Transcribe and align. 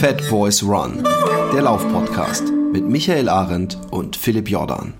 Fat 0.00 0.26
Boys 0.30 0.62
Run, 0.62 1.04
der 1.52 1.60
Laufpodcast 1.60 2.44
mit 2.72 2.86
Michael 2.86 3.28
Arendt 3.28 3.78
und 3.90 4.16
Philipp 4.16 4.48
Jordan. 4.48 4.94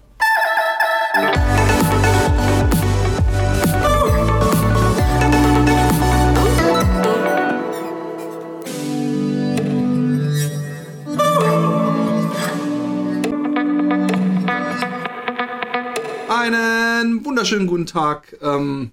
Einen 16.28 17.24
wunderschönen 17.24 17.66
guten 17.66 17.86
Tag 17.86 18.36
ähm, 18.42 18.90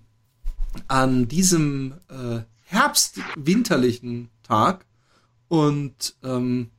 an 0.87 1.27
diesem 1.27 1.95
äh, 2.09 2.39
herbstwinterlichen 2.63 4.29
Tag. 4.43 4.85
Und 5.47 6.15
ähm, 6.23 6.69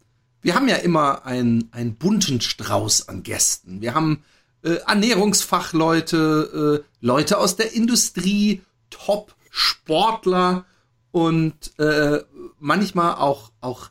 wir 0.40 0.54
haben 0.54 0.68
ja 0.68 0.76
immer 0.76 1.26
einen, 1.26 1.68
einen 1.72 1.94
bunten 1.96 2.40
Strauß 2.40 3.08
an 3.08 3.22
Gästen. 3.22 3.80
Wir 3.80 3.94
haben 3.94 4.24
äh, 4.62 4.74
Ernährungsfachleute, 4.86 6.82
äh, 6.82 7.04
Leute 7.04 7.38
aus 7.38 7.56
der 7.56 7.72
Industrie, 7.72 8.62
Top-Sportler 8.90 10.64
und 11.10 11.78
äh, 11.78 12.20
manchmal 12.58 13.14
auch, 13.14 13.50
auch 13.60 13.90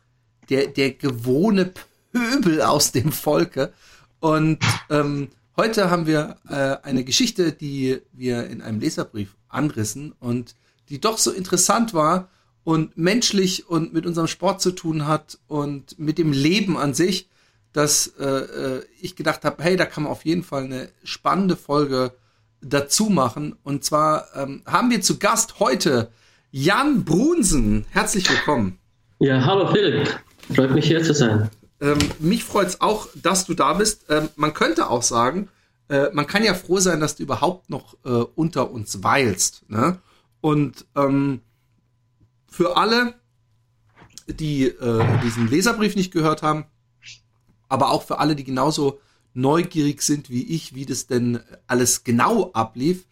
der, 0.50 0.68
der 0.68 0.92
gewohne 0.92 1.74
Pöbel 2.12 2.62
aus 2.62 2.92
dem 2.92 3.12
Volke. 3.12 3.74
Und 4.20 4.60
ähm, 4.90 5.30
heute 5.56 5.90
haben 5.90 6.08
wir 6.08 6.38
äh, 6.50 6.78
eine 6.88 7.04
Geschichte, 7.04 7.52
die 7.52 8.02
wir 8.14 8.48
in 8.48 8.62
einem 8.62 8.80
Leserbrief 8.80 9.36
anrissen 9.50 10.14
und 10.20 10.56
die 10.90 11.00
doch 11.00 11.18
so 11.18 11.32
interessant 11.32 11.94
war 11.94 12.30
und 12.68 12.98
menschlich 12.98 13.70
und 13.70 13.94
mit 13.94 14.06
unserem 14.06 14.28
Sport 14.28 14.60
zu 14.60 14.72
tun 14.72 15.08
hat 15.08 15.38
und 15.48 15.98
mit 15.98 16.18
dem 16.18 16.34
Leben 16.34 16.78
an 16.78 16.94
sich, 16.94 17.30
dass 17.72 18.08
äh, 18.20 18.26
äh, 18.26 18.84
ich 19.00 19.16
gedacht 19.16 19.46
habe, 19.46 19.64
hey, 19.64 19.78
da 19.78 19.86
kann 19.86 20.04
man 20.04 20.12
auf 20.12 20.26
jeden 20.26 20.44
Fall 20.44 20.66
eine 20.66 20.90
spannende 21.02 21.56
Folge 21.56 22.12
dazu 22.60 23.06
machen. 23.06 23.56
Und 23.64 23.86
zwar 23.86 24.28
ähm, 24.36 24.64
haben 24.66 24.90
wir 24.90 25.00
zu 25.00 25.18
Gast 25.18 25.62
heute 25.62 26.10
Jan 26.52 27.06
Brunsen. 27.06 27.86
Herzlich 27.92 28.30
willkommen. 28.30 28.78
Ja, 29.20 29.46
hallo 29.46 29.72
Philipp. 29.72 30.20
Freut 30.54 30.72
mich 30.72 30.88
hier 30.88 31.02
zu 31.02 31.14
sein. 31.14 31.50
Ähm, 31.80 32.00
mich 32.20 32.44
freut 32.44 32.68
es 32.68 32.82
auch, 32.82 33.08
dass 33.16 33.46
du 33.46 33.54
da 33.54 33.76
bist. 33.76 34.08
Ähm, 34.10 34.28
man 34.36 34.54
könnte 34.54 34.90
auch 34.90 35.04
sagen, 35.04 35.48
äh, 35.88 36.08
man 36.12 36.28
kann 36.28 36.44
ja 36.44 36.54
froh 36.54 36.80
sein, 36.80 37.00
dass 37.00 37.16
du 37.16 37.24
überhaupt 37.24 37.70
noch 37.70 37.94
äh, 38.04 38.10
unter 38.10 38.72
uns 38.72 39.04
weilst. 39.04 39.70
Ne? 39.70 40.00
Und 40.42 40.86
ähm, 40.98 41.40
für 42.50 42.78
alle, 42.78 43.14
die 44.28 44.66
äh, 44.66 45.22
diesen 45.24 45.50
Leserbrief 45.50 45.96
nicht 45.96 46.12
gehört 46.12 46.44
haben, 46.44 46.66
aber 47.70 47.92
auch 47.92 48.04
für 48.04 48.20
alle, 48.20 48.36
die 48.36 48.44
genauso 48.44 49.00
neugierig 49.34 50.02
sind 50.02 50.30
wie 50.30 50.44
ich, 50.44 50.74
wie 50.74 50.86
das 50.86 51.08
denn 51.08 51.40
alles 51.68 52.04
genau 52.04 52.52
ablief, 52.54 53.06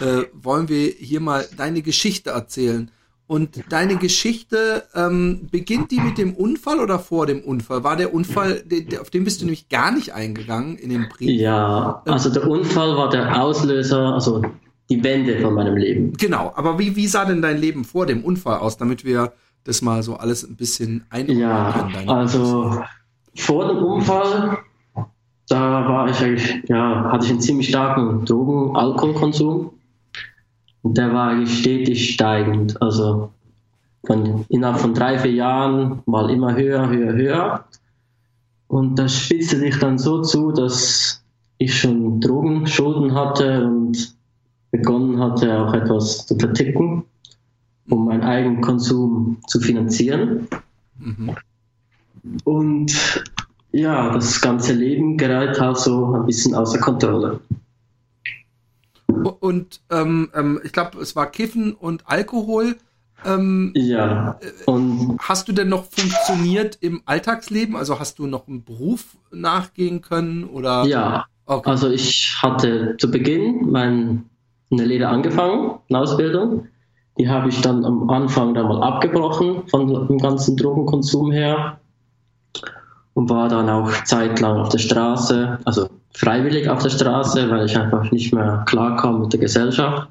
äh, 0.00 0.24
wollen 0.32 0.68
wir 0.68 0.86
hier 0.88 1.20
mal 1.20 1.46
deine 1.56 1.82
Geschichte 1.82 2.30
erzählen. 2.30 2.90
Und 3.26 3.64
deine 3.70 3.96
Geschichte, 3.96 4.84
ähm, 4.94 5.48
beginnt 5.50 5.90
die 5.90 6.00
mit 6.00 6.18
dem 6.18 6.34
Unfall 6.34 6.80
oder 6.80 6.98
vor 6.98 7.26
dem 7.26 7.40
Unfall? 7.40 7.82
War 7.82 7.96
der 7.96 8.12
Unfall, 8.12 8.62
auf 9.00 9.08
den 9.08 9.24
bist 9.24 9.40
du 9.40 9.46
nämlich 9.46 9.70
gar 9.70 9.90
nicht 9.90 10.12
eingegangen 10.12 10.76
in 10.76 10.90
dem 10.90 11.08
Brief? 11.08 11.40
Ja, 11.40 12.02
also 12.04 12.28
der 12.28 12.46
Unfall 12.46 12.94
war 12.96 13.08
der 13.08 13.42
Auslöser, 13.42 14.12
also 14.12 14.42
die 14.92 15.04
Wende 15.04 15.40
von 15.40 15.54
meinem 15.54 15.76
Leben. 15.76 16.12
Genau, 16.12 16.52
aber 16.54 16.78
wie, 16.78 16.96
wie 16.96 17.06
sah 17.06 17.24
denn 17.24 17.42
dein 17.42 17.58
Leben 17.58 17.84
vor 17.84 18.06
dem 18.06 18.24
Unfall 18.24 18.58
aus, 18.58 18.76
damit 18.76 19.04
wir 19.04 19.32
das 19.64 19.82
mal 19.82 20.02
so 20.02 20.16
alles 20.16 20.44
ein 20.44 20.56
bisschen 20.56 21.04
einordnen 21.10 21.38
ja, 21.38 21.90
können? 21.94 22.08
Also 22.08 22.82
vor 23.34 23.68
dem 23.68 23.82
Unfall, 23.82 24.58
da 25.48 25.88
war 25.88 26.08
ich 26.08 26.20
eigentlich, 26.20 26.62
ja, 26.68 27.10
hatte 27.10 27.24
ich 27.24 27.30
einen 27.30 27.40
ziemlich 27.40 27.68
starken 27.68 28.24
Drogen-Alkoholkonsum. 28.24 29.70
Und 30.82 30.98
der 30.98 31.12
war 31.14 31.28
eigentlich 31.28 31.60
stetig 31.60 32.14
steigend. 32.14 32.80
Also 32.82 33.30
von, 34.04 34.44
innerhalb 34.48 34.80
von 34.80 34.94
drei, 34.94 35.18
vier 35.18 35.32
Jahren 35.32 36.02
mal 36.06 36.28
immer 36.30 36.54
höher, 36.56 36.88
höher, 36.88 37.12
höher. 37.12 37.64
Und 38.66 38.98
das 38.98 39.16
spitzte 39.16 39.58
sich 39.58 39.78
dann 39.78 39.98
so 39.98 40.22
zu, 40.22 40.50
dass 40.50 41.22
ich 41.58 41.78
schon 41.78 42.20
Drogenschulden 42.20 43.14
hatte 43.14 43.64
und 43.64 44.16
begonnen 44.72 45.20
hatte, 45.20 45.56
auch 45.60 45.72
etwas 45.74 46.26
zu 46.26 46.36
verticken, 46.36 47.04
um 47.88 48.06
meinen 48.06 48.22
eigenen 48.22 48.60
Konsum 48.60 49.38
zu 49.46 49.60
finanzieren. 49.60 50.48
Mhm. 50.98 51.36
Und 52.44 53.24
ja, 53.70 54.12
das 54.12 54.40
ganze 54.40 54.72
Leben 54.72 55.16
gerät 55.16 55.60
halt 55.60 55.78
so 55.78 56.14
ein 56.14 56.26
bisschen 56.26 56.54
außer 56.54 56.78
Kontrolle. 56.78 57.40
Und 59.40 59.80
ähm, 59.90 60.30
ähm, 60.34 60.60
ich 60.64 60.72
glaube, 60.72 60.98
es 61.00 61.14
war 61.14 61.30
Kiffen 61.30 61.74
und 61.74 62.08
Alkohol. 62.08 62.76
Ähm, 63.24 63.72
ja. 63.74 64.38
Äh, 64.40 64.70
und 64.70 65.18
hast 65.20 65.48
du 65.48 65.52
denn 65.52 65.68
noch 65.68 65.84
funktioniert 65.84 66.78
im 66.80 67.02
Alltagsleben? 67.04 67.76
Also 67.76 67.98
hast 68.00 68.18
du 68.18 68.26
noch 68.26 68.48
einen 68.48 68.64
Beruf 68.64 69.16
nachgehen 69.30 70.00
können? 70.00 70.44
Oder? 70.44 70.84
Ja. 70.84 71.26
Okay. 71.44 71.68
Also 71.68 71.90
ich 71.90 72.38
hatte 72.40 72.96
zu 72.98 73.10
Beginn 73.10 73.70
mein 74.72 74.80
eine 74.80 74.88
Lehre 74.88 75.08
angefangen, 75.08 75.78
eine 75.88 75.98
Ausbildung. 75.98 76.68
Die 77.18 77.28
habe 77.28 77.48
ich 77.48 77.60
dann 77.60 77.84
am 77.84 78.08
Anfang 78.10 78.54
dann 78.54 78.68
mal 78.68 78.82
abgebrochen 78.82 79.68
von 79.68 80.08
dem 80.08 80.18
ganzen 80.18 80.56
Drogenkonsum 80.56 81.30
her 81.30 81.78
und 83.14 83.28
war 83.28 83.48
dann 83.48 83.68
auch 83.68 83.92
zeitlang 84.04 84.58
auf 84.58 84.70
der 84.70 84.78
Straße, 84.78 85.58
also 85.64 85.90
freiwillig 86.14 86.68
auf 86.68 86.82
der 86.82 86.90
Straße, 86.90 87.50
weil 87.50 87.66
ich 87.66 87.76
einfach 87.76 88.10
nicht 88.10 88.32
mehr 88.32 88.64
klarkam 88.66 89.20
mit 89.20 89.32
der 89.32 89.40
Gesellschaft. 89.40 90.08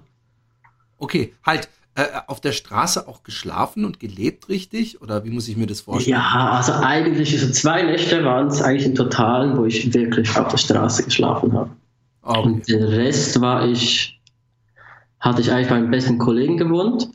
Okay, 0.99 1.33
halt 1.43 1.67
äh, 1.95 2.05
auf 2.27 2.39
der 2.39 2.51
Straße 2.51 3.07
auch 3.07 3.23
geschlafen 3.23 3.83
und 3.83 3.99
gelebt 3.99 4.47
richtig? 4.47 5.01
Oder 5.01 5.25
wie 5.25 5.31
muss 5.31 5.47
ich 5.47 5.57
mir 5.57 5.65
das 5.65 5.81
vorstellen? 5.81 6.17
Ja, 6.17 6.51
also 6.51 6.73
eigentlich 6.73 7.39
so 7.41 7.51
zwei 7.51 7.81
Nächte 7.81 8.23
waren 8.23 8.47
es 8.47 8.61
eigentlich 8.61 8.85
im 8.85 8.95
Totalen, 8.95 9.57
wo 9.57 9.65
ich 9.65 9.91
wirklich 9.93 10.37
auf 10.37 10.49
der 10.49 10.57
Straße 10.57 11.03
geschlafen 11.03 11.51
habe. 11.53 11.71
Okay. 12.21 12.39
Und 12.39 12.67
den 12.69 12.83
Rest 12.83 13.41
war 13.41 13.67
ich 13.67 14.20
hatte 15.21 15.41
ich 15.41 15.51
eigentlich 15.51 15.69
bei 15.69 15.79
meinem 15.79 15.91
besten 15.91 16.17
Kollegen 16.17 16.57
gewohnt. 16.57 17.09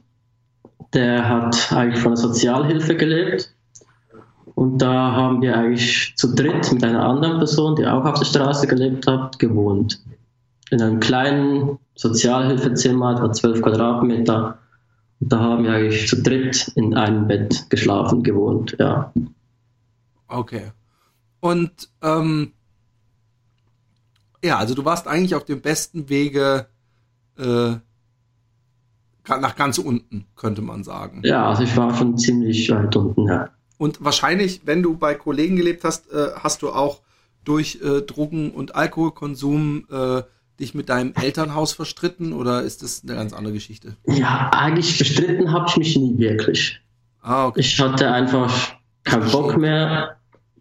Der 0.95 1.29
hat 1.29 1.73
eigentlich 1.73 2.01
von 2.01 2.13
der 2.13 2.23
Sozialhilfe 2.23 2.97
gelebt. 2.97 3.53
Und 4.55 4.79
da 4.79 5.13
haben 5.13 5.43
wir 5.43 5.59
eigentlich 5.59 6.15
zu 6.17 6.35
dritt 6.35 6.73
mit 6.73 6.83
einer 6.83 7.05
anderen 7.05 7.39
Person, 7.39 7.77
die 7.77 7.87
auch 7.87 8.05
auf 8.05 8.19
der 8.19 8.25
Straße 8.25 8.67
gelebt 8.67 9.07
hat, 9.07 9.39
gewohnt. 9.39 10.01
In 10.71 10.81
einem 10.81 11.01
kleinen 11.01 11.79
Sozialhilfezimmer, 11.95 13.17
etwa 13.17 13.33
12 13.33 13.61
Quadratmeter. 13.61 14.59
Und 15.21 15.33
da 15.33 15.41
haben 15.41 15.65
wir 15.65 15.73
eigentlich 15.73 16.09
zu 16.09 16.23
dritt 16.23 16.73
in 16.75 16.95
einem 16.95 17.27
Bett 17.27 17.67
geschlafen, 17.69 18.23
gewohnt, 18.23 18.77
ja. 18.79 19.13
Okay. 20.29 20.73
Und 21.41 21.91
ähm, 22.03 22.53
ja, 24.43 24.59
also 24.59 24.75
du 24.75 24.85
warst 24.85 25.07
eigentlich 25.07 25.35
auf 25.35 25.45
dem 25.45 25.61
besten 25.61 26.09
Wege, 26.09 26.67
äh, 27.39 27.77
nach 29.29 29.57
ganz 29.57 29.79
unten, 29.79 30.27
könnte 30.37 30.63
man 30.63 30.85
sagen. 30.85 31.23
Ja, 31.25 31.49
also 31.49 31.63
ich 31.63 31.77
war 31.77 31.95
schon 31.95 32.17
ziemlich 32.17 32.71
weit 32.71 32.95
unten, 32.97 33.27
ja. 33.27 33.49
Und 33.79 34.03
wahrscheinlich, 34.03 34.63
wenn 34.65 34.83
du 34.83 34.97
bei 34.97 35.15
Kollegen 35.15 35.57
gelebt 35.57 35.85
hast, 35.85 36.11
äh, 36.11 36.29
hast 36.37 36.63
du 36.63 36.71
auch 36.71 37.01
durch 37.45 37.79
äh, 37.83 38.03
Drogen- 38.03 38.51
und 38.51 38.75
Alkoholkonsum 38.75 39.87
äh, 39.91 40.23
dich 40.59 40.75
mit 40.75 40.89
deinem 40.89 41.13
Elternhaus 41.15 41.73
verstritten 41.73 42.33
oder 42.33 42.63
ist 42.63 42.83
das 42.83 43.03
eine 43.05 43.15
ganz 43.15 43.33
andere 43.33 43.55
Geschichte? 43.55 43.97
Ja, 44.07 44.51
eigentlich 44.53 44.97
verstritten 44.97 45.53
habe 45.53 45.67
ich 45.69 45.77
mich 45.77 45.97
nie 45.97 46.19
wirklich. 46.19 46.81
Ah, 47.23 47.47
okay. 47.47 47.61
Ich 47.61 47.79
hatte 47.81 48.11
einfach 48.11 48.75
keinen 49.05 49.31
Bock 49.31 49.57
mehr, 49.57 50.17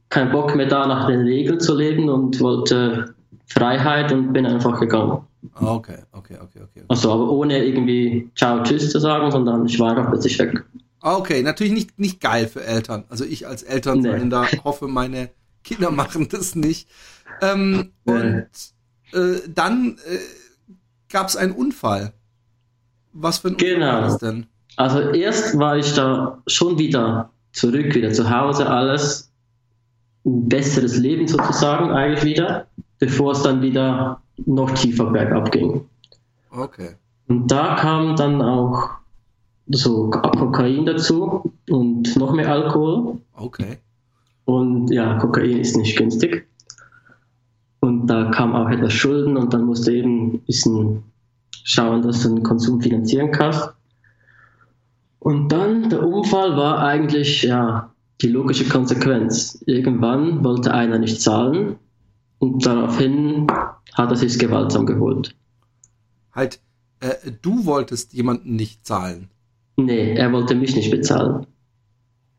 keinen 0.09 0.31
Bock 0.31 0.55
mehr 0.55 0.67
da 0.67 0.85
nach 0.85 1.07
den 1.07 1.21
Regeln 1.21 1.59
zu 1.59 1.75
leben 1.75 2.09
und 2.09 2.39
wollte 2.41 3.15
Freiheit 3.47 4.11
und 4.11 4.33
bin 4.33 4.45
einfach 4.45 4.79
gegangen. 4.79 5.21
Ah, 5.53 5.73
okay, 5.73 5.99
okay, 6.11 6.37
okay, 6.41 6.59
okay. 6.63 6.83
Also, 6.87 7.11
aber 7.11 7.29
ohne 7.29 7.63
irgendwie 7.63 8.29
Ciao, 8.35 8.63
Tschüss 8.63 8.89
zu 8.91 8.99
sagen, 8.99 9.31
sondern 9.31 9.65
ich 9.65 9.79
war 9.79 9.91
einfach 9.91 10.09
plötzlich 10.09 10.37
weg. 10.39 10.63
Ah, 11.01 11.17
okay, 11.17 11.43
natürlich 11.43 11.73
nicht, 11.73 11.99
nicht 11.99 12.19
geil 12.19 12.47
für 12.47 12.63
Eltern. 12.63 13.03
Also 13.09 13.25
ich 13.25 13.47
als 13.47 13.63
Eltern 13.63 13.99
nee. 13.99 14.29
da 14.29 14.47
hoffe, 14.63 14.87
meine 14.87 15.29
Kinder 15.63 15.91
machen 15.91 16.27
das 16.29 16.55
nicht. 16.55 16.89
Ähm, 17.41 17.91
nee. 18.05 18.13
Und 18.13 18.47
äh, 19.13 19.41
dann 19.47 19.97
äh, 20.09 20.17
gab 21.09 21.27
es 21.27 21.37
einen 21.37 21.51
Unfall. 21.51 22.13
Was 23.13 23.39
für 23.39 23.49
ein 23.49 23.53
Unfall 23.53 23.73
genau. 23.75 23.85
war 23.85 24.01
das 24.01 24.17
denn? 24.17 24.47
Also 24.77 24.99
erst 25.11 25.57
war 25.57 25.77
ich 25.77 25.93
da 25.93 26.41
schon 26.47 26.77
wieder 26.77 27.29
zurück, 27.51 27.95
wieder 27.95 28.11
zu 28.11 28.29
Hause, 28.29 28.69
alles 28.69 29.31
ein 30.25 30.49
besseres 30.49 30.97
Leben 30.97 31.27
sozusagen 31.27 31.91
eigentlich 31.91 32.23
wieder, 32.23 32.67
bevor 32.99 33.33
es 33.33 33.43
dann 33.43 33.61
wieder 33.61 34.21
noch 34.45 34.71
tiefer 34.71 35.05
bergab 35.11 35.51
ging. 35.51 35.85
Okay. 36.51 36.95
Und 37.27 37.51
da 37.51 37.75
kam 37.75 38.15
dann 38.15 38.41
auch 38.41 38.89
so 39.67 40.09
Kokain 40.09 40.85
dazu 40.85 41.51
und 41.69 42.15
noch 42.17 42.33
mehr 42.33 42.51
Alkohol. 42.51 43.17
Okay. 43.33 43.79
Und 44.45 44.91
ja, 44.91 45.17
Kokain 45.17 45.59
ist 45.59 45.75
nicht 45.75 45.97
günstig. 45.97 46.47
Und 47.79 48.07
da 48.07 48.31
kam 48.31 48.55
auch 48.55 48.69
etwas 48.69 48.93
Schulden 48.93 49.37
und 49.37 49.53
dann 49.53 49.65
musste 49.65 49.91
eben 49.91 50.33
ein 50.33 50.39
bisschen 50.41 51.03
schauen, 51.63 52.01
dass 52.03 52.23
du 52.23 52.29
den 52.29 52.43
Konsum 52.43 52.81
finanzieren 52.81 53.31
kannst. 53.31 53.69
Und 55.19 55.51
dann 55.51 55.89
der 55.89 56.05
Unfall 56.05 56.55
war 56.55 56.79
eigentlich 56.79 57.43
ja 57.43 57.91
die 58.21 58.27
logische 58.27 58.69
Konsequenz. 58.69 59.63
Irgendwann 59.65 60.43
wollte 60.43 60.73
einer 60.73 60.99
nicht 60.99 61.21
zahlen 61.21 61.77
und 62.53 62.65
daraufhin 62.65 63.47
hat 63.93 64.11
er 64.11 64.15
sich 64.15 64.37
gewaltsam 64.37 64.85
geholt. 64.85 65.35
Halt, 66.31 66.59
äh, 66.99 67.31
du 67.41 67.65
wolltest 67.65 68.13
jemanden 68.13 68.55
nicht 68.55 68.85
zahlen. 68.85 69.29
Nee, 69.77 70.15
er 70.15 70.31
wollte 70.31 70.55
mich 70.55 70.75
nicht 70.75 70.91
bezahlen. 70.91 71.47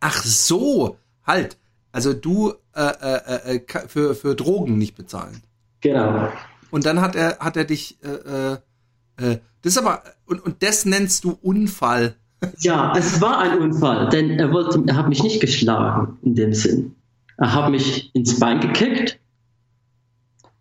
Ach 0.01 0.23
so, 0.23 0.97
halt. 1.27 1.57
Also 1.93 2.13
du 2.13 2.53
äh, 2.75 2.83
äh, 2.83 3.57
äh, 3.57 3.89
für, 3.89 4.15
für 4.15 4.35
Drogen 4.35 4.79
nicht 4.79 4.97
bezahlen. 4.97 5.43
Genau. 5.81 6.29
Und 6.71 6.87
dann 6.87 7.01
hat 7.01 7.17
er, 7.17 7.39
hat 7.39 7.57
er 7.57 7.65
dich, 7.65 7.99
äh, 8.03 8.09
äh, 8.09 9.33
äh 9.33 9.39
das 9.63 9.73
ist 9.73 9.79
aber, 9.79 10.03
und, 10.27 10.45
und 10.45 10.63
das 10.63 10.85
nennst 10.85 11.25
du 11.25 11.39
Unfall. 11.43 12.17
Ja, 12.59 12.93
es 12.97 13.21
war 13.23 13.39
ein 13.39 13.59
Unfall, 13.59 14.11
denn 14.11 14.39
er 14.39 14.53
wollte, 14.53 14.83
er 14.87 14.97
hat 14.97 15.09
mich 15.09 15.23
nicht 15.23 15.41
geschlagen 15.41 16.19
in 16.23 16.35
dem 16.35 16.53
Sinn. 16.53 16.95
Er 17.39 17.55
hat 17.55 17.71
mich 17.71 18.15
ins 18.15 18.39
Bein 18.39 18.61
gekickt, 18.61 19.19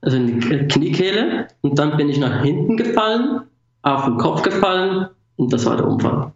also 0.05 0.17
in 0.17 0.39
die 0.39 0.67
Kniekehle, 0.67 1.47
und 1.61 1.77
dann 1.79 1.97
bin 1.97 2.09
ich 2.09 2.17
nach 2.17 2.43
hinten 2.43 2.77
gefallen, 2.77 3.41
auf 3.81 4.05
den 4.05 4.17
Kopf 4.17 4.43
gefallen, 4.43 5.07
und 5.35 5.51
das 5.51 5.65
war 5.65 5.77
der 5.77 5.87
Unfall. 5.87 6.31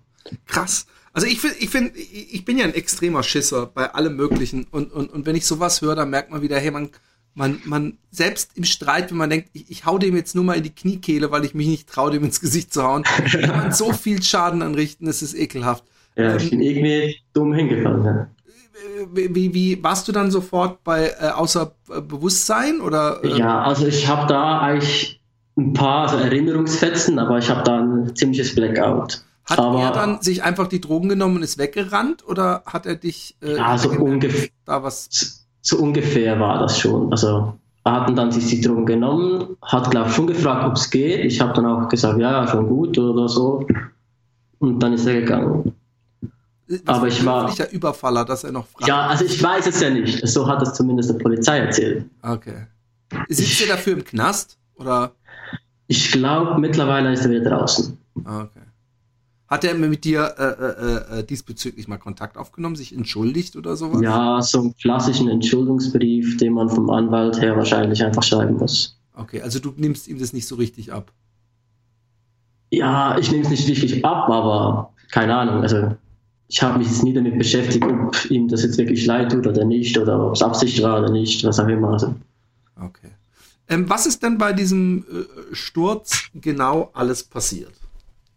Krass. 0.48 0.86
Also 1.14 1.28
ich 1.28 1.40
finde, 1.40 1.58
ich 1.60 1.70
finde, 1.70 1.92
ich 1.98 2.46
bin 2.46 2.58
ja 2.58 2.66
ein 2.66 2.74
extremer 2.74 3.24
Schisser 3.24 3.66
bei 3.68 3.94
allem 3.94 4.16
Möglichen. 4.16 4.68
Und, 4.72 4.92
und, 4.92 5.12
und 5.12 5.26
wenn 5.26 5.36
ich 5.36 5.46
sowas 5.46 5.82
höre, 5.82 5.96
dann 5.96 6.10
merkt 6.10 6.32
man 6.32 6.42
wieder, 6.42 6.60
hey, 6.60 6.72
man, 6.72 6.90
man, 7.34 7.62
man, 7.66 7.98
selbst 8.12 8.52
im 8.56 8.64
Streit, 8.64 9.12
wenn 9.12 9.18
man 9.18 9.30
denkt, 9.30 9.50
ich, 9.54 9.70
ich 9.72 9.86
hau 9.86 9.98
dem 9.98 10.16
jetzt 10.16 10.36
nur 10.36 10.44
mal 10.44 10.58
in 10.58 10.64
die 10.64 10.76
Kniekehle, 10.76 11.32
weil 11.32 11.46
ich 11.46 11.54
mich 11.54 11.68
nicht 11.68 11.90
traue, 11.90 12.12
dem 12.12 12.24
ins 12.24 12.42
Gesicht 12.42 12.74
zu 12.74 12.84
hauen, 12.84 13.04
kann 13.32 13.58
man 13.58 13.72
so 13.72 13.94
viel 13.94 14.22
Schaden 14.22 14.62
anrichten, 14.62 15.08
es 15.08 15.22
ist 15.22 15.34
ekelhaft. 15.34 15.84
Ja, 16.16 16.36
ich 16.36 16.50
bin 16.50 16.62
irgendwie 16.62 17.18
dumm 17.34 17.54
hingefallen, 17.54 18.04
ja. 18.04 18.28
Wie, 19.14 19.34
wie, 19.34 19.54
wie 19.54 19.84
warst 19.84 20.08
du 20.08 20.12
dann 20.12 20.32
sofort 20.32 20.84
bei 20.84 21.14
äh, 21.20 21.30
außer 21.30 21.74
äh, 21.90 22.02
Bewusstsein 22.02 22.82
oder? 22.82 23.24
Äh? 23.24 23.38
Ja, 23.38 23.64
also 23.64 23.88
ich 23.88 24.08
habe 24.08 24.28
da 24.28 24.60
eigentlich 24.60 25.22
ein 25.58 25.74
paar 25.74 26.14
Erinnerungsfetzen, 26.14 27.20
aber 27.20 27.38
ich 27.38 27.50
habe 27.50 27.64
da 27.64 27.80
ein 27.80 28.16
ziemliches 28.16 28.56
Blackout. 28.56 29.24
Hat 29.46 29.60
aber, 29.60 29.82
er 29.82 29.92
dann 29.92 30.22
sich 30.22 30.44
einfach 30.44 30.68
die 30.68 30.80
Drogen 30.80 31.10
genommen 31.10 31.38
und 31.38 31.44
ist 31.44 31.58
weggerannt 31.58 32.28
oder 32.28 32.64
hat 32.66 32.86
er 32.86 32.96
dich 32.96 33.36
äh, 33.42 33.58
ja, 33.58 33.78
so 33.78 33.90
ungefähr 33.90 34.50
da 34.66 34.84
was 34.84 35.48
so 35.62 35.78
ungefähr 35.78 36.40
war 36.40 36.60
das 36.60 36.80
schon. 36.80 37.12
Also 37.12 37.54
er 37.84 37.94
hat 37.94 38.18
dann 38.18 38.32
sich 38.32 38.48
die 38.48 38.62
Drogen 38.62 38.86
genommen, 38.86 39.58
hat 39.62 39.90
glaube 39.92 40.10
ich 40.10 40.16
schon 40.16 40.28
gefragt, 40.28 40.66
ob 40.66 40.74
es 40.74 40.90
geht. 40.90 41.26
Ich 41.26 41.42
habe 41.42 41.54
dann 41.54 41.66
auch 41.66 41.90
gesagt, 41.90 42.20
ja, 42.20 42.48
schon 42.48 42.68
gut 42.68 42.98
oder 42.98 43.28
so. 43.28 43.66
Und 44.60 44.80
dann 44.80 44.94
ist 44.94 45.06
er 45.06 45.22
gegangen. 45.22 45.74
Was 46.70 46.98
Aber 46.98 47.08
ich 47.08 47.26
war 47.26 47.54
der 47.56 47.74
Überfaller, 47.74 48.24
dass 48.26 48.44
er 48.44 48.52
noch 48.52 48.68
fragt. 48.68 48.88
Ja, 48.88 49.08
also 49.08 49.26
ich 49.26 49.42
weiß 49.42 49.66
es 49.66 49.82
ja 49.82 49.90
nicht. 49.90 50.28
So 50.28 50.48
hat 50.48 50.62
es 50.62 50.74
zumindest 50.74 51.10
der 51.10 51.16
Polizei 51.16 51.58
erzählt. 51.58 52.06
Okay. 52.22 52.68
Sitzt 53.28 53.62
er 53.62 53.76
dafür 53.76 53.94
im 53.94 54.04
Knast 54.04 54.60
oder? 54.80 55.14
Ich 55.88 56.12
glaube, 56.12 56.60
mittlerweile 56.60 57.12
ist 57.12 57.26
er 57.26 57.32
wieder 57.32 57.50
draußen. 57.50 57.98
Okay. 58.16 58.60
Hat 59.48 59.64
er 59.64 59.74
mit 59.74 60.04
dir 60.04 60.36
äh, 60.38 60.44
äh, 60.44 61.20
äh, 61.20 61.24
diesbezüglich 61.24 61.88
mal 61.88 61.98
Kontakt 61.98 62.38
aufgenommen, 62.38 62.76
sich 62.76 62.96
entschuldigt 62.96 63.56
oder 63.56 63.76
sowas? 63.76 64.02
Ja, 64.02 64.40
so 64.42 64.60
einen 64.60 64.76
klassischen 64.76 65.28
Entschuldigungsbrief, 65.28 66.38
den 66.38 66.54
man 66.54 66.70
vom 66.70 66.92
Anwalt 66.92 67.42
her 67.42 67.58
wahrscheinlich 67.58 68.04
einfach 68.04 68.22
schreiben 68.22 68.58
muss. 68.58 69.00
Okay, 69.16 69.42
also 69.42 69.60
du 69.60 69.74
nimmst 69.76 70.08
ihm 70.08 70.20
das 70.20 70.34
nicht 70.34 70.48
so 70.48 70.56
richtig 70.56 70.94
ab? 70.94 71.12
Ja, 72.70 73.18
ich 73.18 73.32
nehme 73.32 73.44
es 73.44 73.50
nicht 73.50 73.68
richtig 73.68 74.06
ab, 74.06 74.30
aber 74.30 74.94
keine 75.12 75.36
Ahnung. 75.36 75.64
Also 75.64 75.96
ich 76.50 76.64
habe 76.64 76.80
mich 76.80 76.88
jetzt 76.88 77.04
nie 77.04 77.14
damit 77.14 77.38
beschäftigt, 77.38 77.86
ob 77.86 78.30
ihm 78.32 78.48
das 78.48 78.64
jetzt 78.64 78.80
wirklich 78.80 79.06
leid 79.06 79.32
tut 79.32 79.46
oder 79.46 79.64
nicht, 79.64 79.98
oder 79.98 80.28
ob 80.28 80.34
es 80.34 80.42
Absicht 80.42 80.82
war 80.82 81.00
oder 81.00 81.12
nicht, 81.12 81.44
was 81.44 81.60
auch 81.60 81.68
immer. 81.68 81.94
Also. 81.94 82.16
Okay. 82.76 83.12
Ähm, 83.70 83.88
was 83.88 84.08
ist 84.08 84.24
denn 84.24 84.40
bei 84.40 84.52
diesem 84.52 85.04
äh, 85.04 85.56
Sturz 85.56 86.30
genau 86.34 86.90
alles 86.94 87.24
passiert? 87.24 87.72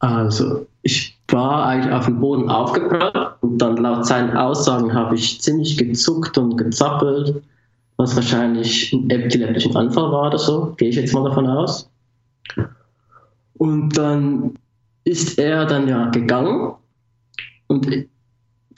Also, 0.00 0.66
ich 0.82 1.18
war 1.28 1.64
eigentlich 1.64 1.94
auf 1.94 2.04
dem 2.04 2.20
Boden 2.20 2.50
aufgeprallt 2.50 3.36
und 3.40 3.56
dann 3.56 3.78
laut 3.78 4.04
seinen 4.04 4.36
Aussagen 4.36 4.92
habe 4.92 5.14
ich 5.14 5.40
ziemlich 5.40 5.78
gezuckt 5.78 6.36
und 6.36 6.58
gezappelt, 6.58 7.42
was 7.96 8.14
wahrscheinlich 8.14 8.92
ein 8.92 9.08
epileptischen 9.08 9.74
Anfall 9.74 10.12
war 10.12 10.26
oder 10.26 10.38
so, 10.38 10.74
gehe 10.76 10.90
ich 10.90 10.96
jetzt 10.96 11.14
mal 11.14 11.24
davon 11.24 11.46
aus. 11.46 11.88
Und 13.54 13.96
dann 13.96 14.58
ist 15.04 15.38
er 15.38 15.64
dann 15.64 15.88
ja 15.88 16.10
gegangen 16.10 16.74
und 17.72 18.06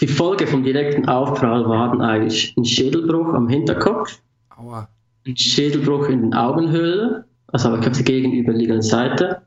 die 0.00 0.06
Folge 0.06 0.46
vom 0.46 0.62
direkten 0.62 1.08
Aufprall 1.08 1.68
war 1.68 1.88
dann 1.90 2.00
eigentlich 2.00 2.54
ein 2.56 2.64
Schädelbruch 2.64 3.34
am 3.34 3.48
Hinterkopf, 3.48 4.20
Aua. 4.56 4.88
ein 5.26 5.36
Schädelbruch 5.36 6.08
in 6.08 6.22
den 6.22 6.34
Augenhöhlen, 6.34 7.24
also 7.48 7.70
auf 7.70 7.80
der 7.80 7.90
gegenüberliegenden 7.90 8.82
Seite 8.82 9.42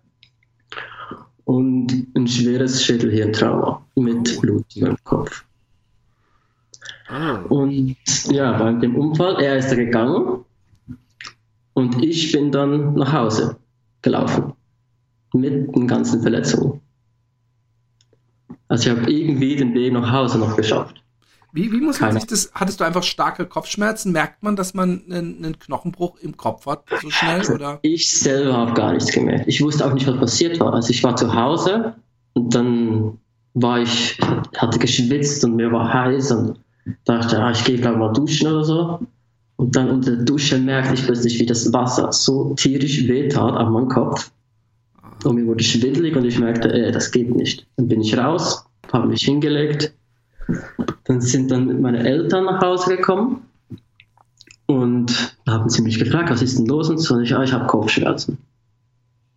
und 1.45 2.07
ein 2.15 2.27
schweres 2.27 2.83
Schädelhirntrauma 2.83 3.85
mit 3.95 4.39
Blut 4.41 4.65
im 4.75 4.97
Kopf. 5.03 5.45
Ah. 7.07 7.37
Und 7.47 7.95
ja, 8.29 8.57
bei 8.57 8.73
dem 8.73 8.97
Unfall, 8.97 9.41
er 9.41 9.57
ist 9.57 9.71
da 9.71 9.75
gegangen 9.75 10.43
und 11.73 12.03
ich 12.03 12.33
bin 12.33 12.51
dann 12.51 12.95
nach 12.95 13.13
Hause 13.13 13.55
gelaufen 14.01 14.53
mit 15.33 15.73
den 15.73 15.87
ganzen 15.87 16.21
Verletzungen. 16.21 16.81
Also 18.67 18.89
ich 18.89 18.97
habe 18.97 19.11
irgendwie 19.11 19.55
den 19.55 19.73
Weg 19.73 19.93
nach 19.93 20.11
Hause 20.11 20.39
noch 20.39 20.55
geschafft. 20.55 21.01
Wie, 21.53 21.71
wie 21.71 21.81
muss 21.81 21.99
man 22.01 22.11
sich 22.11 22.27
das, 22.27 22.51
hattest 22.53 22.79
du 22.79 22.83
einfach 22.83 23.03
starke 23.03 23.45
Kopfschmerzen? 23.45 24.11
Merkt 24.11 24.43
man, 24.43 24.55
dass 24.55 24.73
man 24.73 25.03
einen, 25.09 25.37
einen 25.37 25.59
Knochenbruch 25.59 26.17
im 26.21 26.35
Kopf 26.35 26.65
hat, 26.65 26.83
so 27.01 27.09
schnell? 27.09 27.39
Also 27.39 27.53
oder? 27.53 27.79
Ich 27.81 28.11
selber 28.11 28.53
habe 28.55 28.73
gar 28.73 28.93
nichts 28.93 29.11
gemerkt. 29.11 29.47
Ich 29.47 29.61
wusste 29.61 29.85
auch 29.85 29.93
nicht, 29.93 30.05
was 30.05 30.17
passiert 30.17 30.59
war. 30.59 30.73
Also 30.73 30.89
ich 30.89 31.03
war 31.03 31.15
zu 31.15 31.33
Hause 31.33 31.95
und 32.33 32.53
dann 32.53 33.17
war 33.53 33.79
ich, 33.79 34.19
hatte 34.57 34.77
geschwitzt 34.77 35.43
und 35.45 35.55
mir 35.55 35.71
war 35.71 35.91
heiß 35.91 36.31
und 36.31 36.59
dachte, 37.05 37.41
ah, 37.41 37.51
ich 37.51 37.63
gehe 37.63 37.77
gleich 37.77 37.95
mal 37.95 38.13
duschen 38.13 38.47
oder 38.47 38.63
so. 38.63 38.99
Und 39.55 39.75
dann 39.75 39.89
unter 39.89 40.15
der 40.15 40.25
Dusche 40.25 40.59
merkte 40.59 40.93
ich 40.93 41.03
plötzlich, 41.05 41.39
wie 41.39 41.45
das 41.45 41.73
Wasser 41.73 42.11
so 42.11 42.53
tierisch 42.53 43.07
wehtat 43.07 43.55
an 43.55 43.71
meinem 43.71 43.87
Kopf. 43.87 44.31
Und 45.23 45.35
mir 45.35 45.45
wurde 45.45 45.63
schwindelig 45.63 46.15
und 46.15 46.25
ich 46.25 46.39
merkte, 46.39 46.71
ey, 46.73 46.91
das 46.91 47.11
geht 47.11 47.35
nicht. 47.35 47.65
Dann 47.75 47.87
bin 47.87 48.01
ich 48.01 48.17
raus, 48.17 48.65
habe 48.91 49.07
mich 49.07 49.23
hingelegt 49.23 49.93
dann 51.03 51.21
sind 51.21 51.51
dann 51.51 51.81
meine 51.81 52.07
Eltern 52.07 52.45
nach 52.45 52.61
Hause 52.61 52.95
gekommen 52.95 53.41
und 54.65 55.37
haben 55.47 55.69
sie 55.69 55.81
mich 55.81 55.99
gefragt, 55.99 56.29
was 56.29 56.41
ist 56.41 56.57
denn 56.57 56.65
los? 56.65 56.89
Und 56.89 56.97
so, 56.97 57.19
ich, 57.19 57.29
ja, 57.29 57.43
ich 57.43 57.53
habe 57.53 57.67
Kopfschmerzen. 57.67 58.37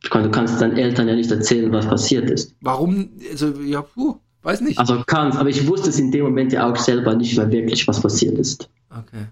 Du 0.02 0.30
kannst 0.30 0.60
deinen 0.60 0.76
Eltern 0.76 1.08
ja 1.08 1.14
nicht 1.14 1.30
erzählen, 1.30 1.70
was 1.72 1.86
passiert 1.86 2.30
ist. 2.30 2.54
Warum? 2.62 3.10
Also, 3.30 3.60
ja, 3.60 3.82
puh, 3.82 4.16
weiß 4.42 4.62
nicht. 4.62 4.78
Also 4.78 5.02
kannst, 5.06 5.38
aber 5.38 5.48
ich 5.48 5.66
wusste 5.68 5.90
es 5.90 5.98
in 5.98 6.10
dem 6.10 6.24
Moment 6.24 6.52
ja 6.52 6.70
auch 6.70 6.76
selber 6.76 7.14
nicht 7.14 7.36
mehr 7.36 7.50
wirklich, 7.52 7.86
was 7.86 8.00
passiert 8.00 8.38
ist. 8.38 8.68
Okay. 8.90 9.26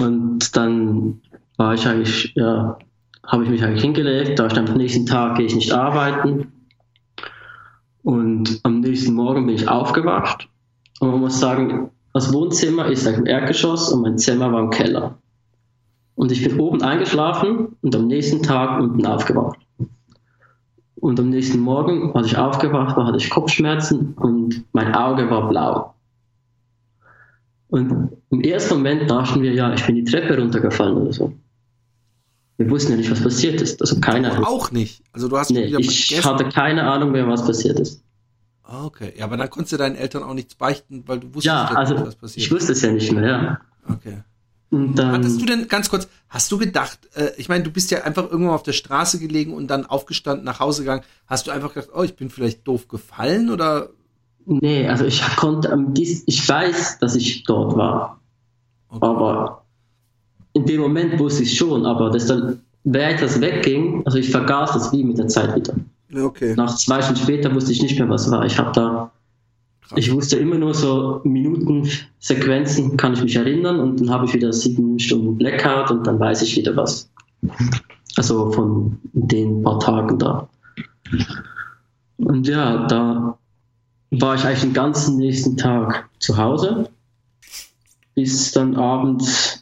Und 0.00 0.56
dann 0.56 1.20
war 1.56 1.74
ich 1.74 1.86
eigentlich, 1.86 2.32
ja, 2.36 2.78
habe 3.26 3.44
ich 3.44 3.50
mich 3.50 3.64
eigentlich 3.64 3.82
hingelegt, 3.82 4.38
da 4.38 4.50
stand 4.50 4.70
am 4.70 4.76
nächsten 4.76 5.06
Tag 5.06 5.36
gehe 5.36 5.46
ich 5.46 5.54
nicht 5.54 5.72
arbeiten. 5.72 6.52
Und 8.02 8.60
am 8.64 8.80
nächsten 8.80 9.14
Morgen 9.14 9.46
bin 9.46 9.54
ich 9.54 9.68
aufgewacht 9.68 10.48
und 11.00 11.10
man 11.10 11.20
muss 11.20 11.38
sagen, 11.38 11.90
das 12.12 12.32
Wohnzimmer 12.32 12.86
ist 12.86 13.06
im 13.06 13.26
Erdgeschoss 13.26 13.92
und 13.92 14.02
mein 14.02 14.18
Zimmer 14.18 14.52
war 14.52 14.60
im 14.60 14.70
Keller. 14.70 15.18
Und 16.14 16.30
ich 16.30 16.42
bin 16.42 16.60
oben 16.60 16.82
eingeschlafen 16.82 17.76
und 17.80 17.96
am 17.96 18.06
nächsten 18.06 18.42
Tag 18.42 18.80
unten 18.80 19.06
aufgewacht. 19.06 19.58
Und 20.96 21.18
am 21.18 21.30
nächsten 21.30 21.60
Morgen, 21.60 22.14
als 22.14 22.28
ich 22.28 22.36
aufgewacht 22.36 22.96
war, 22.96 23.06
hatte 23.06 23.18
ich 23.18 23.30
Kopfschmerzen 23.30 24.14
und 24.14 24.64
mein 24.72 24.94
Auge 24.94 25.30
war 25.30 25.48
blau. 25.48 25.94
Und 27.68 28.12
im 28.30 28.40
ersten 28.42 28.74
Moment 28.74 29.10
dachten 29.10 29.42
wir, 29.42 29.52
ja, 29.52 29.72
ich 29.72 29.84
bin 29.86 29.96
die 29.96 30.04
Treppe 30.04 30.38
runtergefallen 30.38 30.96
oder 30.96 31.12
so. 31.12 31.32
Wir 32.62 32.70
wussten 32.70 32.92
ja 32.92 32.98
nicht, 32.98 33.10
was 33.10 33.20
passiert 33.20 33.60
ist. 33.60 33.80
Also 33.80 33.98
keine 33.98 34.30
Ahnung. 34.30 34.44
Auch 34.44 34.70
nicht. 34.70 35.02
Also 35.12 35.26
du 35.28 35.36
hast 35.36 35.50
nee, 35.50 35.64
ich 35.64 36.06
vergessen. 36.06 36.30
hatte 36.30 36.48
keine 36.48 36.84
Ahnung 36.84 37.10
mehr, 37.10 37.26
was 37.26 37.44
passiert 37.44 37.80
ist. 37.80 38.04
Ah, 38.62 38.84
okay. 38.84 39.12
Ja, 39.18 39.24
aber 39.24 39.36
dann 39.36 39.50
konntest 39.50 39.72
du 39.72 39.76
deinen 39.78 39.96
Eltern 39.96 40.22
auch 40.22 40.32
nichts 40.32 40.54
beichten, 40.54 41.02
weil 41.06 41.18
du 41.18 41.26
wusstest 41.34 41.46
ja, 41.46 41.64
nicht, 41.64 41.76
also, 41.76 42.06
was 42.06 42.14
passiert. 42.14 42.46
Ich 42.46 42.52
wusste 42.52 42.72
es 42.72 42.82
ja 42.82 42.92
nicht 42.92 43.10
mehr, 43.10 43.26
ja. 43.26 43.60
Okay. 43.92 44.18
Und 44.70 44.94
dann, 44.94 45.12
Hattest 45.12 45.40
du 45.40 45.44
denn, 45.44 45.66
ganz 45.66 45.90
kurz, 45.90 46.08
hast 46.28 46.52
du 46.52 46.56
gedacht, 46.56 47.00
äh, 47.14 47.32
ich 47.36 47.48
meine, 47.48 47.64
du 47.64 47.72
bist 47.72 47.90
ja 47.90 48.04
einfach 48.04 48.30
irgendwann 48.30 48.54
auf 48.54 48.62
der 48.62 48.72
Straße 48.72 49.18
gelegen 49.18 49.52
und 49.52 49.66
dann 49.66 49.84
aufgestanden, 49.84 50.44
nach 50.44 50.60
Hause 50.60 50.82
gegangen. 50.82 51.02
Hast 51.26 51.48
du 51.48 51.50
einfach 51.50 51.74
gedacht, 51.74 51.90
oh, 51.94 52.04
ich 52.04 52.14
bin 52.14 52.30
vielleicht 52.30 52.66
doof 52.68 52.86
gefallen 52.86 53.50
oder? 53.50 53.88
Nee, 54.46 54.88
also 54.88 55.04
ich 55.04 55.20
konnte, 55.36 55.76
ich 55.96 56.48
weiß, 56.48 57.00
dass 57.00 57.16
ich 57.16 57.42
dort 57.42 57.76
war. 57.76 58.20
Okay. 58.88 59.04
Aber 59.04 59.61
in 60.54 60.66
dem 60.66 60.80
Moment 60.80 61.18
wusste 61.18 61.42
ich 61.42 61.56
schon, 61.56 61.86
aber 61.86 62.10
das 62.10 62.26
dann, 62.26 62.60
das 62.84 63.40
wegging, 63.40 64.02
also 64.04 64.18
ich 64.18 64.30
vergaß 64.30 64.72
das 64.72 64.92
wie 64.92 65.04
mit 65.04 65.18
der 65.18 65.28
Zeit 65.28 65.54
wieder. 65.56 65.74
Okay. 66.14 66.54
Nach 66.56 66.74
zwei 66.76 67.00
Stunden 67.00 67.22
später 67.22 67.54
wusste 67.54 67.72
ich 67.72 67.82
nicht 67.82 67.98
mehr, 67.98 68.08
was 68.08 68.30
war. 68.30 68.44
Ich 68.44 68.58
habe 68.58 68.72
da, 68.72 69.10
ich 69.96 70.12
wusste 70.12 70.36
immer 70.36 70.56
nur 70.56 70.74
so 70.74 71.20
Minutensequenzen, 71.24 72.96
kann 72.96 73.14
ich 73.14 73.22
mich 73.22 73.36
erinnern, 73.36 73.80
und 73.80 74.00
dann 74.00 74.10
habe 74.10 74.26
ich 74.26 74.34
wieder 74.34 74.52
sieben 74.52 74.98
Stunden 74.98 75.38
Blackout 75.38 75.90
und 75.90 76.06
dann 76.06 76.20
weiß 76.20 76.42
ich 76.42 76.56
wieder 76.56 76.76
was. 76.76 77.10
Also 78.16 78.52
von 78.52 78.98
den 79.12 79.62
paar 79.62 79.80
Tagen 79.80 80.18
da. 80.18 80.48
Und 82.18 82.46
ja, 82.46 82.86
da 82.86 83.38
war 84.10 84.34
ich 84.34 84.44
eigentlich 84.44 84.60
den 84.60 84.74
ganzen 84.74 85.16
nächsten 85.16 85.56
Tag 85.56 86.08
zu 86.18 86.36
Hause, 86.36 86.90
bis 88.14 88.52
dann 88.52 88.76
abends 88.76 89.61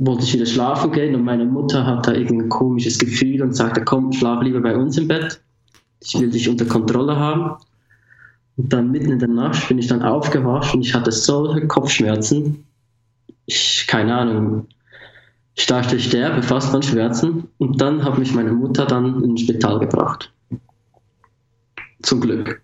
wollte 0.00 0.24
ich 0.24 0.32
wieder 0.32 0.46
schlafen 0.46 0.92
gehen 0.92 1.14
und 1.14 1.24
meine 1.24 1.44
Mutter 1.44 1.84
hat 1.84 2.06
da 2.06 2.12
irgendein 2.12 2.48
komisches 2.48 2.98
Gefühl 2.98 3.42
und 3.42 3.54
sagte, 3.54 3.84
komm, 3.84 4.12
schlaf 4.12 4.42
lieber 4.42 4.60
bei 4.60 4.74
uns 4.74 4.96
im 4.96 5.06
Bett. 5.06 5.40
Ich 6.02 6.18
will 6.18 6.30
dich 6.30 6.48
unter 6.48 6.64
Kontrolle 6.64 7.16
haben. 7.16 7.56
Und 8.56 8.72
dann 8.72 8.90
mitten 8.90 9.12
in 9.12 9.18
der 9.18 9.28
Nacht 9.28 9.68
bin 9.68 9.78
ich 9.78 9.88
dann 9.88 10.02
aufgewacht 10.02 10.74
und 10.74 10.80
ich 10.80 10.94
hatte 10.94 11.12
solche 11.12 11.66
Kopfschmerzen. 11.66 12.64
Ich, 13.44 13.84
keine 13.86 14.16
Ahnung. 14.16 14.66
Ich 15.54 15.66
dachte, 15.66 15.96
ich 15.96 16.06
sterbe 16.06 16.42
fast 16.42 16.74
an 16.74 16.82
Schmerzen. 16.82 17.48
Und 17.58 17.80
dann 17.80 18.02
hat 18.02 18.18
mich 18.18 18.34
meine 18.34 18.52
Mutter 18.52 18.86
dann 18.86 19.22
ins 19.22 19.42
Spital 19.42 19.80
gebracht. 19.80 20.32
Zum 22.00 22.22
Glück. 22.22 22.62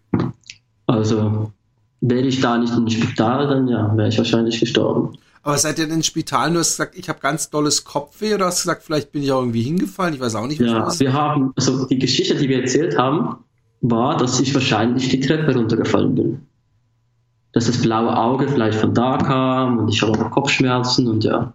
Also, 0.87 1.53
wäre 2.01 2.27
ich 2.27 2.41
da 2.41 2.57
nicht 2.57 2.75
im 2.75 2.89
Spital, 2.89 3.49
dann 3.49 3.69
ja, 3.69 3.95
wäre 3.95 4.09
ich 4.09 4.17
wahrscheinlich 4.17 4.59
gestorben. 4.59 5.19
Aber 5.47 5.59
seid 5.59 5.79
ihr 5.79 5.87
denn 5.87 5.99
ins 5.99 6.07
Spital? 6.07 6.53
Du 6.53 6.59
hast 6.59 6.73
gesagt, 6.73 6.99
ich 6.99 7.09
habe 7.09 7.21
ganz 7.21 7.51
dolles 7.51 7.85
Kopfweh 7.85 8.35
oder 8.35 8.47
hast 8.47 8.65
du 8.65 8.69
gesagt, 8.69 8.83
vielleicht 8.83 9.13
bin 9.13 9.23
ich 9.23 9.31
auch 9.31 9.43
irgendwie 9.43 9.63
hingefallen? 9.63 10.13
Ich 10.13 10.19
weiß 10.19 10.35
auch 10.35 10.49
nicht. 10.49 10.61
Ja, 10.61 10.89
wir 10.99 11.13
haben, 11.13 11.53
also 11.55 11.87
die 11.87 12.01
Geschichte, 12.01 12.35
die 12.35 12.49
wir 12.49 12.63
erzählt 12.63 12.99
haben, 12.99 13.45
war, 13.81 14.17
dass 14.17 14.41
ich 14.41 14.53
wahrscheinlich 14.55 15.09
die 15.09 15.21
Treppe 15.21 15.55
runtergefallen 15.55 16.17
bin. 16.17 16.41
Dass 17.53 17.67
das 17.67 17.81
blaue 17.81 18.17
Auge 18.17 18.49
vielleicht 18.49 18.81
von 18.81 18.93
da 18.93 19.19
kam 19.19 19.79
und 19.79 19.89
ich 19.89 20.03
habe 20.03 20.19
auch 20.19 20.33
Kopfschmerzen 20.33 21.07
und 21.07 21.23
ja. 21.23 21.53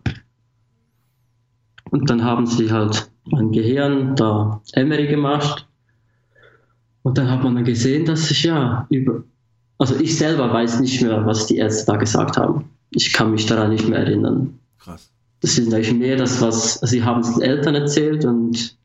Und 1.90 2.10
dann 2.10 2.24
haben 2.24 2.48
sie 2.48 2.72
halt 2.72 3.12
mein 3.26 3.52
Gehirn 3.52 4.16
da 4.16 4.62
Emery 4.72 5.08
gemacht. 5.08 5.68
Und 7.02 7.18
dann 7.18 7.30
hat 7.30 7.44
man 7.44 7.56
dann 7.56 7.66
gesehen, 7.66 8.06
dass 8.06 8.32
ich 8.32 8.44
ja 8.44 8.88
über, 8.90 9.26
also 9.78 9.98
ich 10.00 10.18
selber 10.18 10.54
weiß 10.54 10.80
nicht 10.80 11.02
mehr, 11.02 11.26
was 11.26 11.48
die 11.48 11.58
Ärzte 11.58 11.92
da 11.92 11.98
gesagt 11.98 12.38
haben. 12.38 12.70
Ich 12.92 13.14
kann 13.14 13.32
mich 13.32 13.46
daran 13.46 13.72
nicht 13.72 13.88
mehr 13.88 14.00
erinnern. 14.00 14.60
Krass. 14.80 15.10
Das 15.42 15.58
ist 15.58 15.74
eigentlich 15.74 15.94
mehr 15.94 16.18
das, 16.18 16.42
was 16.42 16.82
also 16.82 16.92
sie 16.92 17.04
haben 17.04 17.22
es 17.22 17.34
den 17.34 17.42
Eltern 17.42 17.76
erzählt 17.76 18.26
und 18.26 18.78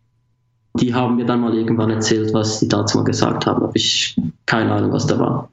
die 0.80 0.94
haben 0.94 1.16
mir 1.16 1.26
dann 1.26 1.40
mal 1.40 1.54
irgendwann 1.54 1.90
erzählt, 1.90 2.32
was 2.32 2.60
die 2.60 2.68
dazu 2.68 2.98
mal 2.98 3.04
gesagt 3.04 3.46
haben. 3.46 3.62
Aber 3.62 3.74
ich 3.74 4.16
keine 4.46 4.72
Ahnung, 4.72 4.92
was 4.92 5.06
da 5.06 5.18
war. 5.18 5.50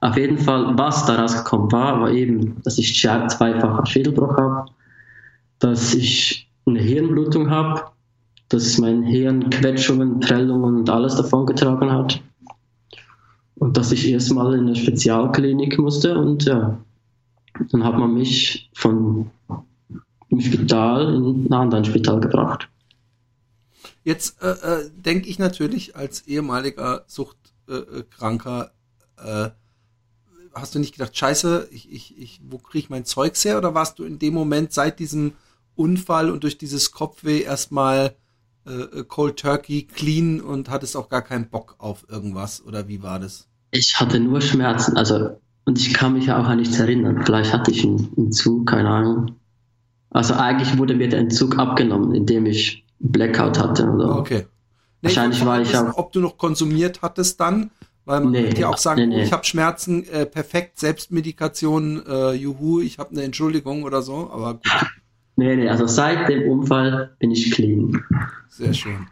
Auf 0.00 0.16
jeden 0.16 0.38
Fall, 0.38 0.76
was 0.78 1.06
da 1.06 1.16
rausgekommen 1.16 1.72
war, 1.72 2.00
war 2.00 2.10
eben, 2.10 2.60
dass 2.62 2.78
ich 2.78 2.98
zweifacher 3.00 3.86
Schädelbruch 3.86 4.36
habe, 4.36 4.70
dass 5.58 5.94
ich 5.94 6.48
eine 6.66 6.80
Hirnblutung 6.80 7.50
habe, 7.50 7.82
dass 8.48 8.78
mein 8.78 9.02
Hirn 9.02 9.50
Quetschungen, 9.50 10.20
Prellungen 10.20 10.76
und 10.76 10.90
alles 10.90 11.16
davon 11.16 11.46
getragen 11.46 11.90
hat. 11.90 12.20
Und 13.56 13.76
dass 13.76 13.90
ich 13.90 14.08
erstmal 14.08 14.54
in 14.54 14.66
eine 14.66 14.76
Spezialklinik 14.76 15.78
musste 15.78 16.18
und 16.18 16.44
ja, 16.44 16.78
dann 17.70 17.84
hat 17.84 17.98
man 17.98 18.14
mich 18.14 18.70
von 18.74 19.30
dem 20.30 20.40
Spital 20.40 21.14
in 21.14 21.46
ein 21.46 21.52
anderes 21.52 21.86
Spital 21.86 22.20
gebracht. 22.20 22.68
Jetzt 24.04 24.42
äh, 24.42 24.50
äh, 24.50 24.90
denke 24.94 25.28
ich 25.28 25.38
natürlich 25.38 25.96
als 25.96 26.26
ehemaliger 26.28 27.04
Suchtkranker, 27.08 28.70
äh, 29.18 29.46
äh, 29.46 29.50
hast 30.54 30.74
du 30.74 30.78
nicht 30.78 30.92
gedacht, 30.92 31.16
scheiße, 31.16 31.68
ich, 31.70 31.92
ich, 31.92 32.18
ich, 32.18 32.40
wo 32.48 32.58
kriege 32.58 32.84
ich 32.84 32.90
mein 32.90 33.04
Zeugs 33.04 33.44
her? 33.44 33.58
Oder 33.58 33.74
warst 33.74 33.98
du 33.98 34.04
in 34.04 34.18
dem 34.18 34.34
Moment 34.34 34.72
seit 34.72 34.98
diesem 34.98 35.32
Unfall 35.74 36.30
und 36.30 36.44
durch 36.44 36.56
dieses 36.56 36.92
Kopfweh 36.92 37.40
erstmal 37.40 38.16
äh, 38.64 39.02
Cold 39.04 39.38
Turkey 39.38 39.82
clean 39.82 40.40
und 40.40 40.70
hattest 40.70 40.96
auch 40.96 41.08
gar 41.08 41.22
keinen 41.22 41.48
Bock 41.48 41.74
auf 41.78 42.06
irgendwas? 42.08 42.64
Oder 42.64 42.88
wie 42.88 43.02
war 43.02 43.18
das? 43.18 43.48
Ich 43.70 43.98
hatte 43.98 44.20
nur 44.20 44.40
Schmerzen. 44.40 44.96
Also 44.96 45.40
und 45.66 45.78
ich 45.78 45.92
kann 45.92 46.14
mich 46.14 46.30
auch 46.32 46.46
an 46.46 46.58
nichts 46.58 46.78
erinnern. 46.78 47.22
Vielleicht 47.24 47.52
hatte 47.52 47.70
ich 47.70 47.84
einen 47.84 48.08
Entzug, 48.16 48.66
keine 48.66 48.88
Ahnung. 48.88 49.32
Also 50.10 50.34
eigentlich 50.34 50.78
wurde 50.78 50.94
mir 50.94 51.08
der 51.08 51.18
Entzug 51.18 51.58
abgenommen, 51.58 52.14
indem 52.14 52.46
ich 52.46 52.84
Blackout 53.00 53.58
hatte. 53.58 53.90
Oder? 53.90 54.16
Okay. 54.16 54.46
Nee, 55.02 55.08
Wahrscheinlich 55.08 55.40
ich 55.40 55.46
war 55.46 55.60
ich 55.60 55.76
auch. 55.76 55.98
Ob 55.98 56.12
du 56.12 56.20
noch 56.20 56.38
konsumiert 56.38 57.02
hattest 57.02 57.40
dann? 57.40 57.70
Weil 58.04 58.20
man 58.20 58.30
nee, 58.30 58.44
könnte 58.44 58.60
ja 58.60 58.68
auch 58.68 58.78
sagen, 58.78 59.08
nee, 59.08 59.16
nee. 59.16 59.24
ich 59.24 59.32
habe 59.32 59.44
Schmerzen, 59.44 60.08
äh, 60.08 60.24
perfekt, 60.24 60.78
Selbstmedikation, 60.78 62.06
äh, 62.06 62.32
juhu, 62.34 62.80
ich 62.80 63.00
habe 63.00 63.10
eine 63.10 63.22
Entschuldigung 63.22 63.82
oder 63.82 64.00
so, 64.00 64.30
aber 64.30 64.54
gut. 64.54 64.86
Nee, 65.34 65.56
nee, 65.56 65.68
also 65.68 65.88
seit 65.88 66.28
dem 66.28 66.48
Unfall 66.48 67.16
bin 67.18 67.32
ich 67.32 67.50
clean. 67.50 68.00
Sehr 68.48 68.72
schön. 68.72 69.08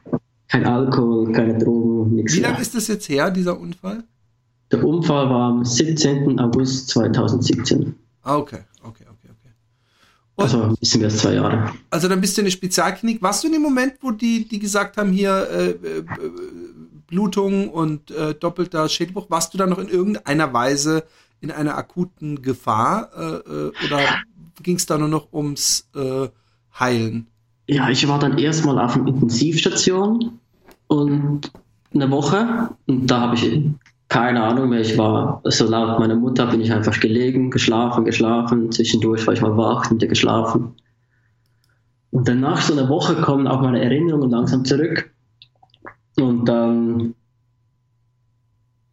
Kein 0.46 0.64
Alkohol, 0.64 1.32
keine 1.32 1.58
Drogen, 1.58 2.14
nichts. 2.14 2.36
Wie 2.36 2.40
lange 2.40 2.60
ist 2.60 2.76
das 2.76 2.86
jetzt 2.86 3.08
her, 3.08 3.32
dieser 3.32 3.58
Unfall? 3.58 4.04
Der 4.70 4.84
Unfall 4.84 5.28
war 5.28 5.50
am 5.50 5.64
17. 5.64 6.38
August 6.40 6.88
2017. 6.88 7.94
Ah, 8.22 8.36
okay, 8.36 8.60
okay, 8.82 9.04
okay, 9.04 9.28
okay. 9.30 9.50
Und 10.36 10.44
also 10.44 10.62
ein 10.62 10.74
bisschen 10.76 11.00
mehr 11.00 11.10
als 11.10 11.18
zwei 11.18 11.34
Jahre. 11.34 11.72
Also 11.90 12.08
dann 12.08 12.20
bist 12.20 12.36
du 12.36 12.40
in 12.40 12.46
der 12.46 12.52
Spezialklinik. 12.52 13.22
Warst 13.22 13.42
du 13.42 13.48
in 13.48 13.52
dem 13.52 13.62
Moment, 13.62 13.94
wo 14.00 14.10
die, 14.10 14.48
die 14.48 14.58
gesagt 14.58 14.96
haben, 14.96 15.12
hier 15.12 15.48
äh, 15.50 15.70
äh, 15.70 16.04
Blutung 17.06 17.68
und 17.68 18.10
äh, 18.10 18.34
doppelter 18.34 18.88
Schädelbruch, 18.88 19.30
warst 19.30 19.52
du 19.54 19.58
da 19.58 19.66
noch 19.66 19.78
in 19.78 19.88
irgendeiner 19.88 20.52
Weise 20.52 21.04
in 21.40 21.50
einer 21.50 21.76
akuten 21.76 22.40
Gefahr 22.40 23.10
äh, 23.16 23.68
äh 23.68 23.72
oder 23.84 24.00
ging 24.62 24.76
es 24.76 24.86
da 24.86 24.96
nur 24.96 25.08
noch 25.08 25.32
ums 25.32 25.88
Heilen? 26.78 27.26
Ja, 27.66 27.88
ich 27.90 28.06
war 28.08 28.18
dann 28.18 28.38
erstmal 28.38 28.78
auf 28.78 28.96
einer 28.96 29.08
Intensivstation 29.08 30.38
und 30.86 31.50
eine 31.94 32.10
Woche 32.10 32.70
und 32.86 33.06
da 33.06 33.20
habe 33.20 33.36
ich 33.36 33.44
keine 34.14 34.44
Ahnung 34.44 34.68
mehr. 34.68 34.80
Ich 34.80 34.96
war, 34.96 35.40
so 35.42 35.66
laut 35.66 35.98
meiner 35.98 36.14
Mutter 36.14 36.46
bin 36.46 36.60
ich 36.60 36.72
einfach 36.72 37.00
gelegen, 37.00 37.50
geschlafen, 37.50 38.04
geschlafen. 38.04 38.70
Zwischendurch 38.70 39.26
war 39.26 39.34
ich 39.34 39.40
mal 39.40 39.56
wach, 39.56 39.90
wieder 39.90 40.06
geschlafen. 40.06 40.76
Und 42.12 42.28
dann 42.28 42.38
nach 42.38 42.60
so 42.60 42.74
einer 42.74 42.88
Woche 42.88 43.16
kommen 43.16 43.48
auch 43.48 43.60
meine 43.60 43.82
Erinnerungen 43.82 44.30
langsam 44.30 44.64
zurück. 44.64 45.10
Und 46.16 46.44
dann 46.48 47.16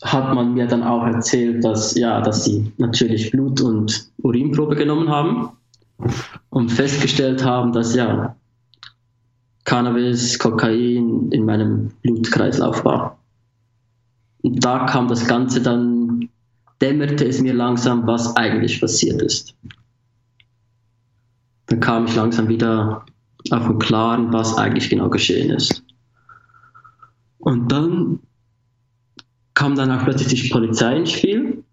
hat 0.02 0.34
man 0.34 0.56
mir 0.56 0.66
dann 0.66 0.82
auch 0.82 1.06
erzählt, 1.06 1.64
dass, 1.64 1.94
ja, 1.94 2.22
dass 2.22 2.44
sie 2.46 2.74
natürlich 2.80 3.30
Blut- 3.30 3.62
und 3.62 4.12
Urinprobe 4.24 4.76
genommen 4.76 5.10
haben 5.10 5.52
und 6.50 6.72
festgestellt 6.72 7.46
haben, 7.46 7.74
dass 7.74 7.94
ja 7.94 8.36
Cannabis, 9.66 10.40
Kokain 10.40 11.30
in 11.30 11.46
meinem 11.46 11.92
Blutkreislauf 12.02 12.84
war. 12.84 13.21
Und 14.42 14.64
da 14.64 14.86
kam 14.86 15.08
das 15.08 15.28
Ganze 15.28 15.62
dann, 15.62 16.30
dämmerte 16.82 17.26
es 17.26 17.42
mir 17.42 17.54
langsam, 17.54 18.08
was 18.08 18.36
eigentlich 18.36 18.82
passiert 18.82 19.22
ist. 19.22 19.56
Dann 21.68 21.80
kam 21.80 22.06
ich 22.06 22.16
langsam 22.16 22.48
wieder 22.48 23.06
auf 23.52 23.68
den 23.68 23.80
Klaren, 23.80 24.34
was 24.34 24.58
eigentlich 24.58 24.90
genau 24.90 25.10
geschehen 25.10 25.52
ist. 25.52 25.84
Und 27.40 27.72
dann 27.72 28.20
kam 29.54 29.76
dann 29.76 29.92
auch 29.92 30.04
plötzlich 30.04 30.42
die 30.42 30.50
Polizei 30.50 30.98
ins 30.98 31.12
Spiel, 31.12 31.64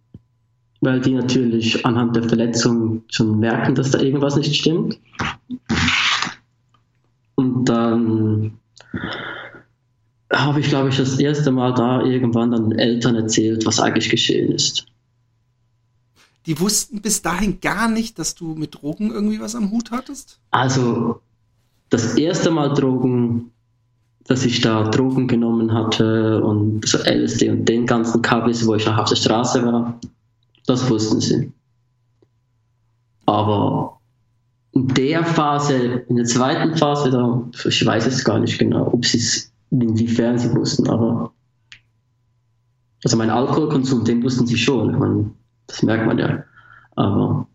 weil 0.81 1.01
die 1.01 1.15
natürlich 1.15 1.85
anhand 1.85 2.17
der 2.17 2.23
Verletzung 2.25 3.03
schon 3.09 3.39
merken, 3.39 3.75
dass 3.75 3.91
da 3.91 3.99
irgendwas 3.99 4.37
nicht 4.37 4.55
stimmt. 4.55 4.99
Und 7.35 7.65
dann 7.69 8.59
habe 10.33 10.61
ich, 10.61 10.69
glaube 10.69 10.91
ich, 10.91 10.97
das 10.97 11.19
erste 11.19 11.51
Mal 11.51 11.75
da 11.75 12.03
irgendwann 12.03 12.51
dann 12.51 12.71
den 12.71 12.79
Eltern 12.79 13.15
erzählt, 13.15 13.65
was 13.67 13.81
eigentlich 13.81 14.11
geschehen 14.11 14.53
ist. 14.53 14.87
Die 16.47 16.61
wussten 16.61 17.01
bis 17.01 17.23
dahin 17.23 17.61
gar 17.61 17.89
nicht, 17.89 18.19
dass 18.19 18.35
du 18.35 18.55
mit 18.55 18.75
Drogen 18.75 19.11
irgendwie 19.11 19.41
was 19.41 19.55
am 19.55 19.71
Hut 19.71 19.91
hattest? 19.91 20.39
Also, 20.51 21.21
das 21.91 22.15
erste 22.15 22.51
Mal 22.51 22.75
Drogen, 22.75 23.51
dass 24.27 24.45
ich 24.45 24.61
da 24.61 24.85
Drogen 24.89 25.29
genommen 25.29 25.73
hatte 25.73 26.43
und 26.43 26.87
so 26.87 26.99
LSD 26.99 27.51
und 27.51 27.65
den 27.67 27.87
ganzen 27.87 28.23
Kabis, 28.23 28.67
wo 28.67 28.75
ich 28.75 28.87
noch 28.87 28.99
auf 28.99 29.09
der 29.09 29.17
Straße 29.17 29.65
war, 29.65 29.99
das 30.67 30.89
wussten 30.91 31.21
sie. 31.21 31.53
Aber 33.25 33.99
in 34.73 34.89
der 34.89 35.25
Phase, 35.25 36.05
in 36.09 36.17
der 36.17 36.25
zweiten 36.25 36.77
Phase, 36.77 37.11
da, 37.11 37.43
ich 37.65 37.85
weiß 37.85 38.07
es 38.07 38.25
gar 38.25 38.39
nicht 38.39 38.59
genau, 38.59 38.91
ob 38.93 39.05
sie 39.05 39.19
es 39.19 39.51
inwiefern 39.71 40.39
sie 40.39 40.55
wussten, 40.55 40.89
aber 40.89 41.33
also 43.05 43.17
mein 43.17 43.31
Alkoholkonsum, 43.31 44.05
den 44.05 44.23
wussten 44.23 44.47
sie 44.47 44.59
schon. 44.59 44.99
Meine, 44.99 45.31
das 45.67 45.83
merkt 45.83 46.07
man 46.07 46.19
ja. 46.19 46.45
Aber 46.97 47.47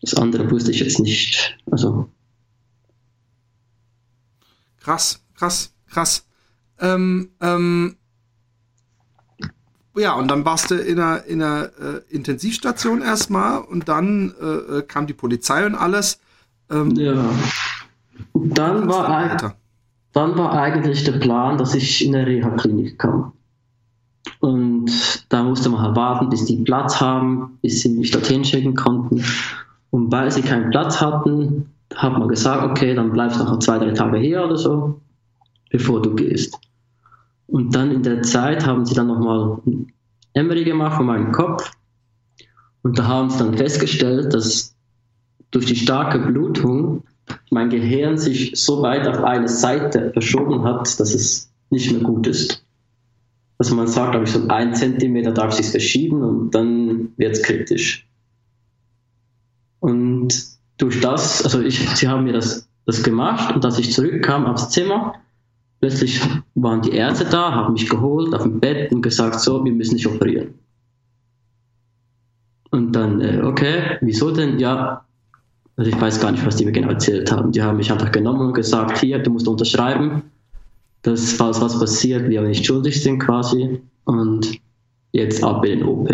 Das 0.00 0.14
andere 0.14 0.50
wusste 0.50 0.70
ich 0.70 0.80
jetzt 0.80 1.00
nicht. 1.00 1.58
Also. 1.70 2.08
Krass, 4.80 5.22
krass, 5.34 5.72
krass. 5.86 6.26
Ähm, 6.80 7.30
ähm, 7.40 7.96
ja, 9.96 10.14
und 10.14 10.28
dann 10.28 10.44
warst 10.44 10.70
du 10.70 10.76
in 10.76 11.00
einer, 11.00 11.24
in 11.24 11.42
einer 11.42 11.70
äh, 11.80 12.00
Intensivstation 12.08 13.02
erstmal 13.02 13.60
und 13.62 13.88
dann 13.88 14.32
äh, 14.40 14.78
äh 14.78 14.82
kam 14.82 15.08
die 15.08 15.14
Polizei 15.14 15.66
und 15.66 15.74
alles. 15.74 16.20
Ähm, 16.70 16.92
ja. 16.92 17.30
Dann 18.34 18.88
war, 18.88 19.52
dann 20.18 20.36
war 20.36 20.52
eigentlich 20.52 21.04
der 21.04 21.12
Plan, 21.12 21.58
dass 21.58 21.76
ich 21.76 22.04
in 22.04 22.14
eine 22.14 22.26
Reha-Klinik 22.26 22.98
kam. 22.98 23.34
Und 24.40 24.90
da 25.28 25.44
musste 25.44 25.70
man 25.70 25.80
halt 25.80 25.96
warten, 25.96 26.28
bis 26.28 26.44
die 26.44 26.56
Platz 26.56 27.00
haben, 27.00 27.58
bis 27.62 27.82
sie 27.82 27.90
mich 27.90 28.10
dorthin 28.10 28.44
schicken 28.44 28.74
konnten. 28.74 29.22
Und 29.90 30.10
weil 30.10 30.30
sie 30.32 30.42
keinen 30.42 30.70
Platz 30.70 31.00
hatten, 31.00 31.70
hat 31.94 32.18
man 32.18 32.26
gesagt, 32.26 32.64
okay, 32.64 32.94
dann 32.94 33.12
bleibst 33.12 33.38
du 33.38 33.44
noch 33.44 33.60
zwei, 33.60 33.78
drei 33.78 33.92
Tage 33.92 34.18
hier 34.18 34.44
oder 34.44 34.56
so, 34.56 35.00
bevor 35.70 36.02
du 36.02 36.16
gehst. 36.16 36.58
Und 37.46 37.74
dann 37.76 37.92
in 37.92 38.02
der 38.02 38.22
Zeit 38.22 38.66
haben 38.66 38.84
sie 38.84 38.96
dann 38.96 39.06
nochmal 39.06 39.58
Emery 40.34 40.64
gemacht 40.64 40.96
von 40.96 41.06
meinem 41.06 41.30
Kopf. 41.30 41.70
Und 42.82 42.98
da 42.98 43.06
haben 43.06 43.30
sie 43.30 43.38
dann 43.38 43.56
festgestellt, 43.56 44.34
dass 44.34 44.74
durch 45.52 45.66
die 45.66 45.76
starke 45.76 46.18
Blutung 46.18 47.04
mein 47.50 47.70
Gehirn 47.70 48.18
sich 48.18 48.52
so 48.54 48.82
weit 48.82 49.06
auf 49.06 49.22
eine 49.22 49.48
Seite 49.48 50.10
verschoben 50.12 50.64
hat, 50.64 50.98
dass 51.00 51.14
es 51.14 51.50
nicht 51.70 51.92
mehr 51.92 52.02
gut 52.02 52.26
ist. 52.26 52.64
Also 53.58 53.74
man 53.74 53.88
sagt, 53.88 54.12
glaube 54.12 54.24
ich, 54.24 54.32
so 54.32 54.46
ein 54.48 54.74
Zentimeter 54.74 55.32
darf 55.32 55.52
sich 55.52 55.66
verschieben 55.66 56.22
und 56.22 56.54
dann 56.54 57.12
wird 57.16 57.32
es 57.32 57.42
kritisch. 57.42 58.08
Und 59.80 60.32
durch 60.78 61.00
das, 61.00 61.42
also 61.42 61.60
ich, 61.60 61.88
sie 61.96 62.08
haben 62.08 62.24
mir 62.24 62.32
das, 62.32 62.68
das 62.86 63.02
gemacht 63.02 63.54
und 63.54 63.64
als 63.64 63.78
ich 63.78 63.92
zurückkam 63.92 64.46
aufs 64.46 64.70
Zimmer, 64.70 65.14
plötzlich 65.80 66.20
waren 66.54 66.82
die 66.82 66.92
Ärzte 66.92 67.24
da, 67.24 67.52
haben 67.52 67.72
mich 67.72 67.88
geholt 67.88 68.34
auf 68.34 68.42
dem 68.42 68.60
Bett 68.60 68.92
und 68.92 69.02
gesagt, 69.02 69.40
so, 69.40 69.64
wir 69.64 69.72
müssen 69.72 69.96
dich 69.96 70.06
operieren. 70.06 70.54
Und 72.70 72.92
dann, 72.92 73.20
äh, 73.20 73.42
okay, 73.42 73.98
wieso 74.02 74.30
denn? 74.30 74.58
Ja, 74.58 75.07
also 75.78 75.92
ich 75.92 76.00
weiß 76.00 76.20
gar 76.20 76.32
nicht, 76.32 76.44
was 76.44 76.56
die 76.56 76.64
mir 76.64 76.72
genau 76.72 76.88
erzählt 76.88 77.30
haben. 77.30 77.52
Die 77.52 77.62
haben 77.62 77.76
mich 77.76 77.92
einfach 77.92 78.10
genommen 78.10 78.48
und 78.48 78.52
gesagt, 78.52 78.98
hier, 78.98 79.20
du 79.20 79.30
musst 79.30 79.46
unterschreiben, 79.46 80.24
dass 81.02 81.32
falls 81.34 81.60
was 81.60 81.78
passiert, 81.78 82.28
wir 82.28 82.42
nicht 82.42 82.66
schuldig 82.66 83.00
sind 83.00 83.20
quasi 83.20 83.80
und 84.04 84.60
jetzt 85.12 85.42
ab 85.44 85.64
in 85.64 85.78
den 85.78 85.88
OP. 85.88 86.10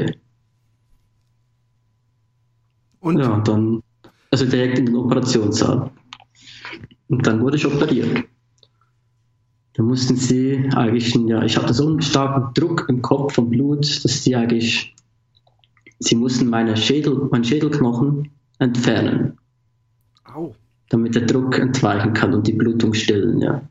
Und? 3.01 3.19
Ja, 3.19 3.41
dann, 3.41 3.83
also 4.31 4.45
direkt 4.45 4.79
in 4.79 4.87
den 4.87 4.97
Operationssaal. 4.97 5.91
Und 7.09 7.27
dann 7.27 7.41
wurde 7.41 7.57
ich 7.57 7.67
operiert. 7.67 8.23
Da 9.73 9.83
mussten 9.83 10.17
sie 10.17 10.69
eigentlich, 10.75 11.15
ja, 11.15 11.43
ich 11.43 11.57
hatte 11.57 11.73
so 11.73 11.89
einen 11.89 12.03
starken 12.03 12.53
Druck 12.53 12.85
im 12.91 13.01
Kopf 13.01 13.33
vom 13.33 13.49
Blut, 13.49 14.05
dass 14.05 14.23
die 14.25 14.37
eigentlich, 14.37 14.95
sie 16.01 16.17
mussten 16.17 16.51
meine 16.51 16.77
Schädel, 16.77 17.15
meinen 17.31 17.45
Schädelknochen 17.45 18.31
entfernen. 18.59 19.39
Au. 20.35 20.55
Damit 20.89 21.15
der 21.15 21.23
Druck 21.23 21.59
entweichen 21.59 22.13
kann 22.13 22.35
und 22.35 22.47
die 22.47 22.53
Blutung 22.53 22.93
stillen, 22.93 23.41
ja. 23.41 23.63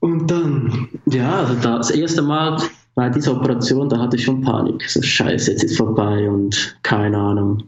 Und 0.00 0.30
dann, 0.30 0.88
ja, 1.06 1.40
also 1.40 1.54
das 1.54 1.90
erste 1.90 2.22
Mal 2.22 2.60
bei 2.94 3.08
dieser 3.10 3.36
Operation, 3.36 3.88
da 3.88 3.98
hatte 3.98 4.16
ich 4.16 4.24
schon 4.24 4.42
Panik. 4.42 4.88
So, 4.88 5.02
scheiße, 5.02 5.50
jetzt 5.50 5.64
ist 5.64 5.76
vorbei 5.76 6.28
und 6.28 6.78
keine 6.82 7.18
Ahnung. 7.18 7.64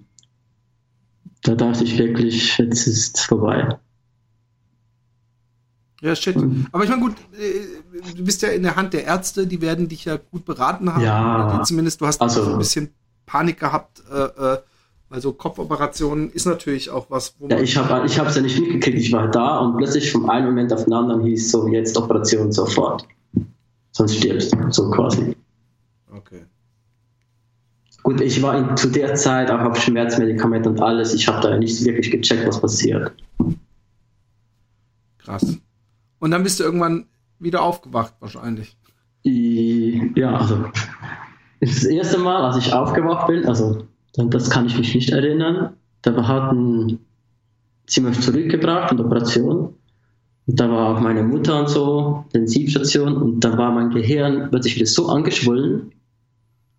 Da 1.43 1.55
dachte 1.55 1.85
ich 1.85 1.99
wirklich, 1.99 2.57
jetzt 2.59 2.87
ist 2.87 3.21
vorbei. 3.21 3.79
Ja, 6.01 6.17
shit. 6.17 6.37
Aber 6.73 6.85
ich 6.85 6.91
meine, 6.91 7.03
gut, 7.03 7.15
äh, 7.39 8.15
du 8.17 8.25
bist 8.25 8.43
ja 8.43 8.51
in 8.51 8.63
der 8.63 8.77
Hand 8.77 8.95
der 8.95 9.05
Ärzte, 9.05 9.47
die 9.47 9.61
werden 9.61 9.89
dich 9.89 10.07
ja 10.07 10.17
gut 10.17 10.45
beraten 10.45 10.93
haben. 10.93 11.03
Ja. 11.03 11.63
Zumindest, 11.65 12.01
du 12.01 12.07
hast 12.07 12.23
also, 12.23 12.53
ein 12.53 12.59
bisschen 12.59 12.91
Panik 13.27 13.61
gehabt, 13.61 14.03
äh, 14.11 14.55
äh 14.55 14.59
also 15.11 15.33
Kopfoperationen 15.33 16.31
ist 16.31 16.47
natürlich 16.47 16.89
auch 16.89 17.11
was, 17.11 17.35
wo 17.39 17.49
man. 17.49 17.59
Ja, 17.59 17.63
ich 17.63 17.77
habe 17.77 18.07
ich 18.07 18.17
es 18.17 18.37
ja 18.37 18.43
nicht 18.43 18.61
mitgekriegt, 18.61 18.99
ich 18.99 19.13
war 19.13 19.29
da 19.29 19.59
und 19.59 19.77
plötzlich 19.77 20.11
vom 20.13 20.31
einen 20.31 20.47
Moment 20.47 20.73
auf 20.73 20.85
den 20.85 20.93
anderen 20.93 21.23
hieß 21.23 21.51
so, 21.51 21.67
jetzt 21.67 21.99
Operation 21.99 22.53
sofort. 22.53 23.07
Sonst 23.91 24.17
stirbst 24.17 24.55
du, 24.55 24.71
so 24.71 24.89
quasi. 24.93 25.37
Okay. 26.17 26.45
Gut, 28.05 28.21
ich 28.21 28.41
war 28.41 28.57
in, 28.57 28.77
zu 28.77 28.89
der 28.89 29.17
Zeit 29.17 29.51
auch 29.51 29.61
auf 29.61 29.83
Schmerzmedikamente 29.83 30.69
und 30.71 30.81
alles. 30.81 31.13
Ich 31.13 31.27
habe 31.27 31.41
da 31.41 31.59
nicht 31.59 31.85
wirklich 31.85 32.13
gecheckt, 32.13 32.47
was 32.47 32.61
passiert. 32.61 33.13
Krass. 35.19 35.59
Und 36.21 36.31
dann 36.31 36.45
bist 36.45 36.61
du 36.61 36.65
irgendwann 36.65 37.07
wieder 37.41 37.63
aufgewacht, 37.63 38.15
wahrscheinlich. 38.21 38.77
Ja, 39.25 40.37
also 40.37 40.67
das 41.61 41.85
erste 41.85 42.19
Mal, 42.19 42.45
als 42.45 42.65
ich 42.65 42.73
aufgewacht 42.73 43.27
bin, 43.27 43.45
also 43.47 43.87
das 44.17 44.51
kann 44.51 44.67
ich 44.67 44.77
mich 44.77 44.95
nicht 44.95 45.11
erinnern. 45.11 45.75
Da 46.03 46.27
hatten 46.27 46.99
sie 47.87 48.01
mich 48.01 48.21
zurückgebracht 48.21 48.93
der 48.93 49.07
Operation. 49.07 49.75
Und 50.47 50.61
da 50.61 50.71
war 50.71 50.97
auch 50.97 51.01
meine 51.01 51.23
Mutter 51.23 51.61
und 51.61 51.69
so, 51.69 52.25
Intensivstation. 52.33 53.17
Und 53.17 53.41
da 53.41 53.57
war 53.57 53.73
mein 53.73 53.91
Gehirn 53.91 54.49
plötzlich 54.51 54.77
wieder 54.77 54.87
so 54.87 55.09
angeschwollen, 55.09 55.93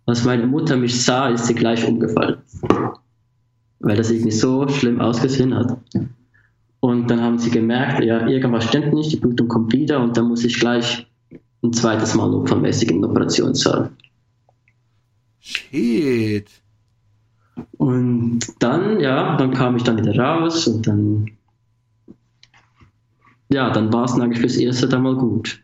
als 0.06 0.26
meine 0.26 0.48
Mutter 0.48 0.76
mich 0.76 1.04
sah, 1.04 1.30
ist 1.30 1.48
sie 1.48 1.56
gleich 1.56 1.88
umgefallen. 1.88 2.38
Weil 3.80 3.98
das 3.98 4.12
irgendwie 4.12 4.32
so 4.32 4.68
schlimm 4.68 5.00
ausgesehen 5.00 5.56
hat. 5.56 5.78
Und 6.80 7.10
dann 7.10 7.22
haben 7.22 7.38
sie 7.38 7.52
gemerkt, 7.52 8.04
ja, 8.04 8.28
irgendwas 8.28 8.66
stimmt 8.66 8.94
nicht, 8.94 9.12
die 9.12 9.18
Blutung 9.18 9.48
kommt 9.48 9.72
wieder 9.72 10.02
und 10.02 10.18
dann 10.18 10.28
muss 10.28 10.44
ich 10.44 10.60
gleich 10.60 11.08
ein 11.64 11.72
zweites 11.74 12.16
Mal 12.16 12.30
notfallmäßig 12.30 12.90
in 12.90 13.02
den 13.02 13.06
Operationssaal. 13.06 13.92
Shit. 15.40 16.61
Und 17.78 18.40
dann, 18.60 19.00
ja, 19.00 19.38
dann 19.38 19.54
kam 19.54 19.76
ich 19.76 19.84
dann 19.84 19.98
wieder 19.98 20.18
raus 20.18 20.68
und 20.68 20.88
dann, 20.88 21.32
ja, 23.50 23.70
dann 23.70 23.92
war 23.92 24.06
es 24.06 24.14
eigentlich 24.14 24.40
fürs 24.40 24.58
erste 24.58 24.88
dann 24.88 25.04
mal 25.04 25.16
gut. 25.16 25.62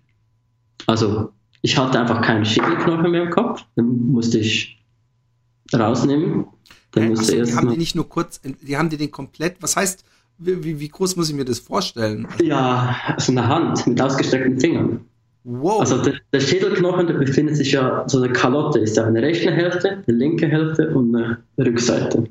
Also, 0.85 1.31
ich 1.61 1.77
hatte 1.77 1.99
einfach 1.99 2.21
keinen 2.21 2.45
Schädelknochen 2.45 3.11
mehr 3.11 3.23
im 3.23 3.29
Kopf, 3.29 3.63
den 3.75 4.11
musste 4.11 4.39
ich 4.39 4.83
rausnehmen. 5.73 6.45
Dann 6.91 7.03
äh, 7.03 7.09
musste 7.09 7.41
achso, 7.41 7.45
die 7.45 7.55
haben 7.55 7.69
die 7.69 7.77
nicht 7.77 7.95
nur 7.95 8.07
kurz, 8.07 8.41
die 8.41 8.77
haben 8.77 8.89
die 8.89 8.97
den 8.97 9.11
komplett, 9.11 9.61
was 9.61 9.75
heißt, 9.75 10.05
wie, 10.37 10.79
wie 10.79 10.87
groß 10.87 11.15
muss 11.15 11.29
ich 11.29 11.35
mir 11.35 11.45
das 11.45 11.59
vorstellen? 11.59 12.27
Ja, 12.41 12.95
also 13.07 13.31
eine 13.31 13.47
Hand 13.47 13.87
mit 13.87 13.99
ausgestreckten 13.99 14.59
Fingern. 14.59 15.01
Wow. 15.43 15.79
Also 15.79 16.01
der, 16.01 16.15
der, 16.33 16.39
Schädelknochen, 16.41 17.07
der 17.07 17.13
befindet 17.13 17.55
sich 17.55 17.71
ja, 17.71 18.03
so 18.07 18.21
eine 18.21 18.33
Kalotte 18.33 18.79
ist 18.79 18.97
ja 18.97 19.05
eine 19.05 19.21
rechte 19.21 19.51
Hälfte, 19.51 20.03
eine 20.05 20.17
linke 20.17 20.47
Hälfte 20.47 20.93
und 20.93 21.15
eine 21.15 21.37
Rückseite. 21.57 22.25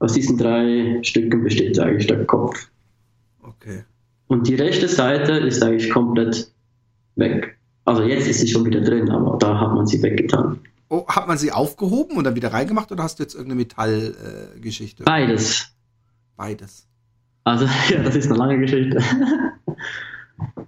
Aus 0.00 0.12
diesen 0.12 0.38
drei 0.38 0.98
Stücken 1.02 1.44
besteht 1.44 1.78
eigentlich 1.78 2.06
der 2.06 2.24
Kopf. 2.24 2.68
Okay. 3.42 3.84
Und 4.26 4.48
die 4.48 4.54
rechte 4.54 4.88
Seite 4.88 5.32
ist 5.32 5.62
eigentlich 5.62 5.90
komplett 5.90 6.50
weg. 7.16 7.58
Also 7.84 8.02
jetzt 8.02 8.28
ist 8.28 8.40
sie 8.40 8.48
schon 8.48 8.64
wieder 8.64 8.80
drin, 8.80 9.08
aber 9.10 9.38
da 9.38 9.58
hat 9.60 9.74
man 9.74 9.86
sie 9.86 10.02
weggetan. 10.02 10.60
Oh, 10.90 11.06
hat 11.06 11.28
man 11.28 11.38
sie 11.38 11.52
aufgehoben 11.52 12.16
und 12.16 12.24
dann 12.24 12.36
wieder 12.36 12.52
reingemacht 12.52 12.90
oder 12.92 13.02
hast 13.02 13.18
du 13.18 13.22
jetzt 13.22 13.34
irgendeine 13.34 13.60
Metallgeschichte? 13.60 15.02
Äh, 15.02 15.06
Beides. 15.06 15.72
Beides. 16.36 16.86
Also, 17.44 17.66
ja, 17.90 18.02
das 18.02 18.16
ist 18.16 18.28
eine 18.28 18.38
lange 18.38 18.58
Geschichte. 18.58 19.02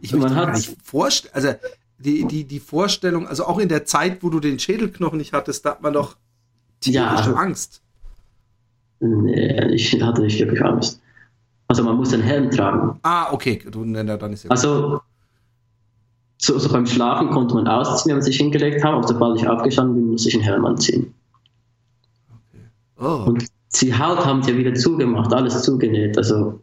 Ich 0.00 0.12
man 0.14 0.34
hat 0.34 0.54
nicht 0.54 0.76
vorstellen, 0.82 1.34
also 1.34 1.54
die, 1.98 2.26
die, 2.26 2.44
die 2.44 2.60
Vorstellung, 2.60 3.26
also 3.26 3.44
auch 3.44 3.58
in 3.58 3.68
der 3.68 3.84
Zeit, 3.84 4.22
wo 4.22 4.30
du 4.30 4.40
den 4.40 4.58
Schädelknochen 4.58 5.18
nicht 5.18 5.32
hattest, 5.32 5.64
da 5.64 5.70
hat 5.70 5.82
man 5.82 5.92
doch 5.92 6.16
tierische 6.80 6.98
ja, 6.98 7.14
also, 7.14 7.34
Angst. 7.34 7.82
Nee, 9.00 9.74
ich 9.74 10.00
hatte 10.02 10.22
nicht 10.22 10.38
wirklich 10.38 10.62
Angst. 10.62 11.00
Also 11.68 11.84
man 11.84 11.96
muss 11.96 12.10
den 12.10 12.22
Helm 12.22 12.50
tragen. 12.50 12.98
Ah, 13.02 13.32
okay, 13.32 13.62
du, 13.70 13.84
dann 13.84 14.32
ist 14.32 14.44
ja 14.44 14.50
Also 14.50 15.00
so, 16.38 16.58
so, 16.58 16.72
beim 16.72 16.86
Schlafen 16.86 17.30
konnte 17.30 17.54
man 17.54 17.68
ausziehen, 17.68 18.10
wenn 18.10 18.16
man 18.16 18.24
sich 18.24 18.38
hingelegt 18.38 18.82
hat, 18.82 18.94
aber 18.94 19.06
sobald 19.06 19.38
ich 19.38 19.46
aufgestanden 19.46 19.96
bin, 19.96 20.10
muss 20.10 20.26
ich 20.26 20.34
einen 20.34 20.42
Helm 20.42 20.64
anziehen. 20.64 21.14
Okay. 22.30 22.64
Oh. 22.98 23.28
Und 23.28 23.44
sie 23.68 23.94
halt 23.94 24.24
haben 24.24 24.42
sie 24.42 24.52
ja 24.52 24.56
wieder 24.56 24.74
zugemacht, 24.74 25.32
alles 25.34 25.62
zugenäht, 25.62 26.16
also 26.16 26.60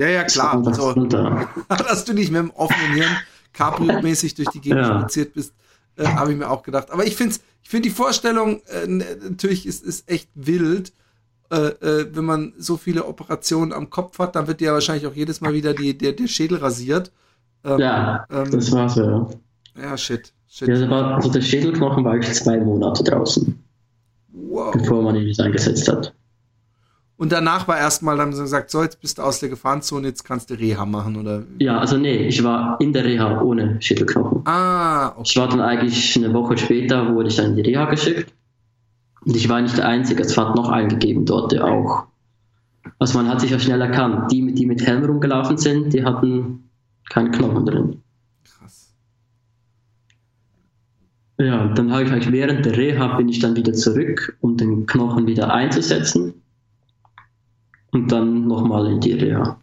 ja, 0.00 0.08
ja, 0.08 0.24
klar. 0.24 0.62
Also, 0.66 0.94
dass 1.68 2.04
du 2.04 2.14
nicht 2.14 2.30
mit 2.30 2.40
dem 2.40 2.50
offenen 2.50 2.94
Hirn 2.94 3.16
Cabrio-mäßig 3.52 4.34
durch 4.34 4.48
die 4.48 4.60
Gegend 4.60 4.86
ja. 4.86 5.06
bist, 5.34 5.52
äh, 5.96 6.06
habe 6.06 6.32
ich 6.32 6.38
mir 6.38 6.48
auch 6.48 6.62
gedacht. 6.62 6.90
Aber 6.90 7.06
ich 7.06 7.16
finde 7.16 7.36
ich 7.62 7.68
find 7.68 7.84
die 7.84 7.90
Vorstellung, 7.90 8.62
äh, 8.66 8.86
natürlich 8.86 9.66
ist, 9.66 9.84
ist 9.84 10.08
echt 10.08 10.28
wild, 10.34 10.92
äh, 11.50 11.56
äh, 11.56 12.08
wenn 12.12 12.24
man 12.24 12.54
so 12.58 12.76
viele 12.76 13.04
Operationen 13.06 13.72
am 13.72 13.90
Kopf 13.90 14.18
hat, 14.18 14.36
dann 14.36 14.46
wird 14.46 14.60
dir 14.60 14.68
ja 14.68 14.72
wahrscheinlich 14.72 15.06
auch 15.06 15.14
jedes 15.14 15.40
Mal 15.40 15.52
wieder 15.52 15.74
die, 15.74 15.96
der, 15.98 16.12
der 16.12 16.28
Schädel 16.28 16.58
rasiert. 16.58 17.12
Ähm, 17.64 17.78
ja, 17.78 18.24
ähm, 18.30 18.50
das 18.50 18.72
war's 18.72 18.96
ja. 18.96 19.28
Ja, 19.76 19.96
shit. 19.96 20.32
shit. 20.48 20.68
Ja, 20.68 20.88
war, 20.88 21.16
also 21.16 21.30
der 21.30 21.42
Schädelknochen 21.42 22.04
war 22.04 22.16
ich 22.16 22.32
zwei 22.32 22.58
Monate 22.58 23.04
draußen. 23.04 23.62
Wow. 24.32 24.72
Bevor 24.72 25.02
man 25.02 25.16
ihn 25.16 25.38
eingesetzt 25.40 25.88
hat. 25.88 26.14
Und 27.20 27.32
danach 27.32 27.68
war 27.68 27.76
erstmal, 27.76 28.16
dann 28.16 28.28
haben 28.28 28.32
sie 28.32 28.40
gesagt, 28.40 28.70
so, 28.70 28.82
jetzt 28.82 28.98
bist 29.02 29.18
du 29.18 29.22
aus 29.22 29.40
der 29.40 29.50
Gefahrenzone, 29.50 30.08
jetzt 30.08 30.24
kannst 30.24 30.48
du 30.48 30.54
Reha 30.54 30.86
machen, 30.86 31.16
oder? 31.16 31.42
Ja, 31.58 31.76
also 31.76 31.98
nee, 31.98 32.16
ich 32.16 32.42
war 32.42 32.80
in 32.80 32.94
der 32.94 33.04
Reha 33.04 33.42
ohne 33.42 33.76
Schädelknochen. 33.78 34.40
Ah, 34.46 35.08
okay. 35.08 35.22
Ich 35.26 35.36
war 35.36 35.46
dann 35.50 35.60
eigentlich 35.60 36.16
eine 36.16 36.32
Woche 36.32 36.56
später, 36.56 37.14
wurde 37.14 37.28
ich 37.28 37.36
dann 37.36 37.50
in 37.50 37.56
die 37.56 37.60
Reha 37.60 37.84
geschickt. 37.90 38.32
Und 39.26 39.36
ich 39.36 39.50
war 39.50 39.60
nicht 39.60 39.76
der 39.76 39.86
Einzige, 39.86 40.22
es 40.22 40.38
hat 40.38 40.56
noch 40.56 40.70
einen 40.70 40.88
gegeben 40.88 41.26
dort, 41.26 41.52
der 41.52 41.66
auch. 41.66 42.06
Also 42.98 43.18
man 43.18 43.28
hat 43.28 43.42
sich 43.42 43.50
ja 43.50 43.58
schnell 43.58 43.82
erkannt, 43.82 44.32
die, 44.32 44.54
die 44.54 44.64
mit 44.64 44.86
Helm 44.86 45.04
rumgelaufen 45.04 45.58
sind, 45.58 45.92
die 45.92 46.02
hatten 46.02 46.70
keinen 47.10 47.32
Knochen 47.32 47.66
drin. 47.66 48.02
Krass. 48.44 48.94
Ja, 51.36 51.68
dann 51.74 51.92
habe 51.92 52.04
ich 52.04 52.12
eigentlich 52.12 52.32
während 52.32 52.64
der 52.64 52.78
Reha 52.78 53.18
bin 53.18 53.28
ich 53.28 53.40
dann 53.40 53.56
wieder 53.56 53.74
zurück, 53.74 54.38
um 54.40 54.56
den 54.56 54.86
Knochen 54.86 55.26
wieder 55.26 55.52
einzusetzen 55.52 56.40
und 57.92 58.10
dann 58.12 58.46
nochmal 58.46 58.86
in 58.86 59.00
die 59.00 59.12
Reha. 59.12 59.60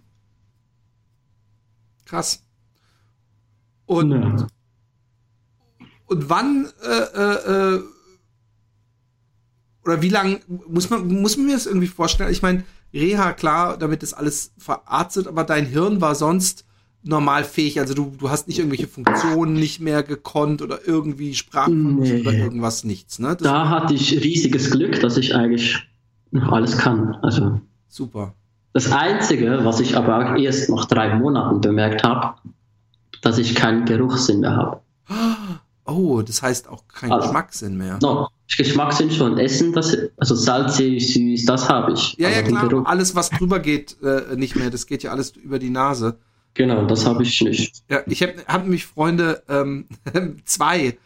Krass. 2.05 2.43
Und, 3.85 4.11
ja. 4.11 4.47
und 6.07 6.29
wann 6.29 6.67
äh, 6.83 7.19
äh, 7.19 7.75
äh 7.75 7.83
oder 9.83 10.01
wie 10.01 10.09
lange 10.09 10.41
muss 10.67 10.89
man 10.89 11.07
muss 11.07 11.37
man 11.37 11.45
mir 11.45 11.53
das 11.53 11.65
irgendwie 11.65 11.87
vorstellen? 11.87 12.31
Ich 12.31 12.41
meine, 12.41 12.63
Reha 12.93 13.31
klar, 13.31 13.77
damit 13.77 14.03
ist 14.03 14.13
alles 14.13 14.51
verarztet, 14.57 15.27
aber 15.27 15.45
dein 15.45 15.65
Hirn 15.65 16.01
war 16.01 16.15
sonst 16.15 16.65
normal 17.03 17.43
fähig. 17.43 17.79
Also 17.79 17.93
du, 17.93 18.13
du 18.17 18.29
hast 18.29 18.47
nicht 18.47 18.59
irgendwelche 18.59 18.87
Funktionen 18.87 19.53
nicht 19.53 19.79
mehr 19.79 20.03
gekonnt 20.03 20.61
oder 20.61 20.85
irgendwie 20.85 21.33
Sprachverlust 21.33 22.11
nee. 22.11 22.21
oder 22.21 22.33
irgendwas 22.33 22.83
nichts. 22.83 23.19
Ne? 23.19 23.29
Das 23.29 23.39
da 23.39 23.69
hatte 23.69 23.93
ich 23.93 24.11
riesiges 24.23 24.71
Glück, 24.71 24.99
dass 24.99 25.17
ich 25.17 25.33
eigentlich 25.35 25.77
noch 26.31 26.51
alles 26.51 26.77
kann. 26.77 27.15
Also 27.21 27.61
Super. 27.87 28.33
Das 28.73 28.91
Einzige, 28.91 29.59
was 29.63 29.79
ich 29.79 29.97
aber 29.97 30.17
auch 30.17 30.37
erst 30.37 30.69
nach 30.69 30.85
drei 30.85 31.15
Monaten 31.15 31.61
bemerkt 31.61 32.03
habe, 32.03 32.37
dass 33.21 33.37
ich 33.37 33.55
keinen 33.55 33.85
Geruchssinn 33.85 34.41
mehr 34.41 34.55
habe. 34.55 34.81
Oh, 35.85 36.21
das 36.21 36.41
heißt 36.41 36.67
auch 36.67 36.87
keinen 36.87 37.13
also, 37.13 37.27
Geschmackssinn 37.27 37.77
mehr. 37.77 37.97
No, 38.01 38.27
Geschmackssinn 38.55 39.09
schon. 39.09 39.37
Essen, 39.37 39.73
das, 39.73 39.97
also 40.17 40.35
salzig, 40.35 41.13
süß, 41.13 41.45
das 41.45 41.69
habe 41.69 41.93
ich. 41.93 42.15
Ja, 42.17 42.29
ja, 42.29 42.41
klar. 42.41 42.67
Geruch. 42.67 42.85
Alles, 42.85 43.15
was 43.15 43.29
drüber 43.29 43.59
geht, 43.59 43.97
äh, 44.03 44.35
nicht 44.35 44.55
mehr. 44.55 44.69
Das 44.69 44.85
geht 44.85 45.03
ja 45.03 45.11
alles 45.11 45.31
über 45.31 45.59
die 45.59 45.69
Nase. 45.69 46.17
Genau, 46.53 46.85
das 46.85 47.05
habe 47.05 47.23
ich 47.23 47.41
nicht. 47.41 47.83
Ja, 47.89 48.01
ich 48.05 48.21
habe 48.21 48.33
hab 48.47 48.63
nämlich 48.63 48.85
Freunde, 48.85 49.43
ähm, 49.47 49.85
zwei, 50.45 50.97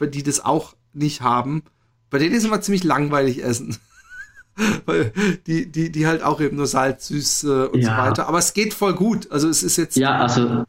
die 0.00 0.22
das 0.22 0.44
auch 0.44 0.74
nicht 0.92 1.22
haben. 1.22 1.62
Bei 2.10 2.18
denen 2.18 2.34
ist 2.34 2.44
immer 2.44 2.60
ziemlich 2.60 2.84
langweilig 2.84 3.42
essen. 3.42 3.76
Weil 4.86 5.12
die, 5.46 5.70
die, 5.70 5.92
die 5.92 6.06
halt 6.06 6.22
auch 6.22 6.40
eben 6.40 6.56
nur 6.56 6.66
Salz, 6.66 7.08
süß 7.08 7.44
äh, 7.44 7.48
und 7.66 7.80
ja. 7.80 7.90
so 7.90 8.02
weiter. 8.02 8.28
Aber 8.28 8.38
es 8.38 8.54
geht 8.54 8.74
voll 8.74 8.94
gut. 8.94 9.30
Also 9.30 9.48
es 9.48 9.62
ist 9.62 9.76
jetzt. 9.76 9.96
Ja, 9.96 10.18
also 10.18 10.64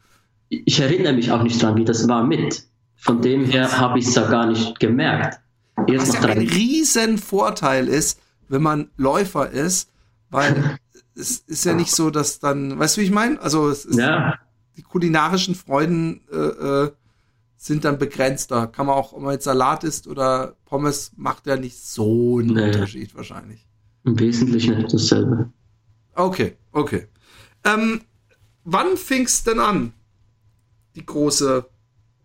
ich 0.48 0.80
erinnere 0.80 1.12
mich 1.12 1.30
auch 1.30 1.42
nicht 1.42 1.62
dran, 1.62 1.76
wie 1.76 1.84
das 1.84 2.08
war 2.08 2.24
mit. 2.24 2.64
Von 2.96 3.22
dem 3.22 3.44
her 3.44 3.78
habe 3.78 3.98
ich 3.98 4.06
es 4.06 4.14
ja 4.14 4.28
gar 4.28 4.46
nicht 4.46 4.80
gemerkt. 4.80 5.40
Erst 5.86 6.08
Was 6.08 6.24
ja 6.24 6.30
ein 6.30 6.38
riesen 6.38 7.18
Vorteil 7.18 7.88
ist, 7.88 8.20
wenn 8.48 8.62
man 8.62 8.90
Läufer 8.96 9.50
ist, 9.50 9.90
weil 10.30 10.78
es 11.14 11.38
ist 11.38 11.64
ja 11.64 11.74
nicht 11.74 11.92
so, 11.92 12.10
dass 12.10 12.40
dann, 12.40 12.78
weißt 12.78 12.96
du, 12.96 13.00
wie 13.00 13.04
ich 13.04 13.10
meine? 13.10 13.40
Also 13.40 13.68
es 13.68 13.84
ist, 13.84 13.98
ja. 13.98 14.34
die 14.76 14.82
kulinarischen 14.82 15.54
Freuden 15.54 16.22
äh, 16.32 16.36
äh, 16.36 16.90
sind 17.56 17.84
dann 17.84 17.98
begrenzter. 17.98 18.66
Kann 18.66 18.86
man 18.86 18.96
auch, 18.96 19.12
ob 19.12 19.22
man 19.22 19.32
jetzt 19.32 19.44
Salat 19.44 19.84
isst 19.84 20.06
oder 20.06 20.56
Pommes, 20.64 21.12
macht 21.16 21.46
ja 21.46 21.56
nicht 21.56 21.78
so 21.78 22.38
einen 22.38 22.54
nee. 22.54 22.66
Unterschied 22.66 23.14
wahrscheinlich. 23.14 23.67
Im 24.08 24.18
Wesentlichen 24.18 24.86
dasselbe. 24.90 25.50
Okay, 26.14 26.56
okay. 26.72 27.08
Ähm, 27.62 28.00
wann 28.64 28.96
fingst 28.96 29.46
denn 29.46 29.60
an, 29.60 29.92
die 30.96 31.04
große, 31.04 31.66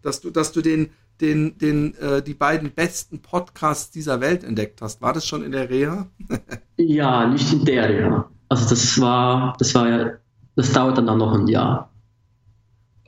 dass 0.01 0.21
du, 0.21 0.29
dass 0.29 0.53
du 0.53 0.61
den, 0.61 0.91
den, 1.19 1.57
den, 1.57 1.93
äh, 1.95 2.21
die 2.21 2.35
beiden 2.35 2.71
besten 2.71 3.21
Podcasts 3.21 3.91
dieser 3.91 4.21
Welt 4.21 4.45
entdeckt 4.45 4.81
hast? 4.81 5.01
War 5.01 5.11
das 5.11 5.27
schon 5.27 5.43
in 5.43 5.51
der 5.51 5.69
Reha? 5.69 6.07
ja, 6.77 7.27
nicht 7.27 7.51
in 7.51 7.65
der 7.65 7.89
Reha. 7.89 8.29
Also 8.47 8.69
das 8.69 9.01
war, 9.01 9.53
das 9.59 9.75
war 9.75 9.89
ja, 9.89 10.11
das 10.55 10.71
dauert 10.71 10.97
dann 10.97 11.17
noch 11.17 11.33
ein 11.33 11.47
Jahr. 11.47 11.91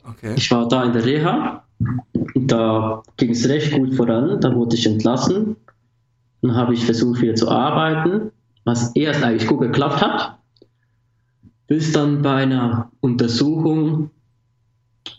Okay. 0.04 0.34
Ich 0.36 0.50
war 0.50 0.68
da 0.68 0.84
in 0.84 0.92
der 0.92 1.04
Reha, 1.06 1.64
da 2.34 3.02
ging 3.16 3.30
es 3.30 3.48
recht 3.48 3.72
gut 3.72 3.94
voran, 3.94 4.38
da 4.38 4.54
wurde 4.54 4.76
ich 4.76 4.86
entlassen. 4.86 5.56
Dann 6.42 6.54
habe 6.54 6.74
ich 6.74 6.84
versucht 6.84 7.22
wieder 7.22 7.36
zu 7.36 7.50
arbeiten 7.50 8.32
was 8.66 8.94
erst 8.96 9.22
eigentlich 9.22 9.48
gut 9.48 9.60
geklappt 9.60 10.02
hat, 10.02 10.38
bis 11.68 11.92
dann 11.92 12.20
bei 12.20 12.34
einer 12.34 12.90
Untersuchung 13.00 14.10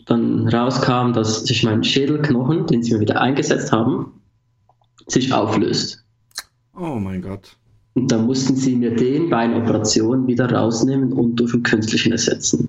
dann 0.06 0.46
rauskam, 0.48 1.12
dass 1.12 1.44
sich 1.44 1.64
mein 1.64 1.82
Schädelknochen, 1.82 2.66
den 2.66 2.82
sie 2.82 2.94
mir 2.94 3.00
wieder 3.00 3.20
eingesetzt 3.20 3.72
haben, 3.72 4.20
sich 5.06 5.32
auflöst. 5.32 6.04
Oh 6.76 6.96
mein 6.96 7.22
Gott. 7.22 7.56
Und 7.94 8.12
dann 8.12 8.26
mussten 8.26 8.54
sie 8.54 8.76
mir 8.76 8.94
den 8.94 9.30
bei 9.30 9.38
einer 9.38 9.56
Operation 9.56 10.26
wieder 10.26 10.52
rausnehmen 10.52 11.12
und 11.12 11.36
durch 11.36 11.54
einen 11.54 11.62
künstlichen 11.62 12.12
ersetzen. 12.12 12.68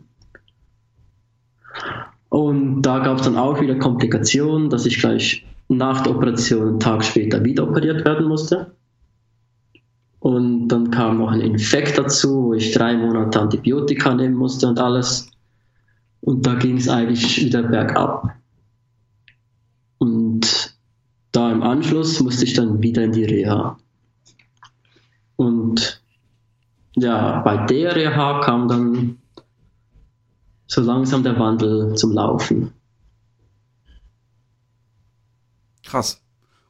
Und 2.29 2.81
da 2.83 2.99
gab 2.99 3.17
es 3.17 3.25
dann 3.25 3.37
auch 3.37 3.59
wieder 3.59 3.75
Komplikationen, 3.75 4.69
dass 4.69 4.85
ich 4.85 4.97
gleich 4.97 5.45
nach 5.67 6.01
der 6.01 6.15
Operation 6.15 6.67
einen 6.67 6.79
Tag 6.79 7.03
später 7.03 7.43
wieder 7.43 7.63
operiert 7.63 8.05
werden 8.05 8.27
musste. 8.27 8.71
Und 10.19 10.67
dann 10.67 10.91
kam 10.91 11.19
noch 11.19 11.31
ein 11.31 11.41
Infekt 11.41 11.97
dazu, 11.97 12.43
wo 12.43 12.53
ich 12.53 12.73
drei 12.73 12.95
Monate 12.97 13.39
Antibiotika 13.39 14.13
nehmen 14.13 14.35
musste 14.35 14.67
und 14.67 14.79
alles. 14.79 15.31
Und 16.21 16.45
da 16.45 16.55
ging 16.55 16.77
es 16.77 16.89
eigentlich 16.89 17.43
wieder 17.43 17.63
bergab. 17.63 18.35
Und 19.97 20.75
da 21.31 21.51
im 21.51 21.63
Anschluss 21.63 22.19
musste 22.19 22.43
ich 22.43 22.53
dann 22.53 22.81
wieder 22.81 23.03
in 23.03 23.13
die 23.13 23.23
Reha. 23.23 23.77
Und 25.37 26.03
ja, 26.95 27.39
bei 27.41 27.65
der 27.65 27.95
Reha 27.95 28.41
kam 28.41 28.67
dann 28.67 29.17
so 30.67 30.81
langsam 30.81 31.23
der 31.23 31.39
Wandel 31.39 31.95
zum 31.95 32.11
Laufen. 32.11 32.73
Krass. 35.83 36.21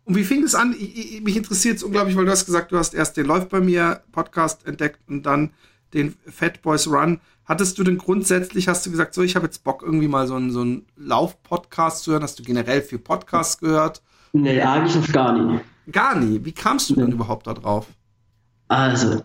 Und 0.09 0.15
wie 0.15 0.23
fing 0.23 0.41
es 0.41 0.55
an? 0.55 0.75
Ich, 0.75 1.17
ich, 1.17 1.21
mich 1.21 1.37
interessiert 1.37 1.77
es 1.77 1.83
unglaublich, 1.83 2.17
weil 2.17 2.25
du 2.25 2.31
hast 2.31 2.47
gesagt, 2.47 2.71
du 2.71 2.79
hast 2.79 2.95
erst 2.95 3.15
den 3.15 3.27
Läuft 3.27 3.49
bei 3.49 3.59
mir 3.59 4.01
Podcast 4.11 4.65
entdeckt 4.65 4.97
und 5.07 5.21
dann 5.21 5.51
den 5.93 6.15
Fat 6.25 6.63
Boys 6.63 6.87
Run. 6.87 7.19
Hattest 7.45 7.77
du 7.77 7.83
denn 7.83 7.99
grundsätzlich, 7.99 8.67
hast 8.67 8.83
du 8.87 8.89
gesagt, 8.89 9.13
so, 9.13 9.21
ich 9.21 9.35
habe 9.35 9.45
jetzt 9.45 9.63
Bock, 9.63 9.83
irgendwie 9.83 10.07
mal 10.07 10.25
so 10.25 10.33
einen, 10.33 10.49
so 10.49 10.61
einen 10.61 10.87
Lauf-Podcast 10.95 12.01
zu 12.01 12.11
hören? 12.11 12.23
Hast 12.23 12.39
du 12.39 12.43
generell 12.43 12.81
viel 12.81 12.97
Podcasts 12.97 13.59
gehört? 13.59 14.01
Nee, 14.33 14.59
eigentlich 14.59 14.95
noch 14.95 15.13
gar 15.13 15.37
nie. 15.37 15.59
Gar 15.91 16.15
nie? 16.15 16.43
Wie 16.43 16.53
kamst 16.53 16.89
du 16.89 16.95
nee. 16.95 17.01
denn 17.01 17.11
überhaupt 17.11 17.45
da 17.45 17.53
drauf? 17.53 17.85
Also, 18.67 19.21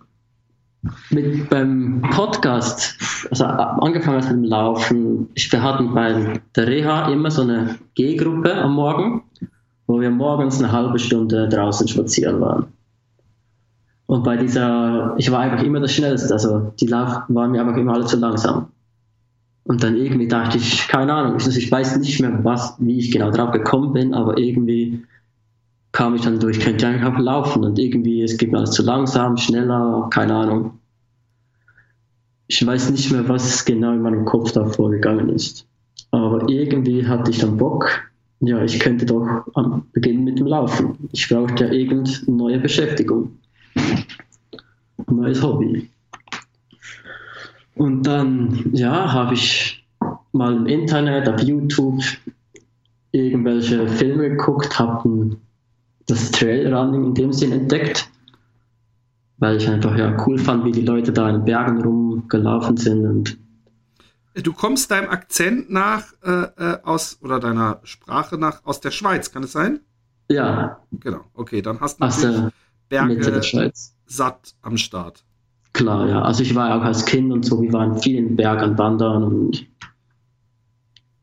mit 1.08 1.48
beim 1.48 2.02
Podcast, 2.10 2.94
also 3.30 3.46
angefangen 3.46 4.18
mit 4.18 4.28
dem 4.28 4.44
Laufen, 4.44 5.30
wir 5.34 5.62
hatten 5.62 5.94
bei 5.94 6.42
der 6.54 6.66
Reha 6.66 7.10
immer 7.10 7.30
so 7.30 7.40
eine 7.40 7.78
G-Gruppe 7.94 8.54
am 8.54 8.74
Morgen 8.74 9.22
wo 9.86 10.00
wir 10.00 10.10
morgens 10.10 10.58
eine 10.58 10.72
halbe 10.72 10.98
Stunde 10.98 11.48
draußen 11.48 11.88
spazieren 11.88 12.40
waren. 12.40 12.66
Und 14.06 14.22
bei 14.22 14.36
dieser, 14.36 15.14
ich 15.16 15.30
war 15.30 15.40
einfach 15.40 15.62
immer 15.62 15.80
das 15.80 15.92
Schnellste, 15.92 16.32
also 16.32 16.72
die 16.78 16.86
Lauf 16.86 17.22
waren 17.28 17.50
mir 17.50 17.60
einfach 17.60 17.76
immer 17.76 17.94
alle 17.94 18.06
zu 18.06 18.16
langsam. 18.16 18.68
Und 19.64 19.82
dann 19.82 19.96
irgendwie 19.96 20.28
dachte 20.28 20.58
ich, 20.58 20.88
keine 20.88 21.14
Ahnung, 21.14 21.38
ich 21.38 21.72
weiß 21.72 21.96
nicht 21.96 22.20
mehr, 22.20 22.44
was, 22.44 22.76
wie 22.78 22.98
ich 22.98 23.10
genau 23.10 23.30
drauf 23.30 23.50
gekommen 23.50 23.94
bin, 23.94 24.12
aber 24.12 24.36
irgendwie 24.36 25.02
kam 25.92 26.14
ich 26.14 26.22
dann 26.22 26.38
durch, 26.38 26.60
könnte 26.60 26.86
einfach 26.86 27.18
laufen 27.18 27.64
und 27.64 27.78
irgendwie, 27.78 28.22
es 28.22 28.36
geht 28.36 28.52
mir 28.52 28.58
alles 28.58 28.72
zu 28.72 28.82
langsam, 28.82 29.36
schneller, 29.36 30.08
keine 30.10 30.34
Ahnung. 30.34 30.78
Ich 32.46 32.64
weiß 32.66 32.90
nicht 32.90 33.10
mehr, 33.10 33.26
was 33.28 33.64
genau 33.64 33.92
in 33.92 34.02
meinem 34.02 34.26
Kopf 34.26 34.52
da 34.52 34.66
vorgegangen 34.66 35.30
ist. 35.30 35.66
Aber 36.10 36.46
irgendwie 36.48 37.06
hatte 37.06 37.30
ich 37.30 37.38
dann 37.38 37.56
Bock, 37.56 38.10
ja, 38.46 38.62
ich 38.62 38.78
könnte 38.80 39.06
doch 39.06 39.44
beginnen 39.92 40.24
mit 40.24 40.38
dem 40.38 40.46
Laufen. 40.46 41.08
Ich 41.12 41.28
brauchte 41.28 41.64
ja 41.64 41.72
irgendeine 41.72 42.36
neue 42.36 42.58
Beschäftigung. 42.58 43.38
Ein 43.74 45.16
neues 45.16 45.42
Hobby. 45.42 45.90
Und 47.74 48.04
dann, 48.04 48.70
ja, 48.72 49.12
habe 49.12 49.34
ich 49.34 49.84
mal 50.32 50.56
im 50.56 50.66
Internet, 50.66 51.28
auf 51.28 51.42
YouTube 51.42 52.02
irgendwelche 53.12 53.86
Filme 53.88 54.30
geguckt, 54.30 54.78
habe 54.78 55.36
das 56.06 56.30
Trailrunning 56.32 57.04
in 57.04 57.14
dem 57.14 57.32
Sinn 57.32 57.52
entdeckt, 57.52 58.08
weil 59.38 59.56
ich 59.56 59.68
einfach 59.68 59.96
ja 59.96 60.16
cool 60.26 60.38
fand, 60.38 60.64
wie 60.64 60.72
die 60.72 60.82
Leute 60.82 61.12
da 61.12 61.30
in 61.30 61.44
Bergen 61.44 61.82
rumgelaufen 61.82 62.76
sind 62.76 63.06
und 63.06 63.38
Du 64.42 64.52
kommst 64.52 64.90
deinem 64.90 65.10
Akzent 65.10 65.70
nach 65.70 66.12
äh, 66.24 66.30
äh, 66.30 66.78
aus 66.82 67.18
oder 67.22 67.38
deiner 67.38 67.80
Sprache 67.84 68.36
nach 68.36 68.64
aus 68.64 68.80
der 68.80 68.90
Schweiz, 68.90 69.30
kann 69.30 69.44
es 69.44 69.52
sein? 69.52 69.80
Ja. 70.28 70.80
Genau. 70.90 71.20
Okay, 71.34 71.62
dann 71.62 71.80
hast 71.80 72.00
du 72.00 72.04
natürlich 72.04 72.52
Berge 72.88 73.72
satt 74.06 74.54
am 74.62 74.76
Start. 74.76 75.24
klar, 75.72 76.08
ja. 76.08 76.22
Also 76.22 76.42
ich 76.42 76.54
war 76.54 76.76
auch 76.76 76.82
als 76.82 77.04
Kind 77.04 77.32
und 77.32 77.44
so, 77.44 77.60
wir 77.60 77.72
waren 77.72 77.98
viel 77.98 78.16
in 78.16 78.28
den 78.28 78.36
Bergen 78.36 78.76
wandern 78.76 79.24
und 79.24 79.66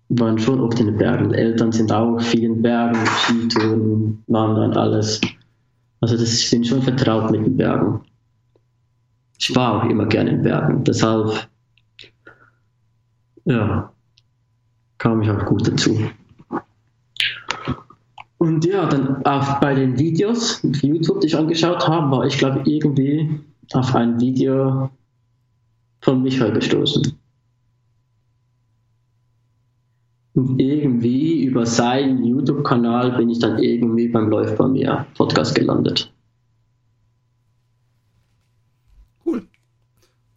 waren 0.10 0.38
schon 0.40 0.60
oft 0.60 0.80
in 0.80 0.88
den 0.88 0.98
Bergen. 0.98 1.34
Eltern 1.34 1.72
sind 1.72 1.92
auch 1.92 2.20
viel 2.20 2.44
in 2.44 2.56
den 2.56 2.62
Bergen, 2.62 3.06
Skitouren, 3.06 4.24
Wandern, 4.28 4.74
alles. 4.74 5.22
Also 6.02 6.18
das, 6.18 6.34
ich 6.34 6.50
bin 6.50 6.64
schon 6.64 6.82
vertraut 6.82 7.32
mit 7.32 7.46
den 7.46 7.58
Bergen. 7.58 8.02
Ich 9.38 9.56
war 9.56 9.84
auch 9.84 9.90
immer 9.90 10.06
gerne 10.06 10.32
in 10.32 10.44
Bergen, 10.44 10.84
deshalb 10.84 11.48
ja, 13.46 13.92
kam 14.98 15.22
ich 15.22 15.30
auch 15.30 15.46
gut 15.46 15.68
dazu. 15.68 15.98
Und 18.38 18.66
ja, 18.66 18.88
dann 18.88 19.24
auch 19.24 19.60
bei 19.60 19.76
den 19.76 20.00
Videos 20.00 20.66
auf 20.66 20.82
YouTube, 20.82 21.22
die 21.22 21.28
ich 21.28 21.38
angeschaut 21.38 21.88
habe, 21.88 22.10
war 22.10 22.26
ich 22.26 22.38
glaube 22.38 22.64
irgendwie 22.66 23.40
auf 23.74 23.94
ein 23.94 24.20
Video 24.20 24.90
von 26.02 26.24
Michael 26.24 26.54
gestoßen. 26.54 27.18
Und 30.34 30.60
irgendwie 30.60 31.44
über 31.44 31.66
seinen 31.66 32.24
YouTube-Kanal 32.24 33.18
bin 33.18 33.30
ich 33.30 33.40
dann 33.40 33.60
irgendwie 33.60 34.08
beim 34.08 34.30
Läuft 34.30 34.58
bei 34.58 34.68
mir 34.68 35.06
Podcast 35.16 35.54
gelandet. 35.54 36.12
Cool. 39.26 39.46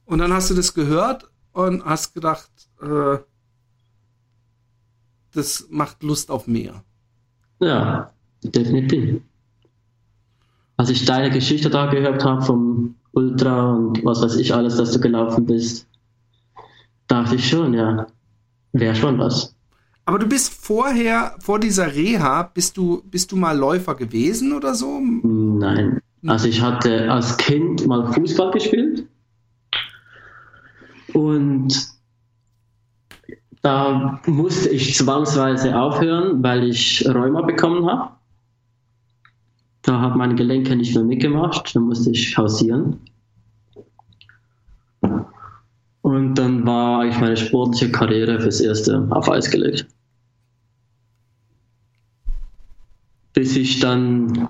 Und 0.05 0.19
dann 0.19 0.33
hast 0.33 0.51
du 0.51 0.55
das 0.55 0.75
gehört 0.75 1.31
und 1.55 1.85
hast 1.85 2.15
gedacht, 2.15 2.51
äh, 2.83 3.19
das 5.33 5.67
macht 5.71 6.03
Lust 6.03 6.31
auf 6.31 6.47
mehr. 6.47 6.85
Ja, 7.61 8.13
definitiv. 8.43 9.23
Als 10.77 10.91
ich 10.91 11.05
deine 11.05 11.31
Geschichte 11.31 11.71
da 11.71 11.87
gehört 11.87 12.25
habe 12.25 12.43
vom 12.43 12.97
Ultra 13.13 13.73
und 13.73 14.05
was 14.05 14.21
weiß 14.21 14.37
ich 14.37 14.53
alles, 14.53 14.77
dass 14.77 14.93
du 14.93 15.01
gelaufen 15.01 15.47
bist, 15.47 15.87
dachte 17.07 17.37
ich 17.37 17.49
schon, 17.49 17.75
ja, 17.75 18.07
wäre 18.73 18.95
schon 18.95 19.19
was. 19.19 19.55
Aber 20.05 20.19
du 20.19 20.27
bist 20.27 20.53
vorher, 20.53 21.37
vor 21.39 21.59
dieser 21.59 21.95
Reha, 21.95 22.43
bist 22.43 22.77
du, 22.77 23.03
bist 23.05 23.33
du 23.33 23.37
mal 23.37 23.57
Läufer 23.57 23.95
gewesen 23.95 24.53
oder 24.53 24.75
so? 24.75 25.01
Nein. 25.01 26.01
Also 26.27 26.49
ich 26.49 26.61
hatte 26.61 27.11
als 27.11 27.37
Kind 27.37 27.87
mal 27.87 28.13
Fußball 28.13 28.51
gespielt. 28.51 29.07
Und 31.15 31.95
da 33.63 34.21
musste 34.27 34.69
ich 34.69 34.95
zwangsweise 34.95 35.79
aufhören, 35.79 36.43
weil 36.43 36.65
ich 36.65 37.03
Rheuma 37.09 37.41
bekommen 37.43 37.87
habe. 37.87 38.11
Da 39.83 40.01
hat 40.01 40.17
meine 40.17 40.35
Gelenke 40.35 40.77
nicht 40.77 40.95
mehr 40.95 41.05
mitgemacht, 41.05 41.75
da 41.75 41.81
musste 41.81 42.11
ich 42.11 42.35
pausieren. 42.35 43.01
Und 46.03 46.35
dann 46.35 46.67
war 46.67 47.01
eigentlich 47.01 47.21
meine 47.21 47.37
sportliche 47.37 47.91
Karriere 47.91 48.41
fürs 48.41 48.61
Erste 48.61 49.07
auf 49.11 49.31
Eis 49.31 49.51
gelegt. 49.51 49.87
Bis 53.33 53.57
ich 53.57 53.81
dann 53.81 54.49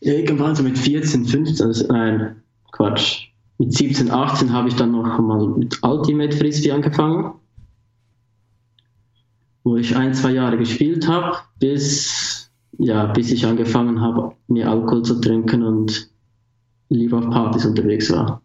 irgendwann 0.00 0.56
so 0.56 0.62
mit 0.62 0.78
14, 0.78 1.26
15, 1.26 1.88
nein, 1.88 2.42
Quatsch, 2.72 3.31
mit 3.62 3.72
17, 3.72 4.10
18 4.10 4.52
habe 4.52 4.68
ich 4.68 4.74
dann 4.74 4.90
noch 4.90 5.20
mal 5.20 5.46
mit 5.46 5.78
Ultimate 5.84 6.36
Frisbee 6.36 6.72
angefangen, 6.72 7.34
wo 9.62 9.76
ich 9.76 9.94
ein, 9.94 10.14
zwei 10.14 10.32
Jahre 10.32 10.58
gespielt 10.58 11.06
habe, 11.06 11.36
bis, 11.60 12.50
ja, 12.78 13.06
bis 13.06 13.30
ich 13.30 13.46
angefangen 13.46 14.00
habe, 14.00 14.34
mir 14.48 14.68
Alkohol 14.68 15.04
zu 15.04 15.20
trinken 15.20 15.62
und 15.62 16.10
lieber 16.88 17.18
auf 17.18 17.30
Partys 17.30 17.64
unterwegs 17.64 18.10
war. 18.10 18.42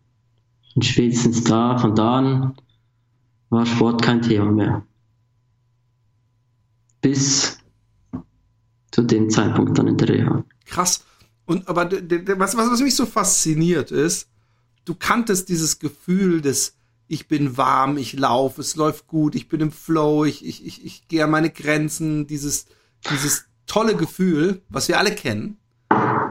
Und 0.76 0.86
spätestens 0.86 1.44
da, 1.44 1.80
von 1.80 1.96
da 1.96 2.18
an, 2.18 2.56
war 3.50 3.66
Sport 3.66 4.04
kein 4.04 4.22
Thema 4.22 4.52
mehr. 4.52 4.86
Bis 7.02 7.58
zu 8.92 9.02
dem 9.02 9.32
Zeitpunkt 9.32 9.80
dann 9.80 9.88
in 9.88 9.98
der 9.98 10.10
Reha. 10.10 10.44
Krass. 10.66 11.04
Und 11.48 11.68
aber 11.68 11.90
was, 11.90 12.56
was, 12.56 12.72
was 12.72 12.82
mich 12.82 12.96
so 12.96 13.08
fasziniert 13.08 13.90
ist, 13.90 14.30
du 14.88 14.96
kanntest 14.96 15.50
dieses 15.50 15.80
Gefühl 15.80 16.42
des 16.42 16.76
ich 17.10 17.28
bin 17.28 17.56
warm, 17.56 17.98
ich 17.98 18.14
laufe, 18.14 18.60
es 18.60 18.76
läuft 18.76 19.08
gut, 19.08 19.36
ich 19.36 19.48
bin 19.48 19.62
im 19.62 19.72
Flow, 19.72 20.26
ich, 20.26 20.46
ich, 20.46 20.66
ich, 20.66 20.86
ich 20.86 21.08
gehe 21.08 21.24
an 21.24 21.32
meine 21.32 21.50
Grenzen, 21.50 22.28
dieses, 22.28 22.66
dieses 23.10 23.46
tolle 23.66 23.96
Gefühl, 23.96 24.62
was 24.68 24.90
wir 24.90 25.00
alle 25.00 25.16
kennen, 25.16 25.58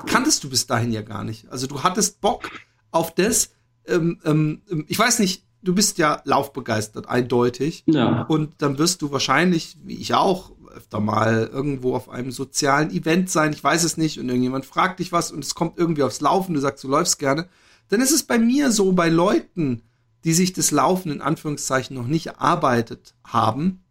kanntest 0.06 0.44
du 0.44 0.50
bis 0.50 0.66
dahin 0.66 0.92
ja 0.92 1.00
gar 1.00 1.24
nicht. 1.24 1.48
Also 1.48 1.66
du 1.66 1.82
hattest 1.82 2.20
Bock 2.20 2.50
auf 2.90 3.14
das, 3.14 3.52
ähm, 3.86 4.20
ähm, 4.24 4.62
ich 4.86 4.98
weiß 4.98 5.18
nicht, 5.20 5.44
du 5.62 5.74
bist 5.74 5.96
ja 5.96 6.20
laufbegeistert, 6.24 7.08
eindeutig. 7.08 7.84
Ja. 7.86 8.22
Und 8.24 8.54
dann 8.58 8.76
wirst 8.76 9.00
du 9.00 9.10
wahrscheinlich, 9.10 9.78
wie 9.82 9.96
ich 9.96 10.12
auch, 10.14 10.52
öfter 10.74 11.00
mal 11.00 11.48
irgendwo 11.50 11.94
auf 11.94 12.10
einem 12.10 12.30
sozialen 12.30 12.90
Event 12.90 13.30
sein, 13.30 13.54
ich 13.54 13.64
weiß 13.64 13.82
es 13.82 13.96
nicht, 13.96 14.20
und 14.20 14.28
irgendjemand 14.28 14.66
fragt 14.66 15.00
dich 15.00 15.10
was 15.10 15.32
und 15.32 15.42
es 15.42 15.54
kommt 15.54 15.78
irgendwie 15.78 16.02
aufs 16.02 16.20
Laufen, 16.20 16.52
du 16.52 16.60
sagst, 16.60 16.84
du 16.84 16.88
läufst 16.88 17.18
gerne 17.18 17.48
dann 17.88 18.00
ist 18.00 18.12
es 18.12 18.22
bei 18.22 18.38
mir 18.38 18.72
so, 18.72 18.92
bei 18.92 19.08
Leuten, 19.08 19.82
die 20.24 20.32
sich 20.32 20.52
das 20.52 20.70
Laufen 20.70 21.12
in 21.12 21.20
Anführungszeichen 21.20 21.96
noch 21.96 22.06
nicht 22.06 22.26
erarbeitet 22.26 23.14
haben, 23.24 23.84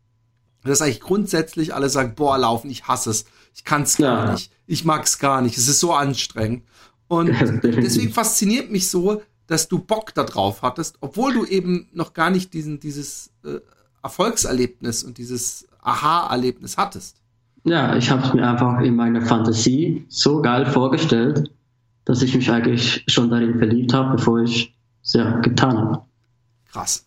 dass 0.63 0.81
eigentlich 0.81 1.01
grundsätzlich 1.01 1.73
alle 1.73 1.89
sagen, 1.89 2.13
boah, 2.15 2.37
Laufen, 2.37 2.69
ich 2.69 2.87
hasse 2.87 3.11
es, 3.11 3.25
ich 3.53 3.63
kann 3.63 3.83
es 3.83 3.97
gar 3.97 4.25
ja. 4.25 4.31
nicht, 4.33 4.51
ich 4.67 4.83
mag 4.83 5.03
es 5.03 5.19
gar 5.19 5.41
nicht, 5.41 5.57
es 5.57 5.67
ist 5.67 5.79
so 5.79 5.93
anstrengend. 5.93 6.63
Und 7.07 7.27
deswegen 7.63 8.11
fasziniert 8.11 8.71
mich 8.71 8.89
so, 8.89 9.21
dass 9.47 9.67
du 9.67 9.79
Bock 9.79 10.13
darauf 10.13 10.61
hattest, 10.63 10.97
obwohl 11.01 11.33
du 11.33 11.45
eben 11.45 11.87
noch 11.93 12.13
gar 12.13 12.31
nicht 12.31 12.53
diesen, 12.53 12.79
dieses 12.79 13.31
äh, 13.43 13.59
Erfolgserlebnis 14.01 15.03
und 15.03 15.17
dieses 15.17 15.67
Aha-Erlebnis 15.81 16.77
hattest. 16.77 17.21
Ja, 17.63 17.95
ich 17.95 18.09
habe 18.11 18.23
es 18.23 18.33
mir 18.33 18.47
einfach 18.47 18.79
in 18.81 18.95
meiner 18.95 19.21
Fantasie 19.21 20.05
so 20.07 20.41
geil 20.41 20.65
vorgestellt, 20.67 21.51
dass 22.05 22.21
ich 22.21 22.35
mich 22.35 22.49
eigentlich 22.49 23.03
schon 23.07 23.29
darin 23.29 23.57
verliebt 23.57 23.93
habe, 23.93 24.15
bevor 24.15 24.41
ich 24.43 24.75
es 25.03 25.13
ja 25.13 25.39
getan 25.39 25.77
habe. 25.77 26.01
Krass. 26.71 27.05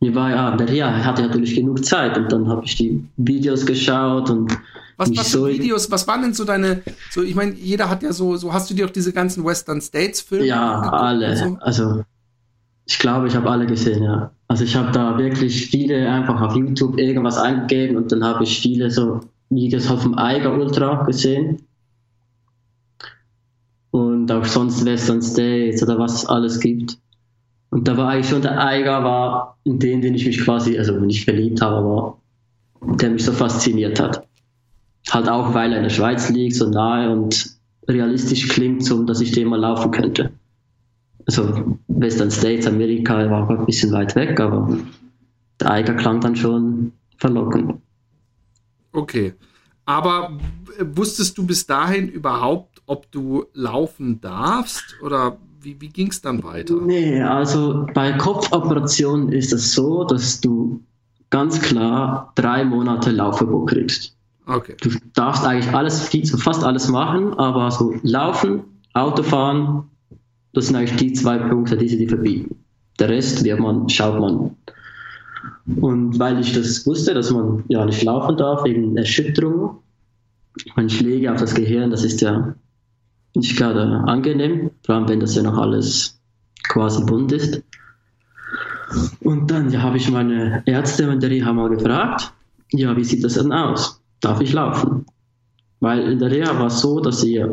Mir 0.00 0.14
war 0.14 0.30
ja, 0.30 0.56
der 0.56 0.72
ja, 0.72 0.92
hatte 1.04 1.22
natürlich 1.22 1.54
genug 1.54 1.84
Zeit 1.84 2.16
und 2.16 2.32
dann 2.32 2.48
habe 2.48 2.64
ich 2.64 2.76
die 2.76 3.04
Videos 3.16 3.66
geschaut 3.66 4.30
und 4.30 4.56
was, 4.96 5.16
was 5.16 5.32
so 5.32 5.48
Videos, 5.48 5.90
was 5.90 6.06
waren 6.06 6.22
denn 6.22 6.34
so 6.34 6.44
deine, 6.44 6.82
so 7.10 7.22
ich 7.22 7.34
meine, 7.34 7.54
jeder 7.54 7.88
hat 7.88 8.02
ja 8.02 8.12
so, 8.12 8.36
so 8.36 8.52
hast 8.52 8.68
du 8.70 8.74
dir 8.74 8.86
auch 8.86 8.90
diese 8.90 9.12
ganzen 9.12 9.44
Western 9.44 9.80
States 9.80 10.20
Filme 10.20 10.46
Ja, 10.46 10.80
alle. 10.80 11.36
So? 11.36 11.56
Also 11.60 12.04
ich 12.84 12.98
glaube, 12.98 13.28
ich 13.28 13.36
habe 13.36 13.48
alle 13.48 13.66
gesehen, 13.66 14.02
ja. 14.02 14.32
Also 14.48 14.64
ich 14.64 14.76
habe 14.76 14.92
da 14.92 15.16
wirklich 15.18 15.66
viele 15.66 16.08
einfach 16.08 16.40
auf 16.40 16.56
YouTube 16.56 16.98
irgendwas 16.98 17.38
eingegeben 17.38 17.96
und 17.96 18.12
dann 18.12 18.22
habe 18.22 18.44
ich 18.44 18.60
viele 18.60 18.90
so 18.90 19.20
Videos 19.50 19.88
halt 19.88 20.00
vom 20.00 20.18
Eiger 20.18 20.52
Ultra 20.52 21.04
gesehen 21.04 21.62
auch 24.32 24.44
sonst 24.44 24.84
Western 24.84 25.22
States 25.22 25.82
oder 25.82 25.98
was 25.98 26.14
es 26.14 26.26
alles 26.26 26.60
gibt. 26.60 26.98
Und 27.70 27.88
da 27.88 27.96
war 27.96 28.10
eigentlich 28.10 28.28
schon 28.28 28.42
der 28.42 28.62
Eiger, 28.62 29.02
war 29.02 29.58
in 29.64 29.78
den, 29.78 30.02
den 30.02 30.14
ich 30.14 30.26
mich 30.26 30.44
quasi, 30.44 30.78
also 30.78 30.98
nicht 31.00 31.24
verliebt 31.24 31.62
habe, 31.62 31.76
aber 31.76 32.18
der 33.00 33.10
mich 33.10 33.24
so 33.24 33.32
fasziniert 33.32 33.98
hat. 34.00 34.26
Halt 35.10 35.28
auch, 35.28 35.54
weil 35.54 35.72
er 35.72 35.78
in 35.78 35.84
der 35.84 35.90
Schweiz 35.90 36.28
liegt, 36.28 36.54
so 36.54 36.68
nahe 36.68 37.10
und 37.10 37.56
realistisch 37.88 38.48
klingt, 38.48 38.84
so 38.84 39.02
dass 39.04 39.20
ich 39.20 39.32
den 39.32 39.48
mal 39.48 39.58
laufen 39.58 39.90
könnte. 39.90 40.32
Also 41.26 41.78
Western 41.88 42.30
States, 42.30 42.66
Amerika 42.66 43.30
war 43.30 43.48
ein 43.48 43.66
bisschen 43.66 43.92
weit 43.92 44.14
weg, 44.16 44.38
aber 44.40 44.78
der 45.60 45.70
Eiger 45.70 45.94
klang 45.94 46.20
dann 46.20 46.36
schon 46.36 46.92
verlockend. 47.16 47.74
Okay. 48.92 49.34
Aber 49.84 50.38
wusstest 50.78 51.36
du 51.38 51.46
bis 51.46 51.66
dahin 51.66 52.08
überhaupt, 52.08 52.71
ob 52.92 53.10
du 53.10 53.46
laufen 53.54 54.20
darfst 54.20 54.96
oder 55.02 55.38
wie, 55.62 55.80
wie 55.80 55.88
ging 55.88 56.08
es 56.08 56.20
dann 56.20 56.44
weiter? 56.44 56.74
Nee, 56.74 57.22
also 57.22 57.86
bei 57.94 58.12
Kopfoperationen 58.12 59.32
ist 59.32 59.52
es 59.52 59.72
so, 59.72 60.04
dass 60.04 60.40
du 60.42 60.82
ganz 61.30 61.58
klar 61.58 62.32
drei 62.34 62.64
Monate 62.64 63.10
Laufverbot 63.10 63.70
kriegst. 63.70 64.14
Okay. 64.46 64.76
Du 64.82 64.90
darfst 65.14 65.46
eigentlich 65.46 65.72
alles, 65.74 66.10
fast 66.36 66.64
alles 66.64 66.88
machen, 66.88 67.32
aber 67.34 67.70
so 67.70 67.94
Laufen, 68.02 68.62
Autofahren, 68.92 69.84
das 70.52 70.66
sind 70.66 70.76
eigentlich 70.76 70.96
die 70.96 71.12
zwei 71.14 71.38
Punkte, 71.38 71.78
die 71.78 71.88
sie 71.88 71.96
dir 71.96 72.08
verbieten. 72.08 72.56
Der 72.98 73.08
Rest 73.08 73.42
wird 73.42 73.58
man, 73.58 73.88
schaut 73.88 74.20
man. 74.20 74.54
Und 75.80 76.18
weil 76.18 76.40
ich 76.40 76.52
das 76.52 76.86
wusste, 76.86 77.14
dass 77.14 77.30
man 77.30 77.64
ja 77.68 77.86
nicht 77.86 78.02
laufen 78.02 78.36
darf 78.36 78.64
wegen 78.64 78.94
Erschütterung, 78.98 79.78
man 80.76 80.90
Schläge 80.90 81.32
auf 81.32 81.40
das 81.40 81.54
Gehirn, 81.54 81.90
das 81.90 82.04
ist 82.04 82.20
ja 82.20 82.54
nicht 83.34 83.56
gerade 83.56 84.02
angenehm, 84.06 84.70
vor 84.84 84.96
allem 84.96 85.08
wenn 85.08 85.20
das 85.20 85.34
ja 85.34 85.42
noch 85.42 85.56
alles 85.56 86.20
quasi 86.64 87.04
bunt 87.04 87.32
ist. 87.32 87.62
Und 89.20 89.50
dann 89.50 89.70
ja, 89.70 89.82
habe 89.82 89.96
ich 89.96 90.10
meine 90.10 90.62
Ärzte 90.66 91.04
in 91.04 91.20
der 91.20 91.30
Reha 91.30 91.52
mal 91.52 91.70
gefragt, 91.70 92.32
ja, 92.72 92.96
wie 92.96 93.04
sieht 93.04 93.24
das 93.24 93.34
denn 93.34 93.52
aus? 93.52 94.00
Darf 94.20 94.40
ich 94.40 94.52
laufen? 94.52 95.06
Weil 95.80 96.12
in 96.12 96.18
der 96.18 96.30
Reha 96.30 96.58
war 96.58 96.66
es 96.66 96.80
so, 96.80 97.00
dass 97.00 97.20
sie 97.20 97.44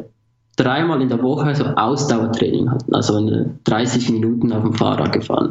dreimal 0.58 1.02
in 1.02 1.10
der 1.10 1.22
Woche 1.24 1.56
so 1.56 1.63
Ausdauertraining 1.65 2.70
hatten, 2.70 2.94
also 2.94 3.50
30 3.63 4.10
Minuten 4.12 4.52
auf 4.52 4.63
dem 4.63 4.74
Fahrrad 4.74 5.13
gefahren. 5.13 5.50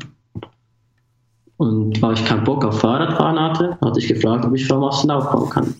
Und 1.56 2.00
weil 2.00 2.14
ich 2.14 2.24
keinen 2.24 2.44
Bock 2.44 2.64
auf 2.64 2.80
Fahrradfahren 2.80 3.40
hatte, 3.40 3.78
hatte 3.80 3.98
ich 3.98 4.08
gefragt, 4.08 4.44
ob 4.44 4.54
ich 4.54 4.66
vom 4.66 4.80
Massen 4.80 5.10
aufbauen 5.10 5.50
kann. 5.50 5.74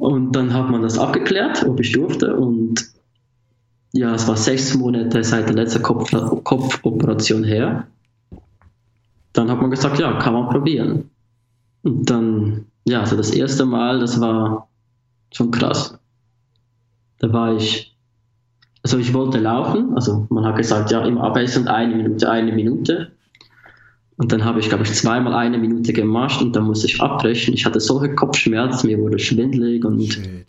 Und 0.00 0.32
dann 0.32 0.54
hat 0.54 0.70
man 0.70 0.80
das 0.80 0.98
abgeklärt, 0.98 1.62
ob 1.66 1.78
ich 1.78 1.92
durfte. 1.92 2.34
Und 2.34 2.90
ja, 3.92 4.14
es 4.14 4.26
war 4.26 4.36
sechs 4.36 4.74
Monate 4.74 5.22
seit 5.22 5.46
der 5.46 5.54
letzten 5.54 5.82
Kopf 5.82 6.10
Kopfoperation 6.42 7.44
her. 7.44 7.86
Dann 9.34 9.50
hat 9.50 9.60
man 9.60 9.70
gesagt, 9.70 9.98
ja, 9.98 10.18
kann 10.18 10.32
man 10.32 10.48
probieren. 10.48 11.10
Und 11.82 12.08
dann, 12.08 12.64
ja, 12.86 13.00
also 13.00 13.14
das 13.14 13.30
erste 13.30 13.66
Mal, 13.66 14.00
das 14.00 14.18
war 14.22 14.68
schon 15.34 15.50
krass. 15.50 15.98
Da 17.18 17.30
war 17.30 17.54
ich, 17.54 17.94
also 18.82 18.96
ich 18.96 19.12
wollte 19.12 19.38
laufen, 19.38 19.94
also 19.96 20.26
man 20.30 20.46
hat 20.46 20.56
gesagt, 20.56 20.90
ja, 20.90 21.04
immer 21.04 21.24
abwechselnd 21.24 21.68
eine 21.68 21.94
Minute, 21.94 22.30
eine 22.30 22.52
Minute. 22.52 23.12
Und 24.20 24.30
dann 24.32 24.44
habe 24.44 24.60
ich, 24.60 24.68
glaube 24.68 24.84
ich, 24.84 24.92
zweimal 24.92 25.32
eine 25.32 25.56
Minute 25.56 25.94
gemacht 25.94 26.42
und 26.42 26.54
dann 26.54 26.64
musste 26.64 26.86
ich 26.86 27.00
abbrechen. 27.00 27.54
Ich 27.54 27.64
hatte 27.64 27.80
solche 27.80 28.14
Kopfschmerzen, 28.14 28.88
mir 28.88 28.98
wurde 28.98 29.18
schwindelig 29.18 29.82
und. 29.82 29.98
Shit. 30.12 30.46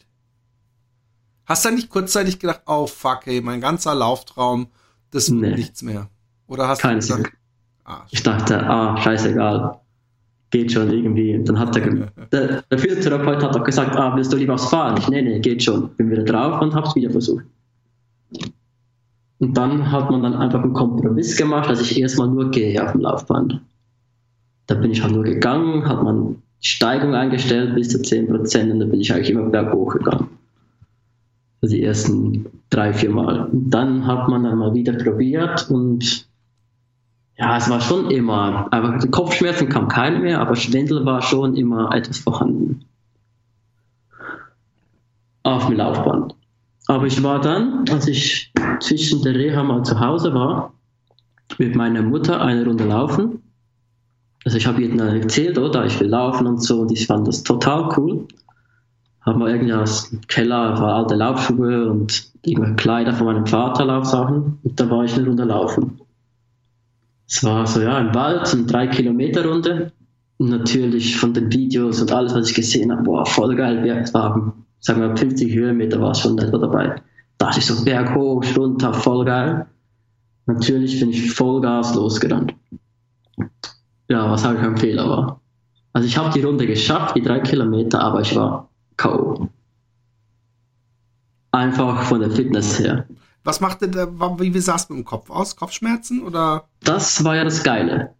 Hast 1.45 1.63
du 1.63 1.71
nicht 1.71 1.89
kurzzeitig 1.89 2.37
gedacht, 2.37 2.63
oh 2.65 2.85
fuck, 2.85 3.27
ey, 3.27 3.39
mein 3.39 3.61
ganzer 3.61 3.95
Lauftraum, 3.95 4.67
das 5.11 5.31
wird 5.31 5.39
nee. 5.39 5.55
nichts 5.55 5.83
mehr? 5.83 6.09
Oder 6.47 6.67
hast 6.67 6.81
Keine 6.81 6.95
du 6.95 7.07
gesagt, 7.07 7.31
ah, 7.85 8.01
ich 8.11 8.21
dachte, 8.21 8.61
ah, 8.61 8.97
scheißegal, 8.97 9.79
geht 10.49 10.73
schon 10.73 10.91
irgendwie. 10.91 11.37
Und 11.37 11.47
dann 11.47 11.57
hat 11.57 11.73
der, 11.73 12.11
der, 12.33 12.63
der 12.63 12.77
Physiotherapeut 12.77 13.41
hat 13.41 13.55
auch 13.55 13.63
gesagt, 13.63 13.95
ah, 13.95 14.13
willst 14.17 14.33
du 14.33 14.35
lieber 14.35 14.55
was 14.55 14.65
fahren? 14.65 14.97
Ich, 14.97 15.07
nee, 15.07 15.21
nee, 15.21 15.39
geht 15.39 15.63
schon. 15.63 15.95
Bin 15.95 16.11
wieder 16.11 16.25
drauf 16.25 16.61
und 16.61 16.75
hab's 16.75 16.93
wieder 16.93 17.09
versucht. 17.09 17.45
Und 19.41 19.57
dann 19.57 19.91
hat 19.91 20.11
man 20.11 20.21
dann 20.21 20.35
einfach 20.35 20.61
einen 20.61 20.73
Kompromiss 20.73 21.35
gemacht, 21.35 21.67
dass 21.67 21.81
ich 21.81 21.99
erstmal 21.99 22.27
nur 22.27 22.51
gehe 22.51 22.81
auf 22.83 22.91
dem 22.91 23.01
Laufband. 23.01 23.59
Da 24.67 24.75
bin 24.75 24.91
ich 24.91 25.01
halt 25.01 25.15
nur 25.15 25.23
gegangen, 25.23 25.89
hat 25.89 26.03
man 26.03 26.43
Steigung 26.59 27.15
eingestellt 27.15 27.73
bis 27.73 27.89
zu 27.89 27.97
10% 27.97 28.71
und 28.71 28.79
dann 28.79 28.91
bin 28.91 29.01
ich 29.01 29.11
eigentlich 29.11 29.31
immer 29.31 29.49
berghoch 29.49 29.93
gegangen. 29.93 30.29
Also 31.59 31.75
die 31.75 31.81
ersten 31.81 32.45
drei, 32.69 32.93
vier 32.93 33.09
Mal. 33.09 33.47
Und 33.47 33.71
dann 33.71 34.05
hat 34.05 34.27
man 34.29 34.43
dann 34.43 34.59
mal 34.59 34.75
wieder 34.75 34.93
probiert 34.93 35.71
und 35.71 36.27
ja, 37.35 37.57
es 37.57 37.67
war 37.67 37.81
schon 37.81 38.11
immer, 38.11 38.67
aber 38.69 38.99
Kopfschmerzen 39.09 39.69
kam 39.69 39.87
keine 39.87 40.19
mehr, 40.19 40.39
aber 40.39 40.55
Schwindel 40.55 41.03
war 41.03 41.23
schon 41.23 41.55
immer 41.55 41.91
etwas 41.95 42.19
vorhanden. 42.19 42.85
Auf 45.41 45.65
dem 45.65 45.77
Laufband. 45.77 46.35
Aber 46.91 47.05
ich 47.05 47.23
war 47.23 47.39
dann, 47.39 47.85
als 47.89 48.05
ich 48.09 48.51
zwischen 48.81 49.23
der 49.23 49.33
Reha 49.33 49.63
mal 49.63 49.81
zu 49.83 49.97
Hause 49.97 50.33
war, 50.33 50.73
mit 51.57 51.73
meiner 51.73 52.01
Mutter 52.01 52.41
eine 52.41 52.65
Runde 52.65 52.83
laufen. 52.83 53.41
Also 54.43 54.57
ich 54.57 54.67
habe 54.67 54.81
ihr 54.81 54.93
dann 54.97 55.21
erzählt, 55.21 55.57
oder 55.57 55.85
ich 55.85 55.97
will 56.01 56.09
laufen 56.09 56.47
und 56.47 56.61
so, 56.61 56.81
und 56.81 56.91
ich 56.91 57.07
fand 57.07 57.29
das 57.29 57.43
total 57.43 57.97
cool. 57.97 58.27
Haben 59.21 59.39
wir 59.39 59.47
irgendwie 59.47 59.71
aus 59.71 60.09
dem 60.09 60.19
Keller, 60.27 60.81
war 60.81 60.95
alte 60.95 61.15
Laufschuhe 61.15 61.89
und 61.89 62.29
irgendwelche 62.41 62.75
Kleider 62.75 63.13
von 63.13 63.27
meinem 63.27 63.47
Vater, 63.47 63.85
Laufsachen. 63.85 64.59
Und 64.61 64.77
da 64.77 64.89
war 64.89 65.05
ich 65.05 65.13
eine 65.13 65.27
Runde 65.27 65.45
laufen. 65.45 66.01
Es 67.25 67.41
war 67.41 67.67
so, 67.67 67.79
ja, 67.79 67.99
im 67.99 68.13
Wald, 68.13 68.53
eine 68.53 68.65
drei 68.65 68.87
Kilometer 68.87 69.45
Runde. 69.45 69.93
Und 70.39 70.49
natürlich 70.49 71.15
von 71.15 71.33
den 71.33 71.53
Videos 71.53 72.01
und 72.01 72.11
alles, 72.11 72.35
was 72.35 72.49
ich 72.49 72.55
gesehen 72.55 72.91
habe, 72.91 73.03
boah, 73.03 73.25
voll 73.25 73.55
geil. 73.55 73.87
Es 73.87 74.13
war 74.13 74.53
sagen 74.81 75.01
wir 75.01 75.15
50 75.15 75.53
Höhenmeter 75.53 76.01
war 76.01 76.13
schon 76.13 76.37
etwa 76.37 76.57
dabei. 76.57 77.01
Da 77.37 77.51
ich 77.55 77.65
so 77.65 77.83
berghoch, 77.85 78.43
runter, 78.57 78.93
voll 78.93 79.25
geil. 79.25 79.67
Natürlich 80.47 80.99
bin 80.99 81.11
ich 81.11 81.33
Vollgas 81.33 81.95
losgerannt. 81.95 82.53
Ja, 84.09 84.29
was 84.29 84.43
halt 84.43 84.59
kein 84.59 84.77
Fehler 84.77 85.07
war. 85.09 85.41
Also 85.93 86.07
ich 86.07 86.17
habe 86.17 86.33
die 86.33 86.41
Runde 86.43 86.67
geschafft, 86.67 87.15
die 87.15 87.21
drei 87.21 87.39
Kilometer, 87.39 88.01
aber 88.01 88.21
ich 88.21 88.35
war 88.35 88.69
K.O. 88.97 89.47
Einfach 91.51 92.03
von 92.03 92.19
der 92.19 92.31
Fitness 92.31 92.79
her. 92.79 93.05
Was 93.43 93.59
machte 93.59 93.87
der, 93.89 94.11
wie, 94.11 94.53
wie 94.53 94.59
sah 94.59 94.75
es 94.75 94.89
mit 94.89 94.99
dem 94.99 95.05
Kopf 95.05 95.29
aus? 95.29 95.55
Kopfschmerzen 95.55 96.21
oder? 96.21 96.65
Das 96.83 97.23
war 97.23 97.35
ja 97.35 97.43
das 97.43 97.63
Geile. 97.63 98.13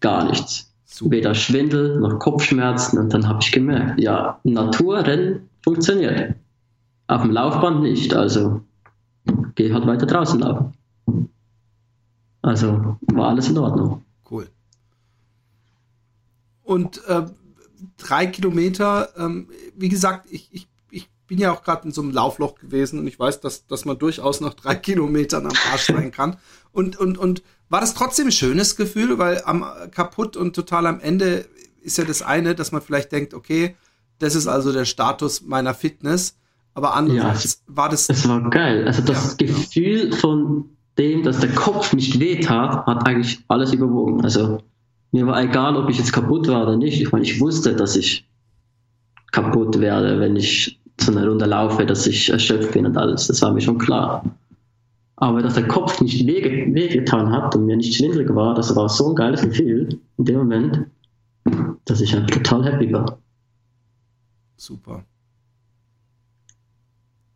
Gar 0.00 0.24
nichts. 0.24 0.67
Weder 1.02 1.34
Schwindel 1.34 2.00
noch 2.00 2.18
Kopfschmerzen 2.18 2.98
und 2.98 3.14
dann 3.14 3.28
habe 3.28 3.38
ich 3.42 3.52
gemerkt, 3.52 4.00
ja, 4.00 4.40
Naturrennen 4.44 5.48
funktioniert. 5.62 6.34
Auf 7.06 7.22
dem 7.22 7.30
Laufband 7.30 7.82
nicht, 7.82 8.14
also 8.14 8.62
geh 9.54 9.72
halt 9.72 9.86
weiter 9.86 10.06
draußen 10.06 10.40
laufen. 10.40 10.72
Also 12.42 12.96
war 13.12 13.28
alles 13.28 13.48
in 13.48 13.58
Ordnung. 13.58 14.04
Cool. 14.30 14.48
Und 16.62 17.04
äh, 17.06 17.26
drei 17.96 18.26
Kilometer, 18.26 19.10
ähm, 19.16 19.48
wie 19.76 19.88
gesagt, 19.88 20.26
ich, 20.30 20.48
ich, 20.52 20.68
ich 20.90 21.08
bin 21.26 21.38
ja 21.38 21.52
auch 21.52 21.62
gerade 21.62 21.86
in 21.86 21.92
so 21.92 22.02
einem 22.02 22.10
Laufloch 22.10 22.56
gewesen 22.56 22.98
und 22.98 23.06
ich 23.06 23.18
weiß, 23.18 23.40
dass, 23.40 23.66
dass 23.66 23.84
man 23.84 23.98
durchaus 23.98 24.40
nach 24.40 24.54
drei 24.54 24.74
Kilometern 24.74 25.46
am 25.46 25.56
Arsch 25.70 25.86
sein 25.86 26.10
kann. 26.10 26.36
Und, 26.72 26.96
und, 26.96 27.18
und 27.18 27.42
war 27.68 27.80
das 27.80 27.94
trotzdem 27.94 28.28
ein 28.28 28.32
schönes 28.32 28.76
Gefühl, 28.76 29.18
weil 29.18 29.42
am 29.44 29.64
kaputt 29.90 30.36
und 30.36 30.54
total 30.54 30.86
am 30.86 31.00
Ende 31.00 31.46
ist 31.82 31.98
ja 31.98 32.04
das 32.04 32.22
eine, 32.22 32.54
dass 32.54 32.72
man 32.72 32.82
vielleicht 32.82 33.12
denkt, 33.12 33.34
okay, 33.34 33.76
das 34.18 34.34
ist 34.34 34.46
also 34.46 34.72
der 34.72 34.84
Status 34.84 35.42
meiner 35.42 35.74
Fitness. 35.74 36.36
Aber 36.74 36.94
andererseits 36.94 37.64
ja, 37.66 37.76
war 37.76 37.88
das. 37.88 38.08
Es 38.08 38.28
war 38.28 38.40
geil. 38.50 38.86
Also 38.86 39.02
das 39.02 39.36
ja, 39.40 39.46
Gefühl 39.46 40.04
genau. 40.04 40.16
von 40.16 40.64
dem, 40.96 41.22
dass 41.22 41.40
der 41.40 41.54
Kopf 41.54 41.92
nicht 41.92 42.18
wehtat, 42.20 42.86
hat 42.86 43.06
eigentlich 43.06 43.40
alles 43.48 43.72
überwogen. 43.72 44.22
Also 44.22 44.62
mir 45.12 45.26
war 45.26 45.42
egal, 45.42 45.76
ob 45.76 45.88
ich 45.88 45.98
jetzt 45.98 46.12
kaputt 46.12 46.48
war 46.48 46.62
oder 46.62 46.76
nicht. 46.76 47.00
Ich 47.00 47.12
meine, 47.12 47.24
ich 47.24 47.40
wusste, 47.40 47.74
dass 47.74 47.96
ich 47.96 48.28
kaputt 49.32 49.80
werde, 49.80 50.20
wenn 50.20 50.36
ich 50.36 50.80
so 51.00 51.12
eine 51.12 51.26
Runde 51.26 51.46
laufe, 51.46 51.86
dass 51.86 52.06
ich 52.06 52.30
erschöpft 52.30 52.72
bin 52.72 52.86
und 52.86 52.96
alles. 52.96 53.28
Das 53.28 53.40
war 53.42 53.52
mir 53.52 53.60
schon 53.60 53.78
klar. 53.78 54.24
Aber 55.20 55.42
dass 55.42 55.54
der 55.54 55.66
Kopf 55.66 56.00
nicht 56.00 56.26
wehgetan 56.26 57.32
hat 57.32 57.54
und 57.56 57.66
mir 57.66 57.76
nicht 57.76 57.96
schwindelig 57.96 58.32
war, 58.34 58.54
das 58.54 58.74
war 58.76 58.88
so 58.88 59.10
ein 59.10 59.16
geiles 59.16 59.42
Gefühl 59.42 60.00
in 60.16 60.24
dem 60.24 60.36
Moment, 60.36 60.86
dass 61.84 62.00
ich 62.00 62.14
halt 62.14 62.30
total 62.30 62.64
happy 62.64 62.92
war. 62.92 63.18
Super. 64.56 65.04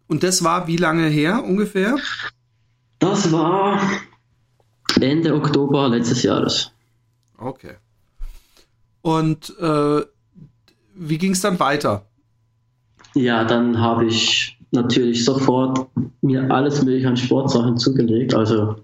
Und 0.07 0.23
das 0.23 0.45
war 0.45 0.68
wie 0.68 0.77
lange 0.77 1.09
her 1.09 1.42
ungefähr? 1.42 1.97
Das 3.01 3.33
war 3.33 3.81
Ende 5.01 5.35
Oktober 5.35 5.88
letztes 5.88 6.23
Jahres. 6.23 6.71
Okay. 7.37 7.75
Und 9.01 9.59
äh, 9.59 10.03
wie 10.95 11.18
ging 11.18 11.33
es 11.33 11.40
dann 11.40 11.59
weiter? 11.59 12.07
Ja, 13.14 13.45
dann 13.45 13.81
habe 13.81 14.07
ich 14.07 14.57
natürlich 14.72 15.24
sofort 15.24 15.87
mir 16.22 16.50
alles 16.50 16.82
mögliche 16.82 17.08
an 17.08 17.16
Sportsachen 17.16 17.76
zugelegt. 17.76 18.35
Also 18.35 18.76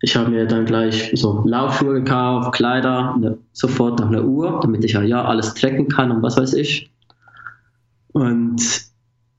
ich 0.00 0.16
habe 0.16 0.30
mir 0.30 0.46
dann 0.46 0.66
gleich 0.66 1.12
so 1.14 1.42
Laufschuhe 1.46 1.94
gekauft, 1.94 2.52
Kleider, 2.52 3.14
eine, 3.14 3.38
sofort 3.52 4.00
noch 4.00 4.08
eine 4.08 4.24
Uhr, 4.24 4.58
damit 4.60 4.84
ich 4.84 4.92
ja, 4.92 5.02
ja 5.02 5.24
alles 5.24 5.54
tracken 5.54 5.88
kann 5.88 6.10
und 6.10 6.22
was 6.22 6.36
weiß 6.36 6.54
ich. 6.54 6.92
Und 8.12 8.60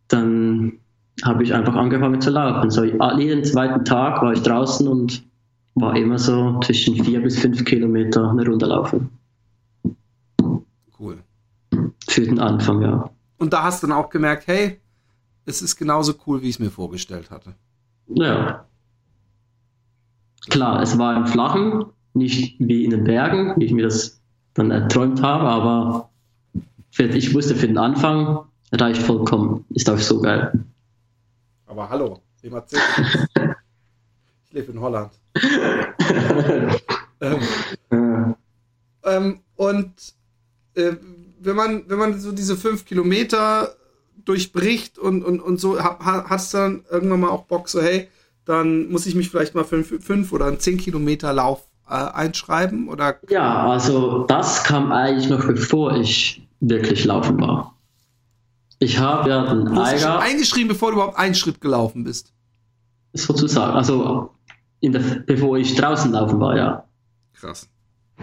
dann 0.08 0.74
habe 1.24 1.44
ich 1.44 1.54
einfach 1.54 1.76
angefangen 1.76 2.22
zu 2.22 2.32
laufen. 2.32 2.70
So 2.72 2.84
jeden 2.84 3.44
zweiten 3.44 3.84
Tag 3.86 4.22
war 4.22 4.34
ich 4.34 4.42
draußen 4.42 4.88
und 4.88 5.24
war 5.76 5.96
immer 5.96 6.18
so 6.18 6.60
zwischen 6.62 7.04
vier 7.04 7.22
bis 7.22 7.40
fünf 7.40 7.66
Kilometer 7.66 8.30
eine 8.30 8.46
Runde 8.46 8.66
laufen. 8.66 9.10
Cool. 10.98 11.18
Für 12.08 12.22
den 12.22 12.40
Anfang, 12.40 12.82
ja. 12.82 13.10
Und 13.38 13.52
da 13.52 13.64
hast 13.64 13.84
du 13.84 13.88
dann 13.88 13.98
auch 13.98 14.10
gemerkt, 14.10 14.48
hey, 14.48 14.80
es 15.46 15.62
ist 15.62 15.76
genauso 15.76 16.14
cool, 16.26 16.42
wie 16.42 16.50
ich 16.50 16.56
es 16.56 16.60
mir 16.60 16.72
vorgestellt 16.72 17.30
hatte. 17.32 17.56
Ja. 18.08 18.66
Klar, 20.50 20.82
es 20.82 20.98
war 20.98 21.16
im 21.16 21.28
Flachen, 21.28 21.86
nicht 22.14 22.60
wie 22.60 22.84
in 22.86 22.92
den 22.92 23.04
Bergen, 23.04 23.54
wie 23.58 23.66
ich 23.66 23.72
mir 23.72 23.84
das 23.84 24.22
dann 24.54 24.72
erträumt 24.72 25.22
habe, 25.22 25.46
aber 25.46 26.10
ich 26.98 27.34
wusste 27.34 27.56
für 27.56 27.68
den 27.68 27.78
Anfang, 27.78 28.46
reicht 28.72 29.02
vollkommen. 29.02 29.66
Ist 29.70 29.90
auch 29.90 29.98
so 29.98 30.22
geil. 30.22 30.64
Aber 31.66 31.90
hallo, 31.90 32.22
ich 32.44 32.52
lebe 34.52 34.72
in 34.72 34.80
Holland. 34.80 35.12
ähm, 37.22 37.40
ähm, 39.04 39.40
und 39.56 39.94
äh, 40.76 40.94
wenn 41.40 41.56
man, 41.56 41.84
wenn 41.88 41.98
man 41.98 42.20
so 42.20 42.32
diese 42.32 42.56
fünf 42.56 42.86
Kilometer 42.86 43.76
durchbricht 44.26 44.98
und, 44.98 45.24
und, 45.24 45.40
und 45.40 45.60
so, 45.60 45.80
hast 45.80 46.54
du 46.54 46.58
dann 46.58 46.86
irgendwann 46.90 47.22
mal 47.22 47.30
auch 47.30 47.44
Bock, 47.44 47.70
so, 47.70 47.82
hey, 47.82 48.10
dann 48.46 48.90
muss 48.90 49.06
ich 49.06 49.16
mich 49.16 49.30
vielleicht 49.30 49.56
mal 49.56 49.64
für 49.64 49.84
fünf 49.84 50.32
oder 50.32 50.46
einen 50.48 50.60
zehn 50.60 50.78
Kilometer 50.78 51.34
Lauf 51.34 51.66
äh, 51.90 51.94
einschreiben? 51.94 52.90
Oder? 52.90 53.18
Ja, 53.30 53.68
also 53.68 54.26
das 54.26 54.64
kam 54.64 54.92
eigentlich 54.92 55.30
noch 55.30 55.46
bevor 55.46 55.96
ich 55.96 56.46
wirklich 56.60 57.06
laufen 57.06 57.40
war. 57.40 57.76
Ich 58.80 59.00
habe 59.00 59.30
ja 59.30 59.46
den 59.54 59.66
Du 59.66 59.76
hast 59.76 59.94
Eiger 59.94 60.20
eingeschrieben, 60.20 60.68
bevor 60.68 60.92
du 60.92 60.98
überhaupt 60.98 61.18
einen 61.18 61.36
Schritt 61.36 61.62
gelaufen 61.62 62.04
bist. 62.04 62.34
sozusagen, 63.14 63.74
also 63.74 64.32
der, 64.82 65.00
bevor 65.26 65.58
ich 65.58 65.76
draußen 65.76 66.12
laufen 66.12 66.40
war, 66.40 66.58
ja. 66.58 66.84
Krass. 67.34 67.70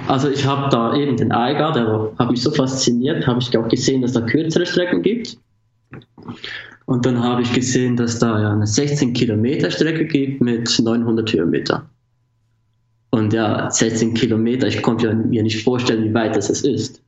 Also 0.07 0.29
ich 0.29 0.47
habe 0.47 0.69
da 0.71 0.95
eben 0.95 1.17
den 1.17 1.33
Eiger, 1.33 1.73
der 1.73 2.13
hat 2.19 2.31
mich 2.31 2.43
so 2.43 2.51
fasziniert, 2.51 3.27
habe 3.27 3.41
ich 3.41 3.57
auch 3.57 3.69
gesehen, 3.69 4.03
dass 4.03 4.13
da 4.13 4.21
kürzere 4.21 4.67
Strecken 4.67 5.03
gibt. 5.03 5.39
Und 6.87 7.07
dann 7.07 7.23
habe 7.23 7.43
ich 7.43 7.53
gesehen, 7.53 7.97
dass 7.97 8.19
da 8.19 8.41
ja 8.41 8.53
eine 8.53 8.67
16 8.67 9.13
Kilometer 9.13 9.71
Strecke 9.71 10.07
gibt 10.07 10.41
mit 10.41 10.79
900 10.79 11.33
Höhenmeter. 11.33 11.89
Und 13.11 13.33
ja, 13.33 13.71
16 13.71 14.15
Kilometer, 14.15 14.67
ich 14.69 14.83
konnte 14.83 15.15
mir 15.15 15.43
nicht 15.43 15.63
vorstellen, 15.65 16.05
wie 16.05 16.15
weit 16.15 16.37
das 16.37 16.49
ist. 16.49 17.03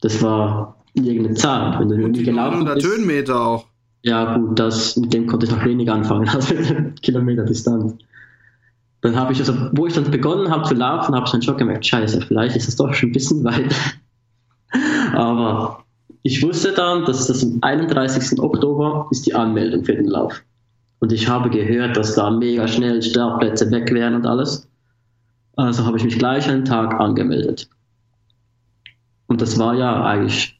Das 0.00 0.22
war 0.22 0.82
irgendeine 0.94 1.34
Zahl. 1.34 1.78
Wenn 1.80 1.88
du 1.88 2.04
Und 2.04 2.14
die 2.14 2.24
gelaufen 2.24 2.60
900 2.60 2.74
bist, 2.76 2.86
Höhenmeter 2.86 3.40
auch. 3.40 3.66
ja, 4.02 4.36
gut, 4.36 4.58
das, 4.58 4.96
mit 4.96 5.12
dem 5.12 5.26
konnte 5.26 5.46
ich 5.46 5.52
noch 5.52 5.64
wenig 5.64 5.90
anfangen, 5.90 6.28
also 6.34 6.54
Kilometer 7.02 7.44
Distanz. 7.44 7.94
Dann 9.00 9.14
habe 9.14 9.32
ich, 9.32 9.38
also, 9.38 9.54
wo 9.72 9.86
ich 9.86 9.94
dann 9.94 10.10
begonnen 10.10 10.50
habe 10.50 10.64
zu 10.64 10.74
laufen, 10.74 11.14
habe 11.14 11.24
ich 11.26 11.32
dann 11.32 11.42
schon 11.42 11.56
gemerkt, 11.56 11.86
scheiße, 11.86 12.22
vielleicht 12.22 12.56
ist 12.56 12.68
es 12.68 12.76
doch 12.76 12.92
schon 12.94 13.10
ein 13.10 13.12
bisschen 13.12 13.44
weit. 13.44 13.74
Aber 15.14 15.84
ich 16.22 16.42
wusste 16.42 16.72
dann, 16.72 17.04
dass 17.04 17.26
das 17.26 17.42
am 17.42 17.58
31. 17.60 18.40
Oktober 18.40 19.08
ist 19.10 19.26
die 19.26 19.34
Anmeldung 19.34 19.84
für 19.84 19.94
den 19.94 20.06
Lauf. 20.06 20.42
Und 21.00 21.12
ich 21.12 21.28
habe 21.28 21.48
gehört, 21.50 21.96
dass 21.96 22.14
da 22.14 22.30
mega 22.30 22.66
schnell 22.66 23.02
Startplätze 23.02 23.70
weg 23.70 23.92
wären 23.92 24.14
und 24.14 24.26
alles. 24.26 24.68
Also 25.56 25.84
habe 25.84 25.96
ich 25.96 26.04
mich 26.04 26.18
gleich 26.18 26.48
einen 26.48 26.64
Tag 26.64 26.98
angemeldet. 27.00 27.68
Und 29.26 29.40
das 29.40 29.58
war 29.58 29.74
ja 29.74 30.04
eigentlich 30.04 30.58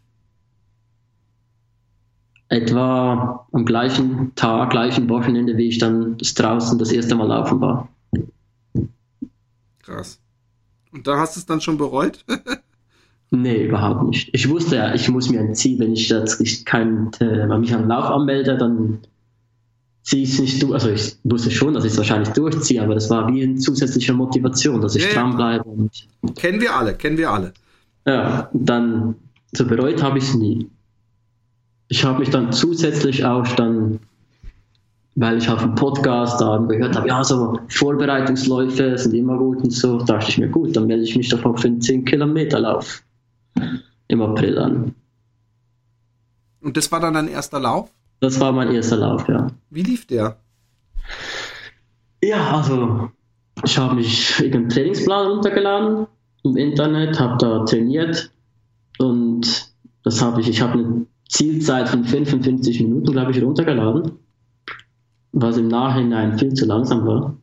etwa 2.48 3.46
am 3.52 3.64
gleichen 3.64 4.34
Tag, 4.34 4.70
gleichen 4.70 5.08
Wochenende, 5.08 5.56
wie 5.56 5.68
ich 5.68 5.78
dann 5.78 6.18
draußen 6.18 6.78
das 6.78 6.92
erste 6.92 7.14
Mal 7.14 7.28
laufen 7.28 7.60
war. 7.60 7.88
Krass. 9.82 10.20
Und 10.92 11.06
da 11.06 11.18
hast 11.18 11.36
du 11.36 11.40
es 11.40 11.46
dann 11.46 11.60
schon 11.60 11.78
bereut? 11.78 12.24
Nee, 13.30 13.66
überhaupt 13.66 14.08
nicht. 14.08 14.30
Ich 14.32 14.48
wusste 14.48 14.76
ja, 14.76 14.94
ich 14.94 15.08
muss 15.08 15.28
mir 15.28 15.40
ein 15.40 15.54
Ziel, 15.54 15.78
wenn 15.78 15.92
ich 15.92 16.08
jetzt 16.08 16.64
kein, 16.64 17.10
äh, 17.20 17.46
mich 17.58 17.74
am 17.74 17.86
Lauf 17.88 18.06
anmelde, 18.06 18.56
dann 18.56 18.98
ziehe 20.02 20.22
ich 20.22 20.32
es 20.32 20.38
nicht 20.40 20.62
durch. 20.62 20.72
Also 20.72 20.88
ich 20.90 21.16
wusste 21.24 21.50
schon, 21.50 21.74
dass 21.74 21.84
ich 21.84 21.92
es 21.92 21.98
wahrscheinlich 21.98 22.30
durchziehe, 22.30 22.82
aber 22.82 22.94
das 22.94 23.10
war 23.10 23.28
wie 23.32 23.42
eine 23.42 23.56
zusätzliche 23.56 24.14
Motivation, 24.14 24.80
dass 24.80 24.96
ich 24.96 25.04
Ja, 25.04 25.12
dranbleibe. 25.12 25.64
Kennen 26.36 26.60
wir 26.60 26.74
alle, 26.74 26.94
kennen 26.94 27.18
wir 27.18 27.30
alle. 27.30 27.52
ja, 28.06 28.48
dann 28.54 29.14
so 29.52 29.66
bereut 29.66 30.02
habe 30.02 30.18
ich 30.18 30.24
es 30.24 30.34
nie. 30.34 30.66
Ich 31.88 32.04
habe 32.04 32.20
mich 32.20 32.30
dann 32.30 32.52
zusätzlich 32.52 33.24
auch 33.24 33.46
dann, 33.56 33.98
weil 35.16 35.38
ich 35.38 35.48
auf 35.50 35.60
dem 35.62 35.74
Podcast 35.74 36.40
da 36.40 36.56
gehört 36.58 36.96
habe, 36.96 37.08
ja, 37.08 37.22
so 37.24 37.58
Vorbereitungsläufe 37.68 38.96
sind 38.96 39.14
immer 39.14 39.36
gut 39.36 39.58
und 39.62 39.70
so, 39.72 39.98
dachte 39.98 40.30
ich 40.30 40.38
mir, 40.38 40.48
gut, 40.48 40.76
dann 40.76 40.86
melde 40.86 41.04
ich 41.04 41.16
mich 41.16 41.28
doch 41.28 41.44
auch 41.44 41.58
für 41.58 41.68
einen 41.68 41.80
10 41.80 42.04
Kilometer 42.06 42.60
Lauf 42.60 43.02
im 44.08 44.22
April 44.22 44.58
an. 44.58 44.94
Und 46.60 46.76
das 46.76 46.90
war 46.90 47.00
dann 47.00 47.14
dein 47.14 47.28
erster 47.28 47.60
Lauf? 47.60 47.90
Das 48.20 48.40
war 48.40 48.52
mein 48.52 48.72
erster 48.72 48.96
Lauf, 48.96 49.28
ja. 49.28 49.46
Wie 49.70 49.82
lief 49.82 50.06
der? 50.06 50.38
Ja, 52.22 52.56
also 52.56 53.10
ich 53.64 53.78
habe 53.78 53.94
mich 53.94 54.40
irgendeinen 54.40 54.68
Trainingsplan 54.68 55.26
runtergeladen 55.28 56.06
im 56.42 56.56
Internet, 56.56 57.20
habe 57.20 57.36
da 57.38 57.64
trainiert 57.64 58.32
und 58.98 59.72
das 60.02 60.22
habe 60.22 60.40
ich, 60.40 60.48
ich 60.48 60.60
habe 60.60 60.78
eine 60.78 61.06
Zielzeit 61.28 61.88
von 61.88 62.04
55 62.04 62.80
Minuten, 62.80 63.12
glaube 63.12 63.30
ich, 63.32 63.42
runtergeladen, 63.42 64.12
was 65.32 65.56
im 65.56 65.68
Nachhinein 65.68 66.38
viel 66.38 66.54
zu 66.54 66.66
langsam 66.66 67.06
war. 67.06 67.36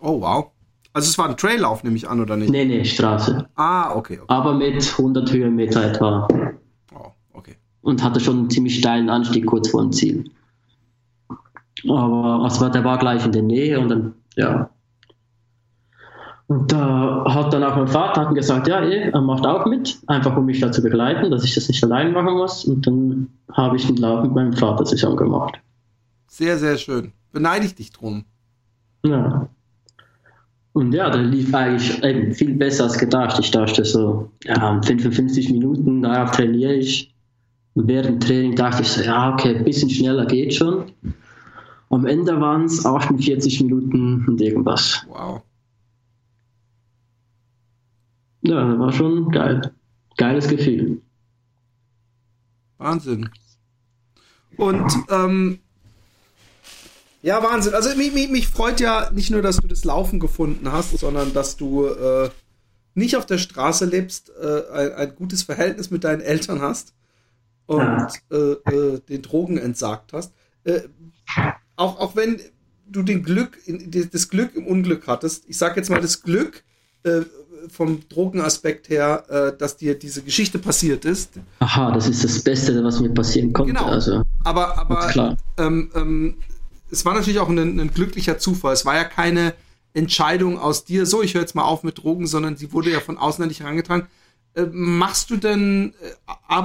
Oh, 0.00 0.20
wow. 0.20 0.50
Also 0.92 1.08
es 1.08 1.18
war 1.18 1.28
ein 1.28 1.36
Traillauf, 1.36 1.84
nehme 1.84 1.96
ich 1.96 2.08
an, 2.08 2.20
oder 2.20 2.36
nicht? 2.36 2.50
Nee, 2.50 2.64
nee, 2.64 2.84
Straße. 2.84 3.48
Ah, 3.54 3.94
okay, 3.94 4.14
okay. 4.18 4.24
Aber 4.28 4.54
mit 4.54 4.82
100 4.98 5.30
Höhenmeter 5.32 5.84
etwa 5.84 6.26
Oh, 6.94 7.12
okay. 7.32 7.56
und 7.82 8.02
hatte 8.02 8.20
schon 8.20 8.38
einen 8.38 8.50
ziemlich 8.50 8.78
steilen 8.78 9.08
Anstieg 9.08 9.46
kurz 9.46 9.68
vor 9.68 9.82
dem 9.82 9.92
Ziel. 9.92 10.30
Aber 11.88 12.40
also 12.42 12.68
der 12.68 12.82
war 12.84 12.98
gleich 12.98 13.24
in 13.24 13.32
der 13.32 13.42
Nähe 13.42 13.78
und 13.78 13.88
dann, 13.88 14.14
ja. 14.36 14.70
Und 16.48 16.72
da 16.72 17.24
hat 17.28 17.52
dann 17.52 17.62
auch 17.62 17.76
mein 17.76 17.86
Vater 17.88 18.32
gesagt, 18.32 18.66
ja, 18.68 18.80
eh, 18.80 19.10
er 19.10 19.20
macht 19.20 19.46
auch 19.46 19.66
mit, 19.66 19.98
einfach 20.06 20.34
um 20.36 20.46
mich 20.46 20.60
da 20.60 20.72
zu 20.72 20.82
begleiten, 20.82 21.30
dass 21.30 21.44
ich 21.44 21.54
das 21.54 21.68
nicht 21.68 21.84
allein 21.84 22.12
machen 22.12 22.32
muss. 22.34 22.64
Und 22.64 22.86
dann 22.86 23.28
habe 23.52 23.76
ich 23.76 23.86
den 23.86 23.98
Lauf 23.98 24.22
mit 24.22 24.32
meinem 24.32 24.54
Vater 24.54 24.84
zusammen 24.86 25.16
gemacht. 25.16 25.60
Sehr, 26.26 26.56
sehr 26.56 26.78
schön. 26.78 27.12
Beneide 27.32 27.66
ich 27.66 27.74
dich 27.74 27.92
drum. 27.92 28.24
Ja. 29.04 29.48
Und 30.78 30.94
ja, 30.94 31.10
der 31.10 31.24
lief 31.24 31.52
eigentlich 31.52 32.00
eben 32.04 32.32
viel 32.32 32.54
besser 32.54 32.84
als 32.84 32.96
gedacht. 32.96 33.36
Ich 33.40 33.50
dachte 33.50 33.84
so, 33.84 34.30
ja, 34.44 34.80
55 34.80 35.50
Minuten, 35.50 36.02
darauf 36.02 36.30
trainiere 36.30 36.74
ich. 36.74 37.12
Und 37.74 37.88
während 37.88 38.22
dem 38.22 38.28
Training 38.28 38.54
dachte 38.54 38.82
ich 38.82 38.88
so, 38.88 39.02
ja, 39.02 39.32
okay, 39.32 39.56
ein 39.56 39.64
bisschen 39.64 39.90
schneller 39.90 40.24
geht 40.24 40.54
schon. 40.54 40.92
Am 41.90 42.06
Ende 42.06 42.40
waren 42.40 42.66
es 42.66 42.86
48 42.86 43.60
Minuten 43.64 44.24
und 44.28 44.40
irgendwas. 44.40 45.04
Wow. 45.08 45.42
Ja, 48.42 48.68
das 48.68 48.78
war 48.78 48.92
schon 48.92 49.30
geil. 49.30 49.72
Geiles 50.16 50.46
Gefühl. 50.46 51.02
Wahnsinn. 52.76 53.28
Und 54.56 54.92
ähm, 55.10 55.58
ja, 57.22 57.42
Wahnsinn. 57.42 57.74
Also 57.74 57.94
mich, 57.96 58.12
mich, 58.12 58.28
mich 58.30 58.48
freut 58.48 58.80
ja 58.80 59.10
nicht 59.12 59.30
nur, 59.30 59.42
dass 59.42 59.56
du 59.56 59.66
das 59.66 59.84
Laufen 59.84 60.20
gefunden 60.20 60.70
hast, 60.70 60.96
sondern 60.98 61.32
dass 61.32 61.56
du 61.56 61.86
äh, 61.86 62.30
nicht 62.94 63.16
auf 63.16 63.26
der 63.26 63.38
Straße 63.38 63.84
lebst, 63.84 64.30
äh, 64.40 64.62
ein, 64.72 64.92
ein 64.94 65.14
gutes 65.16 65.42
Verhältnis 65.42 65.90
mit 65.90 66.04
deinen 66.04 66.20
Eltern 66.20 66.60
hast 66.60 66.92
und 67.66 67.78
Ja. 67.80 68.08
äh, 68.30 68.52
äh, 68.72 69.00
den 69.08 69.22
Drogen 69.22 69.58
entsagt 69.58 70.12
hast. 70.12 70.32
Äh, 70.64 70.80
auch, 71.76 71.98
auch 72.00 72.16
wenn 72.16 72.40
du 72.86 73.02
den 73.02 73.22
Glück, 73.22 73.58
in, 73.66 73.90
das 74.12 74.28
Glück 74.28 74.54
im 74.54 74.66
Unglück 74.66 75.06
hattest, 75.06 75.44
ich 75.48 75.58
sag 75.58 75.76
jetzt 75.76 75.90
mal 75.90 76.00
das 76.00 76.22
Glück 76.22 76.64
äh, 77.02 77.20
vom 77.68 78.08
Drogenaspekt 78.08 78.88
her, 78.88 79.52
dass 79.58 79.76
dir 79.76 79.98
diese 79.98 80.22
Geschichte 80.22 80.58
passiert 80.60 81.04
ist. 81.04 81.32
Aha, 81.58 81.90
das 81.90 82.08
ist 82.08 82.22
das 82.24 82.40
Beste, 82.40 82.82
was 82.84 83.00
mir 83.00 83.10
passieren 83.10 83.52
konnte. 83.52 83.72
Genau. 83.74 83.86
Also, 83.86 84.22
Aber, 84.44 84.78
aber 84.78 85.08
klar. 85.08 85.36
ähm, 85.58 85.90
ähm, 85.94 86.36
es 86.90 87.04
war 87.04 87.14
natürlich 87.14 87.38
auch 87.38 87.48
ein, 87.48 87.80
ein 87.80 87.90
glücklicher 87.92 88.38
Zufall. 88.38 88.72
Es 88.74 88.84
war 88.84 88.96
ja 88.96 89.04
keine 89.04 89.54
Entscheidung 89.94 90.58
aus 90.58 90.84
dir, 90.84 91.06
so, 91.06 91.22
ich 91.22 91.34
höre 91.34 91.42
jetzt 91.42 91.54
mal 91.54 91.64
auf 91.64 91.82
mit 91.82 91.98
Drogen, 91.98 92.26
sondern 92.26 92.56
sie 92.56 92.72
wurde 92.72 92.90
ja 92.90 93.00
von 93.00 93.18
außen 93.18 93.42
an 93.42 93.48
dich 93.48 93.60
herangetragen. 93.60 94.06
Äh, 94.54 94.66
machst 94.70 95.30
du 95.30 95.36
denn, 95.36 95.94
äh, 96.00 96.62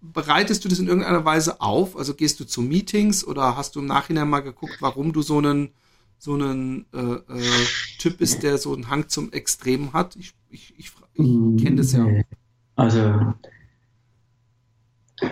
bereitest 0.00 0.64
du 0.64 0.68
das 0.68 0.78
in 0.78 0.88
irgendeiner 0.88 1.24
Weise 1.24 1.60
auf? 1.60 1.96
Also 1.96 2.14
gehst 2.14 2.40
du 2.40 2.44
zu 2.44 2.62
Meetings 2.62 3.26
oder 3.26 3.56
hast 3.56 3.76
du 3.76 3.80
im 3.80 3.86
Nachhinein 3.86 4.28
mal 4.28 4.40
geguckt, 4.40 4.76
warum 4.80 5.12
du 5.12 5.22
so 5.22 5.38
einen, 5.38 5.70
so 6.18 6.34
einen 6.34 6.86
äh, 6.92 6.98
äh, 6.98 7.66
Typ 7.98 8.18
bist, 8.18 8.42
der 8.42 8.58
so 8.58 8.74
einen 8.74 8.88
Hang 8.88 9.08
zum 9.08 9.32
Extrem 9.32 9.92
hat? 9.92 10.16
Ich, 10.16 10.34
ich, 10.50 10.74
ich, 10.78 10.92
ich 11.14 11.64
kenne 11.64 11.76
das 11.76 11.92
ja. 11.92 12.06
Also 12.76 13.34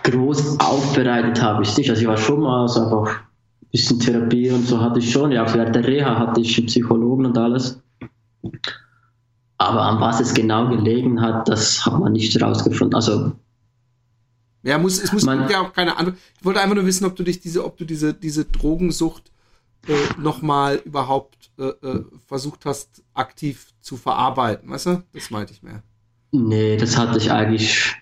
groß 0.02 0.60
aufbereitet 0.60 1.42
habe 1.42 1.62
ich 1.62 1.76
nicht. 1.76 1.90
Also 1.90 2.02
ich 2.02 2.08
war 2.08 2.16
schon 2.16 2.40
mal 2.40 2.66
so 2.68 2.84
einfach 2.84 3.20
ein 3.20 3.33
bisschen 3.74 3.98
Therapie 3.98 4.50
und 4.50 4.66
so 4.68 4.80
hatte 4.80 5.00
ich 5.00 5.10
schon. 5.10 5.32
Ja, 5.32 5.52
während 5.52 5.74
der 5.74 5.84
Reha 5.84 6.16
hatte 6.16 6.40
ich 6.40 6.56
einen 6.58 6.66
Psychologen 6.68 7.26
und 7.26 7.36
alles. 7.36 7.82
Aber 9.58 9.82
an 9.82 10.00
was 10.00 10.20
es 10.20 10.32
genau 10.32 10.68
gelegen 10.68 11.20
hat, 11.20 11.48
das 11.48 11.84
hat 11.84 11.98
man 11.98 12.12
nicht 12.12 12.34
herausgefunden. 12.38 12.94
Also 12.94 13.32
Ja, 14.62 14.78
muss, 14.78 15.02
es 15.02 15.12
muss 15.12 15.24
Man- 15.24 15.48
ja 15.50 15.60
auch 15.60 15.72
keine 15.72 15.96
Antwort. 15.96 16.16
Ich 16.38 16.44
wollte 16.44 16.60
einfach 16.60 16.76
nur 16.76 16.86
wissen, 16.86 17.04
ob 17.04 17.16
du 17.16 17.22
dich 17.24 17.40
diese, 17.40 17.64
ob 17.64 17.76
du 17.76 17.84
diese, 17.84 18.14
diese 18.14 18.44
Drogensucht 18.44 19.30
äh, 19.88 19.92
nochmal 20.20 20.80
überhaupt 20.84 21.50
äh, 21.58 21.64
äh, 21.86 22.04
versucht 22.26 22.64
hast, 22.66 23.02
aktiv 23.12 23.72
zu 23.80 23.96
verarbeiten. 23.96 24.70
Weißt 24.70 24.86
du? 24.86 25.02
Das 25.12 25.30
meinte 25.30 25.52
ich 25.52 25.62
mehr. 25.62 25.82
Nee, 26.32 26.76
das 26.76 26.96
hatte 26.96 27.18
ich 27.18 27.30
eigentlich, 27.30 27.94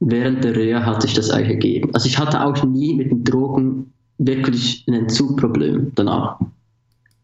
während 0.00 0.42
der 0.42 0.56
Reha 0.56 0.84
hatte 0.84 1.06
ich 1.06 1.14
das 1.14 1.30
eigentlich 1.30 1.60
gegeben. 1.60 1.90
Also 1.94 2.06
ich 2.08 2.18
hatte 2.18 2.42
auch 2.44 2.64
nie 2.64 2.94
mit 2.94 3.10
den 3.10 3.24
Drogen 3.24 3.92
wirklich 4.18 4.84
ein 4.88 4.94
Entzugproblem 4.94 5.92
danach. 5.94 6.38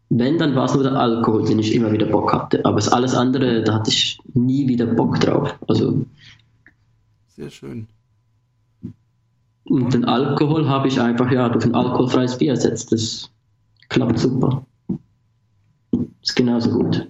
Wenn, 0.09 0.37
dann 0.37 0.55
war 0.55 0.65
es 0.65 0.73
nur 0.73 0.83
der 0.83 0.93
Alkohol, 0.93 1.45
den 1.45 1.59
ich 1.59 1.73
immer 1.73 1.91
wieder 1.91 2.05
Bock 2.05 2.31
hatte. 2.33 2.63
Aber 2.65 2.75
das 2.75 2.89
alles 2.89 3.15
andere, 3.15 3.63
da 3.63 3.75
hatte 3.75 3.89
ich 3.89 4.19
nie 4.33 4.67
wieder 4.67 4.85
Bock 4.85 5.19
drauf. 5.19 5.55
Also, 5.67 6.05
Sehr 7.35 7.49
schön. 7.49 7.87
und 9.63 9.93
den 9.93 10.05
Alkohol 10.05 10.67
habe 10.67 10.87
ich 10.87 11.01
einfach 11.01 11.31
ja 11.31 11.49
durch 11.49 11.65
ein 11.65 11.73
alkoholfreies 11.73 12.37
Bier 12.37 12.51
ersetzt. 12.51 12.91
Das 12.91 13.31
klappt 13.89 14.19
super. 14.19 14.63
Ist 16.21 16.35
genauso 16.35 16.69
gut. 16.69 17.07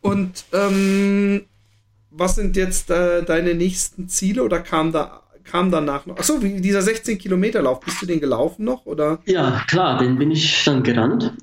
Und 0.00 0.44
ähm, 0.52 1.42
was 2.10 2.36
sind 2.36 2.56
jetzt 2.56 2.90
äh, 2.90 3.24
deine 3.24 3.54
nächsten 3.54 4.08
Ziele 4.08 4.44
oder 4.44 4.60
kam 4.60 4.92
da 4.92 5.22
kam 5.50 5.70
danach 5.70 6.06
noch? 6.06 6.18
Achso, 6.18 6.42
wie 6.42 6.60
dieser 6.60 6.82
16 6.82 7.18
Kilometer 7.18 7.62
Lauf, 7.62 7.80
bist 7.80 8.00
du 8.02 8.06
den 8.06 8.20
gelaufen 8.20 8.64
noch 8.64 8.86
oder? 8.86 9.18
Ja, 9.26 9.62
klar, 9.66 9.98
den 9.98 10.18
bin 10.18 10.30
ich 10.30 10.64
dann 10.64 10.82
gerannt. 10.82 11.34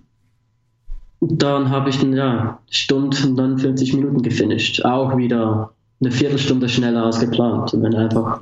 Dann 1.22 1.70
habe 1.70 1.90
ich 1.90 2.00
dann 2.00 2.14
ja 2.14 2.60
Stunde 2.70 3.18
und 3.26 3.36
dann 3.36 3.58
40 3.58 3.94
Minuten 3.94 4.22
gefinisht. 4.22 4.86
Auch 4.86 5.18
wieder 5.18 5.74
eine 6.00 6.12
Viertelstunde 6.12 6.70
schneller 6.70 7.06
als 7.06 7.20
geplant, 7.20 7.72
wenn 7.74 7.96
einfach 7.96 8.42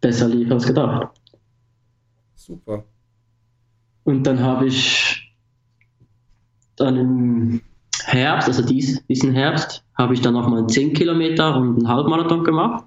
besser 0.00 0.28
lief 0.28 0.50
als 0.50 0.66
gedacht. 0.66 1.08
Super. 2.34 2.84
Und 4.04 4.22
dann 4.24 4.40
habe 4.40 4.66
ich 4.66 5.34
dann 6.76 6.96
im 6.96 7.60
Herbst, 8.04 8.48
also 8.48 8.62
dies, 8.64 9.04
diesen 9.06 9.32
Herbst, 9.32 9.84
habe 9.96 10.14
ich 10.14 10.20
dann 10.20 10.34
nochmal 10.34 10.66
10 10.66 10.94
Kilometer 10.94 11.56
und 11.56 11.78
einen 11.78 11.88
Halbmarathon 11.88 12.44
gemacht. 12.44 12.84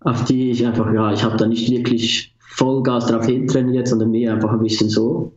Auf 0.00 0.24
die 0.24 0.50
ich 0.50 0.66
einfach, 0.66 0.92
ja, 0.92 1.12
ich 1.12 1.24
habe 1.24 1.36
da 1.36 1.46
nicht 1.46 1.70
wirklich 1.70 2.34
Vollgas 2.38 3.06
drauf 3.06 3.26
hintrainiert, 3.26 3.88
sondern 3.88 4.10
mehr 4.10 4.34
einfach 4.34 4.52
ein 4.52 4.62
bisschen 4.62 4.88
so. 4.88 5.32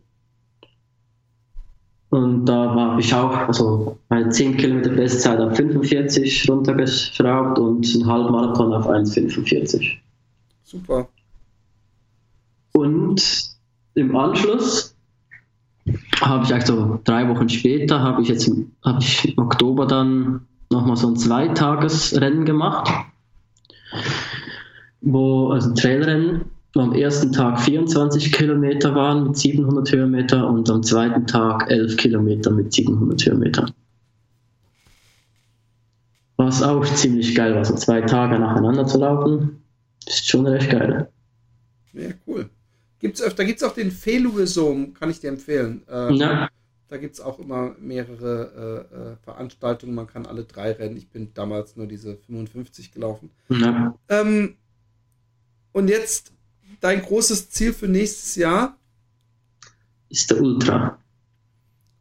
Und 2.10 2.46
da 2.46 2.76
habe 2.76 3.00
ich 3.00 3.14
auch 3.14 3.34
also 3.48 3.98
meine 4.10 4.30
10 4.30 4.58
Kilometer 4.58 4.90
Bestzeit 4.90 5.40
auf 5.40 5.56
45 5.56 6.50
runtergeschraubt 6.50 7.58
und 7.58 7.88
einen 7.96 8.06
Halbmarathon 8.06 8.74
auf 8.74 8.90
1,45. 8.90 9.98
Super. 10.64 11.08
Und 12.74 13.52
im 13.94 14.16
Anschluss 14.16 14.96
habe 16.20 16.44
ich 16.44 16.54
also 16.54 17.00
drei 17.04 17.30
Wochen 17.30 17.48
später, 17.48 18.02
habe 18.02 18.22
ich 18.22 18.28
jetzt 18.28 18.52
habe 18.84 19.00
ich 19.00 19.38
im 19.38 19.44
Oktober 19.44 19.88
dann 19.88 20.48
nochmal 20.70 20.98
so 20.98 21.08
ein 21.08 21.16
Zweitagesrennen 21.16 22.46
gemacht, 22.46 22.92
wo, 25.02 25.50
also 25.50 25.74
Trailrennen, 25.74 26.46
wo 26.74 26.82
am 26.82 26.94
ersten 26.94 27.32
Tag 27.32 27.60
24 27.62 28.32
Kilometer 28.32 28.96
waren 28.96 29.28
mit 29.28 29.38
700 29.38 29.92
Höhenmeter 29.92 30.48
und 30.48 30.70
am 30.70 30.84
zweiten 30.84 31.28
Tag 31.28 31.70
11 31.70 31.98
Kilometer 31.98 32.52
mit 32.52 32.72
700 32.72 33.26
Höhenmeter. 33.26 33.66
Was 36.38 36.64
auch 36.64 36.84
ziemlich 36.86 37.36
geil 37.36 37.54
war, 37.56 37.66
so 37.66 37.76
zwei 37.76 38.02
Tage 38.02 38.40
nacheinander 38.40 38.86
zu 38.88 38.98
laufen, 39.00 39.62
ist 40.08 40.28
schon 40.28 40.48
recht 40.48 40.72
geil. 40.72 41.08
Ja, 41.94 42.10
cool. 42.26 42.50
Gibt's 43.00 43.22
öfter, 43.22 43.46
gibt 43.46 43.62
es 43.62 43.68
auch 43.68 43.74
den 43.74 43.92
Feluesum, 43.92 44.94
kann 44.94 45.10
ich 45.10 45.20
dir 45.20 45.30
empfehlen. 45.30 45.84
Äh, 45.90 46.14
Ja. 46.14 46.50
Da 46.88 46.98
gibt 46.98 47.14
es 47.14 47.22
auch 47.22 47.40
immer 47.40 47.74
mehrere 47.80 48.88
äh, 48.92 48.96
äh, 48.96 49.16
Veranstaltungen. 49.24 49.96
Man 49.96 50.08
kann 50.08 50.26
alle 50.26 50.44
drei 50.44 50.74
rennen. 50.74 50.98
Ich 50.98 51.08
bin 51.08 51.30
damals 51.34 51.78
nur 51.78 51.88
diese 51.88 52.18
55 52.18 52.92
gelaufen. 52.92 53.30
Ja. 53.48 53.96
Ähm, 54.10 54.56
und 55.74 55.90
jetzt 55.90 56.32
dein 56.80 57.02
großes 57.02 57.50
Ziel 57.50 57.74
für 57.74 57.88
nächstes 57.88 58.36
Jahr? 58.36 58.78
Ist 60.10 60.30
der 60.30 60.42
Ultra. 60.42 60.98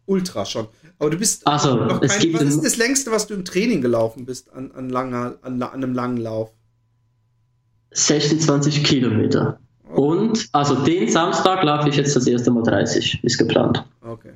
Ultra 0.07 0.45
schon. 0.45 0.67
Aber 0.99 1.11
du 1.11 1.17
bist 1.17 1.47
Also, 1.47 1.77
noch 1.77 2.03
es 2.03 2.13
kein, 2.13 2.21
gibt 2.21 2.35
Was 2.35 2.43
ist 2.43 2.65
das 2.65 2.77
längste, 2.77 3.11
was 3.11 3.27
du 3.27 3.35
im 3.35 3.45
Training 3.45 3.81
gelaufen 3.81 4.27
bist 4.27 4.53
an, 4.53 4.73
an, 4.73 4.91
langer, 4.91 5.39
an, 5.43 5.63
an 5.63 5.73
einem 5.73 5.95
langen 5.95 6.17
Lauf? 6.19 6.51
26 7.93 8.85
Kilometer. 8.85 9.59
Und, 9.95 10.49
also 10.53 10.77
den 10.85 11.09
Samstag 11.11 11.65
laufe 11.65 11.89
ich 11.89 11.97
jetzt 11.97 12.15
das 12.15 12.27
erste 12.27 12.51
Mal 12.51 12.63
30, 12.63 13.25
ist 13.25 13.39
geplant. 13.39 13.85
Okay. 14.03 14.33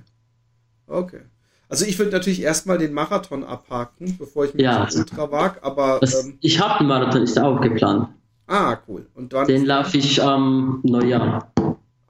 Okay. 0.87 1.20
Also 1.68 1.85
ich 1.85 1.99
würde 1.99 2.11
natürlich 2.12 2.43
erstmal 2.43 2.78
den 2.78 2.93
Marathon 2.93 3.45
abhaken, 3.45 4.16
bevor 4.18 4.45
ich 4.45 4.55
mich 4.55 4.62
Ja. 4.64 4.89
Ultra 4.95 5.30
wage, 5.30 5.62
aber 5.62 5.99
Das, 6.01 6.24
ähm, 6.24 6.39
ich 6.41 6.61
habe 6.61 6.80
einen 6.80 6.89
Marathon, 6.89 7.22
ist 7.22 7.39
auch 7.39 7.61
geplant. 7.61 8.09
Ah, 8.47 8.78
cool. 8.88 9.07
Und 9.14 9.32
dann 9.32 9.47
Den 9.47 9.64
laufe 9.66 9.97
ich 9.99 10.22
am 10.22 10.80
Neujahr, 10.82 11.53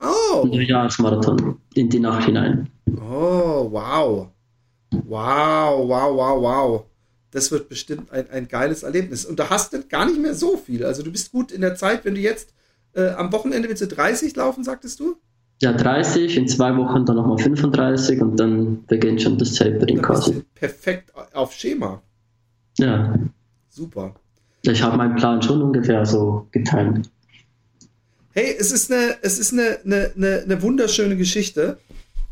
Oh, 0.00 0.44
Neujahrsmarathon, 0.44 1.56
in 1.74 1.88
die 1.88 2.00
Nacht 2.00 2.24
hinein. 2.26 2.68
oh, 2.88 3.68
wow. 3.70 4.28
Wow, 4.92 5.88
wow, 5.88 6.16
wow, 6.16 6.42
wow. 6.42 6.84
Das 7.30 7.50
wird 7.50 7.68
bestimmt 7.68 8.12
ein, 8.12 8.30
ein 8.30 8.46
geiles 8.48 8.82
Erlebnis. 8.84 9.24
Und 9.24 9.38
da 9.40 9.50
hast 9.50 9.72
du 9.72 9.82
gar 9.82 10.06
nicht 10.06 10.20
mehr 10.20 10.34
so 10.34 10.56
viel. 10.56 10.84
Also 10.84 11.02
du 11.02 11.10
bist 11.10 11.32
gut 11.32 11.50
in 11.50 11.62
der 11.62 11.74
Zeit, 11.74 12.04
wenn 12.04 12.14
du 12.14 12.20
jetzt 12.20 12.54
äh, 12.94 13.08
am 13.10 13.32
Wochenende 13.32 13.68
willst 13.68 13.82
du 13.82 13.88
30 13.88 14.36
laufen, 14.36 14.62
sagtest 14.62 15.00
du? 15.00 15.16
Ja, 15.62 15.72
30, 15.72 16.36
in 16.36 16.46
zwei 16.48 16.76
Wochen 16.76 17.04
dann 17.06 17.16
nochmal 17.16 17.38
35 17.38 18.20
und 18.20 18.36
dann 18.38 18.84
beginnt 18.86 19.22
schon 19.22 19.38
das 19.38 19.54
Tapering 19.54 20.00
quasi. 20.02 20.44
perfekt 20.54 21.12
auf 21.32 21.52
Schema. 21.54 22.02
Ja, 22.78 23.14
Super. 23.68 24.14
Ich 24.72 24.82
habe 24.82 24.96
meinen 24.96 25.16
Plan 25.16 25.42
schon 25.42 25.62
ungefähr 25.62 26.04
so 26.06 26.48
getimt. 26.50 27.10
Hey, 28.30 28.56
es 28.58 28.72
ist 28.72 28.90
eine, 28.90 29.16
es 29.22 29.38
ist 29.38 29.52
eine, 29.52 29.78
eine, 29.84 30.12
eine, 30.16 30.42
eine 30.42 30.62
wunderschöne 30.62 31.16
Geschichte. 31.16 31.78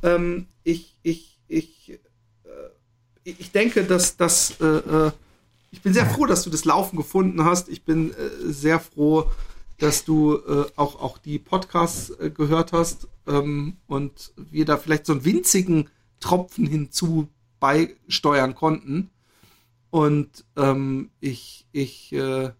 Ähm, 0.03 0.47
ich, 0.64 0.97
ich, 1.03 1.39
ich, 1.47 1.91
äh, 1.91 1.99
ich 3.22 3.53
denke, 3.53 3.85
dass, 3.85 4.16
dass 4.16 4.61
äh, 4.61 4.66
äh, 4.66 5.12
ich 5.70 5.80
bin 5.80 5.95
sehr 5.95 6.07
froh, 6.07 6.26
dass 6.26 6.43
du 6.43 6.51
das 6.51 6.64
Laufen 6.64 6.97
gefunden 6.97 7.45
hast. 7.45 7.68
Ich 7.68 7.85
bin 7.85 8.11
äh, 8.11 8.14
sehr 8.45 8.80
froh, 8.80 9.30
dass 9.78 10.05
du 10.05 10.37
äh, 10.37 10.64
auch, 10.76 11.01
auch 11.01 11.18
die 11.18 11.39
Podcasts 11.39 12.11
äh, 12.11 12.30
gehört 12.30 12.72
hast 12.72 13.09
ähm, 13.26 13.76
und 13.87 14.33
wir 14.37 14.64
da 14.64 14.76
vielleicht 14.76 15.07
so 15.07 15.12
einen 15.12 15.24
winzigen 15.24 15.89
Tropfen 16.20 16.66
hinzu 16.66 17.28
beisteuern 17.59 18.55
konnten. 18.55 19.11
Und 19.93 20.47
ähm, 20.57 21.11
ich, 21.20 21.66
ich, 21.70 22.14
äh, 22.14 22.51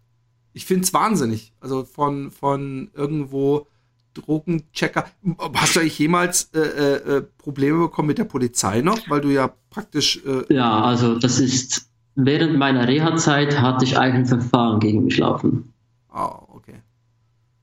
ich 0.53 0.66
finde 0.66 0.85
es 0.85 0.93
wahnsinnig. 0.93 1.55
Also 1.61 1.85
von, 1.85 2.30
von 2.30 2.91
irgendwo 2.95 3.68
Drogenchecker. 4.12 5.07
Hast 5.55 5.76
du 5.76 5.80
eigentlich 5.80 5.99
jemals 5.99 6.51
äh, 6.53 6.59
äh, 6.61 7.16
äh, 7.16 7.22
Probleme 7.39 7.78
bekommen 7.78 8.09
mit 8.09 8.18
der 8.18 8.24
Polizei 8.24 8.83
noch? 8.83 8.99
Weil 9.09 9.22
du 9.22 9.30
ja 9.30 9.51
praktisch. 9.70 10.20
Äh, 10.26 10.53
Ja, 10.55 10.83
also 10.85 11.18
das 11.18 11.41
ist, 11.41 11.89
während 12.16 12.59
meiner 12.59 12.87
Reha-Zeit 12.87 13.59
hatte 13.59 13.87
ich 13.87 13.97
eigentlich 13.99 14.30
ein 14.30 14.41
Verfahren 14.41 14.78
gegen 14.80 15.05
mich 15.05 15.16
laufen. 15.16 15.72
oh, 16.14 16.37
okay. 16.49 16.83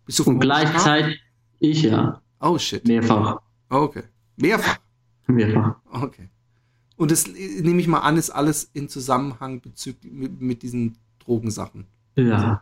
Bist 0.07 0.17
du 0.17 0.23
Und 0.23 0.39
gleichzeitig, 0.39 1.21
ich 1.59 1.83
ja, 1.83 2.19
Oh 2.39 2.57
shit. 2.57 2.87
mehrfach, 2.87 3.37
Okay. 3.69 4.01
Mehrfach. 4.35 4.79
mehrfach. 5.27 5.75
Okay. 5.91 6.27
Und 6.99 7.11
das 7.11 7.27
äh, 7.29 7.61
nehme 7.61 7.79
ich 7.79 7.87
mal 7.87 7.99
an, 7.99 8.17
ist 8.17 8.29
alles 8.29 8.69
in 8.73 8.89
Zusammenhang 8.89 9.61
bezüglich 9.61 10.11
mit, 10.11 10.41
mit 10.41 10.63
diesen 10.63 10.97
Drogensachen. 11.19 11.87
Ja, 12.17 12.61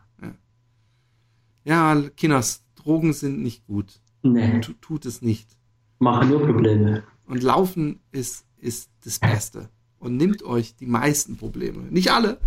Ja, 1.64 2.00
Kinders, 2.16 2.62
Drogen 2.76 3.12
sind 3.12 3.42
nicht 3.42 3.66
gut. 3.66 4.00
nee, 4.22 4.60
Tu, 4.60 4.72
tut 4.80 5.06
es 5.06 5.22
nicht. 5.22 5.50
machen 5.98 6.28
nur 6.30 6.46
Probleme. 6.46 7.02
Und 7.26 7.42
Laufen 7.42 7.98
ist, 8.12 8.46
ist 8.58 8.90
das 9.04 9.18
Beste. 9.18 9.68
Und 9.98 10.16
nimmt 10.16 10.44
euch 10.44 10.76
die 10.76 10.86
meisten 10.86 11.36
Probleme. 11.36 11.82
Nicht 11.90 12.12
alle, 12.12 12.38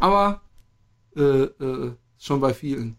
aber 0.00 0.42
äh, 1.14 1.20
äh, 1.44 1.92
schon 2.18 2.40
bei 2.40 2.52
vielen. 2.54 2.96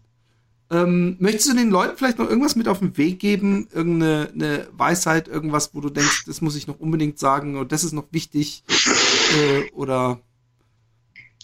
Ähm, 0.70 1.16
möchtest 1.18 1.48
du 1.48 1.54
den 1.54 1.70
Leuten 1.70 1.96
vielleicht 1.96 2.18
noch 2.18 2.28
irgendwas 2.28 2.56
mit 2.56 2.68
auf 2.68 2.80
den 2.80 2.96
Weg 2.98 3.20
geben? 3.20 3.68
Irgendeine 3.72 4.30
eine 4.34 4.68
Weisheit, 4.72 5.26
irgendwas, 5.28 5.74
wo 5.74 5.80
du 5.80 5.88
denkst, 5.90 6.24
das 6.26 6.40
muss 6.42 6.56
ich 6.56 6.66
noch 6.66 6.78
unbedingt 6.78 7.18
sagen 7.18 7.56
oder 7.56 7.66
das 7.68 7.84
ist 7.84 7.92
noch 7.92 8.06
wichtig? 8.10 8.64
Äh, 9.30 9.70
oder 9.72 10.20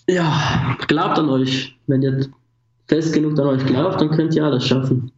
Ja, 0.09 0.77
glaubt 0.87 1.19
an 1.19 1.31
euch. 1.31 1.79
Wenn 1.87 2.03
ihr 2.03 2.27
fest 2.87 3.15
genug 3.15 3.39
an 3.39 3.47
euch 3.47 3.67
glaubt, 3.67 4.01
dann 4.01 4.11
könnt 4.11 4.35
ihr 4.35 4.45
alles 4.45 4.67
schaffen. 4.67 5.13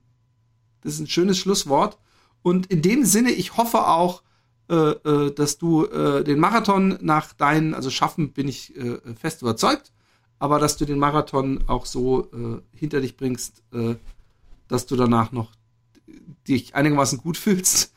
Das 0.82 0.94
ist 0.94 1.00
ein 1.00 1.08
schönes 1.08 1.38
Schlusswort. 1.38 1.98
Und 2.42 2.66
in 2.66 2.82
dem 2.82 3.04
Sinne, 3.04 3.32
ich 3.32 3.56
hoffe 3.56 3.88
auch, 3.88 4.22
äh, 4.68 4.74
äh, 4.74 5.34
dass 5.34 5.58
du 5.58 5.84
äh, 5.86 6.22
den 6.24 6.38
Marathon 6.38 6.98
nach 7.00 7.32
deinen, 7.32 7.74
also 7.74 7.90
schaffen 7.90 8.32
bin 8.32 8.48
ich 8.48 8.76
äh, 8.76 8.98
fest 9.14 9.42
überzeugt, 9.42 9.92
aber 10.38 10.58
dass 10.58 10.76
du 10.76 10.84
den 10.84 10.98
Marathon 10.98 11.64
auch 11.66 11.86
so 11.86 12.30
äh, 12.32 12.60
hinter 12.76 13.00
dich 13.00 13.16
bringst, 13.16 13.62
äh, 13.72 13.96
dass 14.68 14.86
du 14.86 14.96
danach 14.96 15.32
noch 15.32 15.52
dich 16.46 16.74
einigermaßen 16.74 17.18
gut 17.18 17.36
fühlst 17.36 17.92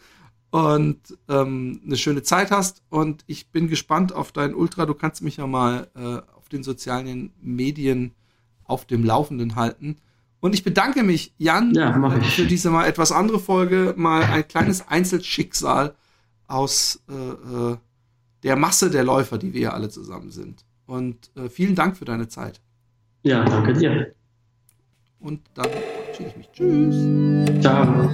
und 0.51 0.99
ähm, 1.27 1.81
eine 1.85 1.97
schöne 1.97 2.23
Zeit 2.23 2.51
hast. 2.51 2.81
Und 2.89 3.23
ich 3.27 3.51
bin 3.51 3.67
gespannt 3.67 4.13
auf 4.13 4.31
dein 4.31 4.55
Ultra. 4.55 4.85
Du 4.85 4.93
kannst 4.93 5.21
mich 5.21 5.37
ja 5.37 5.47
mal 5.47 5.87
äh, 5.95 6.37
auf 6.37 6.49
den 6.49 6.63
sozialen 6.63 7.31
Medien 7.41 8.13
auf 8.63 8.85
dem 8.85 9.03
Laufenden 9.03 9.55
halten. 9.55 9.97
Und 10.39 10.53
ich 10.53 10.63
bedanke 10.63 11.03
mich, 11.03 11.33
Jan, 11.37 11.73
Ja, 11.73 12.15
äh, 12.15 12.21
für 12.21 12.45
diese 12.45 12.69
mal 12.69 12.85
etwas 12.85 13.11
andere 13.11 13.39
Folge, 13.39 13.93
mal 13.97 14.23
ein 14.23 14.47
kleines 14.47 14.87
Einzelschicksal 14.87 15.95
aus 16.47 17.01
äh, 17.09 17.13
äh, 17.13 17.77
der 18.43 18.55
Masse 18.55 18.89
der 18.89 19.03
Läufer, 19.03 19.37
die 19.37 19.53
wir 19.53 19.61
ja 19.61 19.73
alle 19.73 19.89
zusammen 19.89 20.31
sind. 20.31 20.65
Und 20.89 21.29
äh, 21.35 21.49
vielen 21.49 21.75
Dank 21.75 21.97
für 21.97 22.05
deine 22.05 22.27
Zeit. 22.29 22.59
Ja, 23.21 23.45
danke 23.45 23.73
dir. 23.73 24.11
Und 25.19 25.41
dann 25.53 25.69
verabschiede 25.69 26.29
ich 26.29 26.37
mich. 26.37 26.49
Tschüss. 26.51 27.61
Ciao. 27.61 28.09